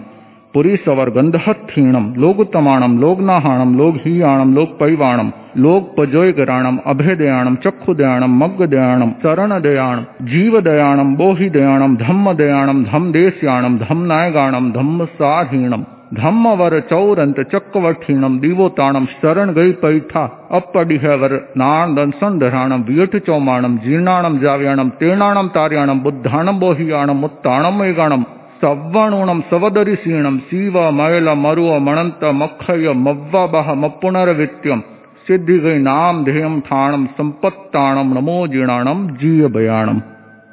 [0.53, 13.77] पुरीसवर गंधहत्थीणम लोगुतमाणम, लोगनाहाणम, लोगहीयाणम लोकपैवाणम लोकपजोयगराणम अभयदयाणम चक्षुदयाणम, मग्गदयाणम शरणदयाणम जीवदयाणम, बोहिदयाणम, धम्मदयाणम, धम्मदेश्याणम,
[13.77, 15.83] धम्मनायगाणम, धम्मसाधीणम
[16.17, 25.47] धम्मवर चौरंत चक्रवठीणम दीवोताणम शरण गई पैठा अपडिहवर नाणदन संधराणम वियठ चौमाणम जीर्णाणम, जाव्याणम तीर्णाणम
[25.47, 28.23] तार्याणम, बुद्धाणम, बोहियाणम, मुत्ताणम मेगाणम
[28.63, 34.79] सव्वणूणम सवदरिसीणम शिव मयल मरुव मणंत मखय मव्वबह मपुनरवित्यम
[35.27, 39.99] सिद्धि गई नाम ध्येयम ठाणम संपत्ताणम नमो जीर्णाणम जीयभयाणम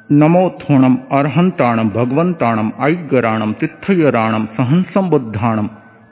[0.09, 5.67] नमो थोणम अर्हंताणम भगवंताणम ऐग्गराणम तिथयराणम सहंसम बुद्धाणम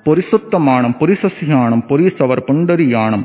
[0.05, 3.21] पुरिसुत्तमाणम पुरिसस्याणम पुरीसवर पुंडरीयाणम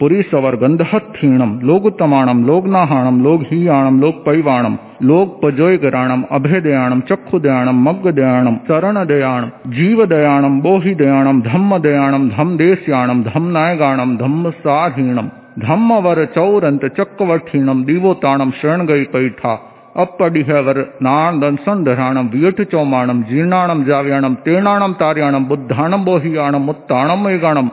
[0.00, 13.22] पुरीसवर गंधहत्थीणम लोगुतमाणम, लोगनाहाणम, लोगहीयाणम लोकपैवाणम लोकपजोयगराणम अभेदयाणम, चक्षुदयाणम, मग्गदयाणम शरणदयाणम जीवदयाणम, बोहिदयाणम, धम्मदयाणम धमदेश्याणम
[13.22, 15.28] धमनायगाणम धम्मसाधीणम
[15.62, 19.56] धम्मवर चक्रवर्तीणम दिवोताणम शरणगई पैठा
[19.96, 27.68] अपडिहवर नादंसन धराणम वियठ चौमाणम जीर्णाणम, जाव्याणम तेणाणम तार्याणम, बुद्धाणम, बोहियाणम, मुत्ताणम, मेगाणम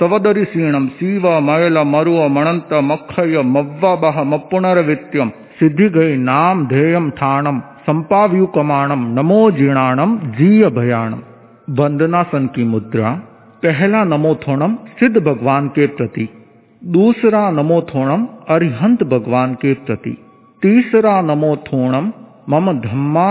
[0.00, 5.28] सवदरिसीणम शिव मयल मरुव मणंत मखय मव्वबह मपुनर्वित्यम
[5.60, 11.20] सिद्धि गई नाम ध्येयम ठाणम संपाव्युकमाणम नमो जीर्णाणम जीय भयाणम
[11.78, 13.14] वंदनासन की मुद्रा
[13.62, 16.26] पहला नमोथोणम सिद्ध भगवान के प्रति
[16.82, 20.16] दूसरा नमोथोणम अरिहंत भगवान के प्रति
[20.62, 22.10] तीसरा नमोथोणम
[22.48, 23.26] मम धम्मा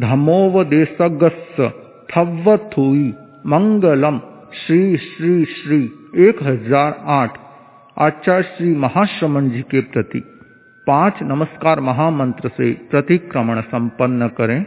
[0.00, 1.60] धमोवदेशगस्स
[2.10, 3.10] थव्वथुई
[3.46, 4.18] मंगलम।
[4.52, 5.76] श्री श्री श्री।
[6.18, 7.36] एक हज़ार आठ।
[7.96, 10.20] आचार्य श्री महाश्रमण जी के प्रति
[10.86, 14.64] पाँच नमस्कार महामंत्र से प्रतिक्रमण संपन्न करें।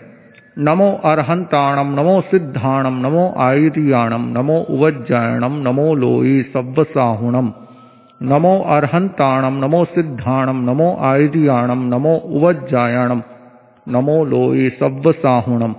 [0.57, 7.51] नमो अरहंताणम नमो सिद्धाणम नमो आयुर्याणम नमो उवज्जायणम नमो लोई सव्वसाहुणम
[8.21, 13.21] नमो अरहंताणम नमो सिद्धाणम नमो आयुर्याणम नमो उवज्जायणम
[13.87, 15.73] नमो लोई सव्वसाहुणम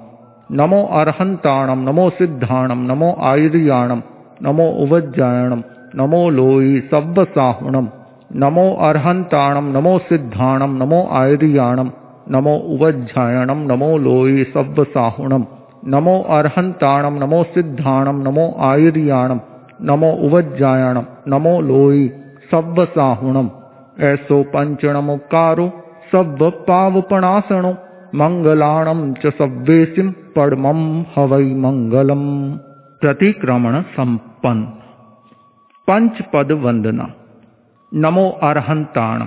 [0.53, 4.01] नमो अर्हंताणम नमो सिद्धाणम, नमो आयुर्याणम,
[4.43, 5.63] नमो उवज्जायणम
[5.95, 7.87] नमो लोई सव्वसाहुणम,
[8.35, 11.91] नमो अर्हंताणम नमो सिद्धाणम, नमो आयुर्याणम,
[12.31, 15.43] नमो उवज्जायणम नमो लोई सव्वसाहुणम,
[15.87, 19.39] नमो अर्हंताणम नमो सिद्धाणम, नमो आयुर्याणम,
[19.81, 22.09] नमो उवज्जायणम नमो लोई
[22.53, 23.49] सव्वसाहुणम।
[24.01, 25.69] ऐसो पंचणमुकारो
[26.13, 27.73] सव्व पावपणासणो
[28.15, 30.81] मंगलाणम च सव्वेसिम। पड़मम
[31.17, 32.25] हवै मंगलम
[33.03, 34.63] प्रतिक्रमण संपन्न
[35.89, 37.07] पंच पद वंदना
[37.93, 39.23] नमो अरहंताण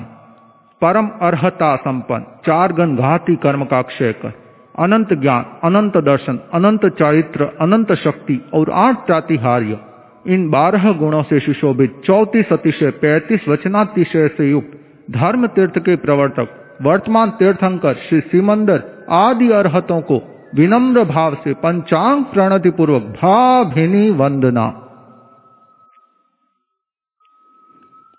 [0.81, 4.34] परम अर्हता संपन्न चार गण घाती कर्म का क्षय कर
[4.80, 9.80] अनंत ज्ञान अनंत दर्शन अनंत चारित्र अनंत शक्ति और आठ प्रातिहार्य।
[10.27, 14.80] इन बारह गुणों से सुशोभित चौतीस अतिशय पैंतीस वचनातिशय से युक्त
[15.11, 16.47] धर्म तीर्थ के प्रवर्तक,
[16.81, 20.21] वर्तमान तीर्थंकर श्री सिमंदर आदि अरहतों को
[20.55, 24.65] विनम्र भाव से पंचांग प्रणति पूर्वक भाभिनी वंदना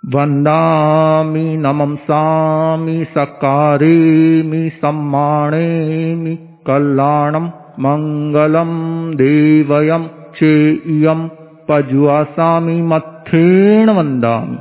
[0.02, 6.35] वंदामि नमंसामि सकारेमि सम्मानेमि
[6.66, 7.47] कल्याणम
[7.86, 8.73] मंगलम
[9.16, 10.06] देवयम
[10.36, 11.27] चेयम
[11.69, 14.59] पजुआसामि मत्थेण वंदामि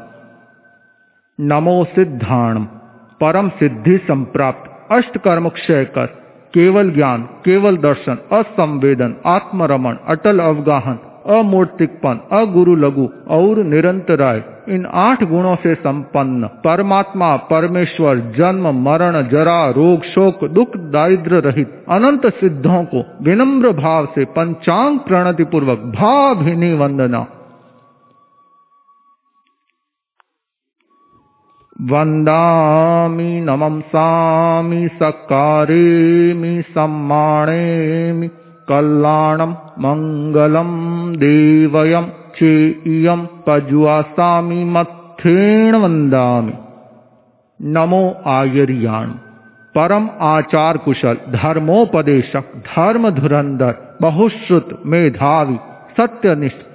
[1.39, 2.65] नमो सिद्धाणम
[3.21, 6.22] परम सिद्धि संप्राप्त अष्ट कर्म क्षय कर।
[6.53, 10.99] केवल ज्ञान, केवल दर्शन, असंवेदन, आत्मरमण, अटल अवगाहन,
[11.29, 19.69] अमूर्तिकपन अगुरु लघु और निरंतराय। इन आठ गुणों से संपन्न, परमात्मा, परमेश्वर, जन्म, मरण, जरा,
[19.69, 26.73] रोग, शोक, दुख दारिद्र रहित, अनंत सिद्धों को विनम्र भाव से पंचांग प्रणति पूर्वक भाभिनी
[26.73, 27.27] वंदना।
[31.81, 38.27] वन्दामि नमंसामि सकारेमि सम्मानेमि
[38.69, 40.71] कल्याणं मङ्गलं
[41.23, 42.05] देवयं
[42.37, 46.53] चेयं पज्वासामि मत्थेण वन्दामि।
[47.59, 49.09] नमो आयर्याण
[49.75, 55.57] परम आचार कुशल धर्मोपदेशक धर्म धुरंधर बहुश्रुत मेधावी
[55.97, 56.65] सत्यनिष्ठ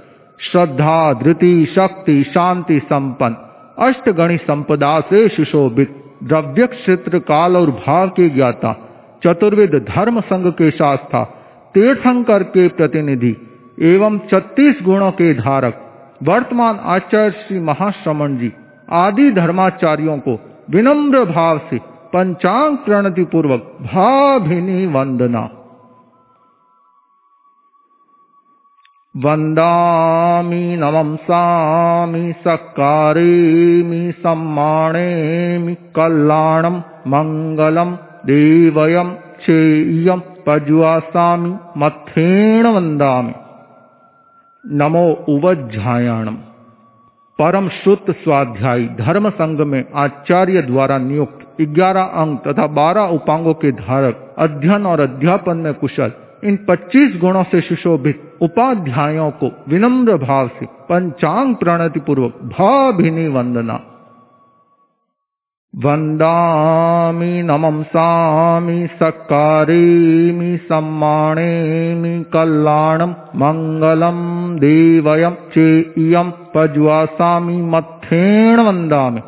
[0.41, 3.48] श्रद्धा धृति शक्ति शांति संपन्न
[3.79, 8.73] अष्टगणी संपदा से सुशोभित द्रव्य क्षेत्र काल और भाव के ज्ञाता
[9.25, 11.23] चतुर्विद धर्म संघ के शास्त्रा
[11.75, 13.35] तीर्थंकर के प्रतिनिधि,
[13.83, 15.81] एवं छत्तीस गुणों के धारक,
[16.23, 18.53] वर्तमान आचार्य श्री महाश्रमण जी,
[18.91, 20.39] आदि धर्माचार्यों को
[20.71, 21.79] विनम्र भाव से
[22.13, 25.49] पंचांग प्रणति पूर्वक भाभिनी वंदना
[29.15, 36.77] वन्दामि नमंसामि सकारेमि सम्मानेमि कल्याणं
[37.13, 37.91] मङ्गलं
[38.27, 39.11] देवयं
[39.45, 43.35] चेयं पज्वासामि मत्थेण वन्दामि।
[44.65, 46.37] नमो उवज्झायाणम
[47.39, 53.73] परम शुद्ध स्वाध्यायी धर्म संघ में आचार्य द्वारा नियुक्त ग्यारह अंग तथा बारह उपांगों के
[53.73, 56.13] धारक अध्ययन और अध्यापन में कुशल
[56.45, 63.81] इन 25 गुणों से सुशोभित उपाध्यायों को विनम्र भाव से पंचांग प्रणति पूर्वक भाभिनी वंदना।
[65.77, 79.21] वन्दामि नमंसामि सत्कारेमि सम्मानेमि कल्याणम् मङ्गलम् देवयम् चेयम् पज्वासामि मत्थेण वन्दामि।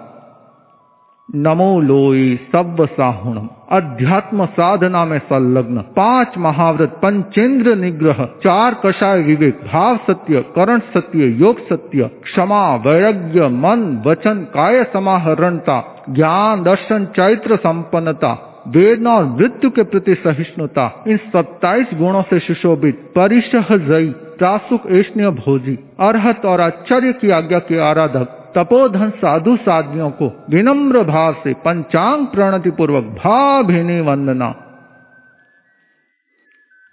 [1.35, 9.61] नमो लोई सब साहुणम अध्यात्म साधना में संलग्न। पाँच महाव्रत पंचेंद्र निग्रह, चार कषाय विवेक,
[9.73, 17.57] भाव सत्य, करण सत्य, योग सत्य, क्षमा, वैराग्य, मन, वचन, काय समाहरणता, ज्ञान, दर्शन, चैत्र
[17.57, 24.83] संपन्नता, वेदना और मृत्यु के प्रति सहिष्णुता। इन सत्ताईस गुणों से सुशोभित परिशह जयी, प्रासुक
[24.91, 31.35] ऐष्ण्य भोजी, अरहत और आश्चर्य की आज्ञा के आराधक तपोधन साधु साधियों को विनम्र भाव
[31.45, 34.49] से पंचांग प्रणति पूर्वक भाभिनी वंदना।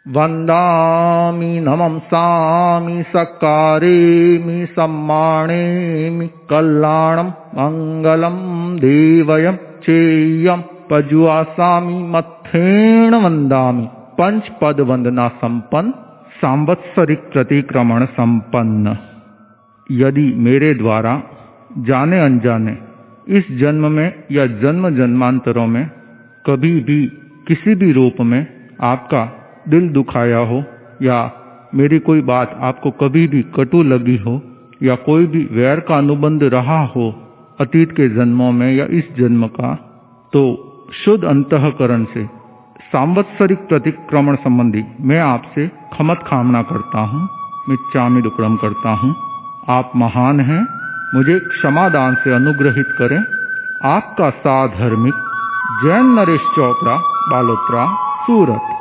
[0.05, 8.37] वंदामि नमंसामि सकारेमि सम्मानेमि कल्याणम मंगलम
[8.79, 10.61] देवयम चेयम
[10.91, 13.87] पजुआसामि मथेण वंदामि
[14.19, 15.91] पंच पद वंदना संपन्न
[16.41, 18.97] सांवत्सरिक प्रतिक्रमण संपन्न
[19.89, 21.13] यदि मेरे द्वारा
[21.71, 22.77] जाने अनजाने,
[23.27, 25.89] इस जन्म में या जन्म जन्मांतरों में
[26.45, 27.05] कभी भी,
[27.47, 29.23] किसी भी रूप में आपका
[29.67, 30.63] दिल दुखाया हो
[31.01, 31.31] या
[31.75, 34.41] मेरी कोई बात आपको कभी भी कटु लगी हो
[34.83, 37.09] या कोई भी वैर का अनुबंध रहा हो
[37.59, 39.73] अतीत के जन्मों में या इस जन्म का
[40.33, 40.41] तो
[40.93, 42.25] शुद्ध अंतकरण से
[42.91, 47.29] सांवत्सरिक प्रतिक्रमण संबंधी मैं आपसे खमत खामना करता हूँ
[47.69, 49.15] मिच्चामी दुक्रम करता हूँ।
[49.69, 50.76] आप महान हैं
[51.15, 53.25] मुझे क्षमादान से अनुग्रहित करें।
[53.83, 55.13] आपका साधर्मिक
[55.83, 56.97] जैन नरेश चोपड़ा
[57.29, 57.87] बालोत्रा
[58.27, 58.76] सूरत।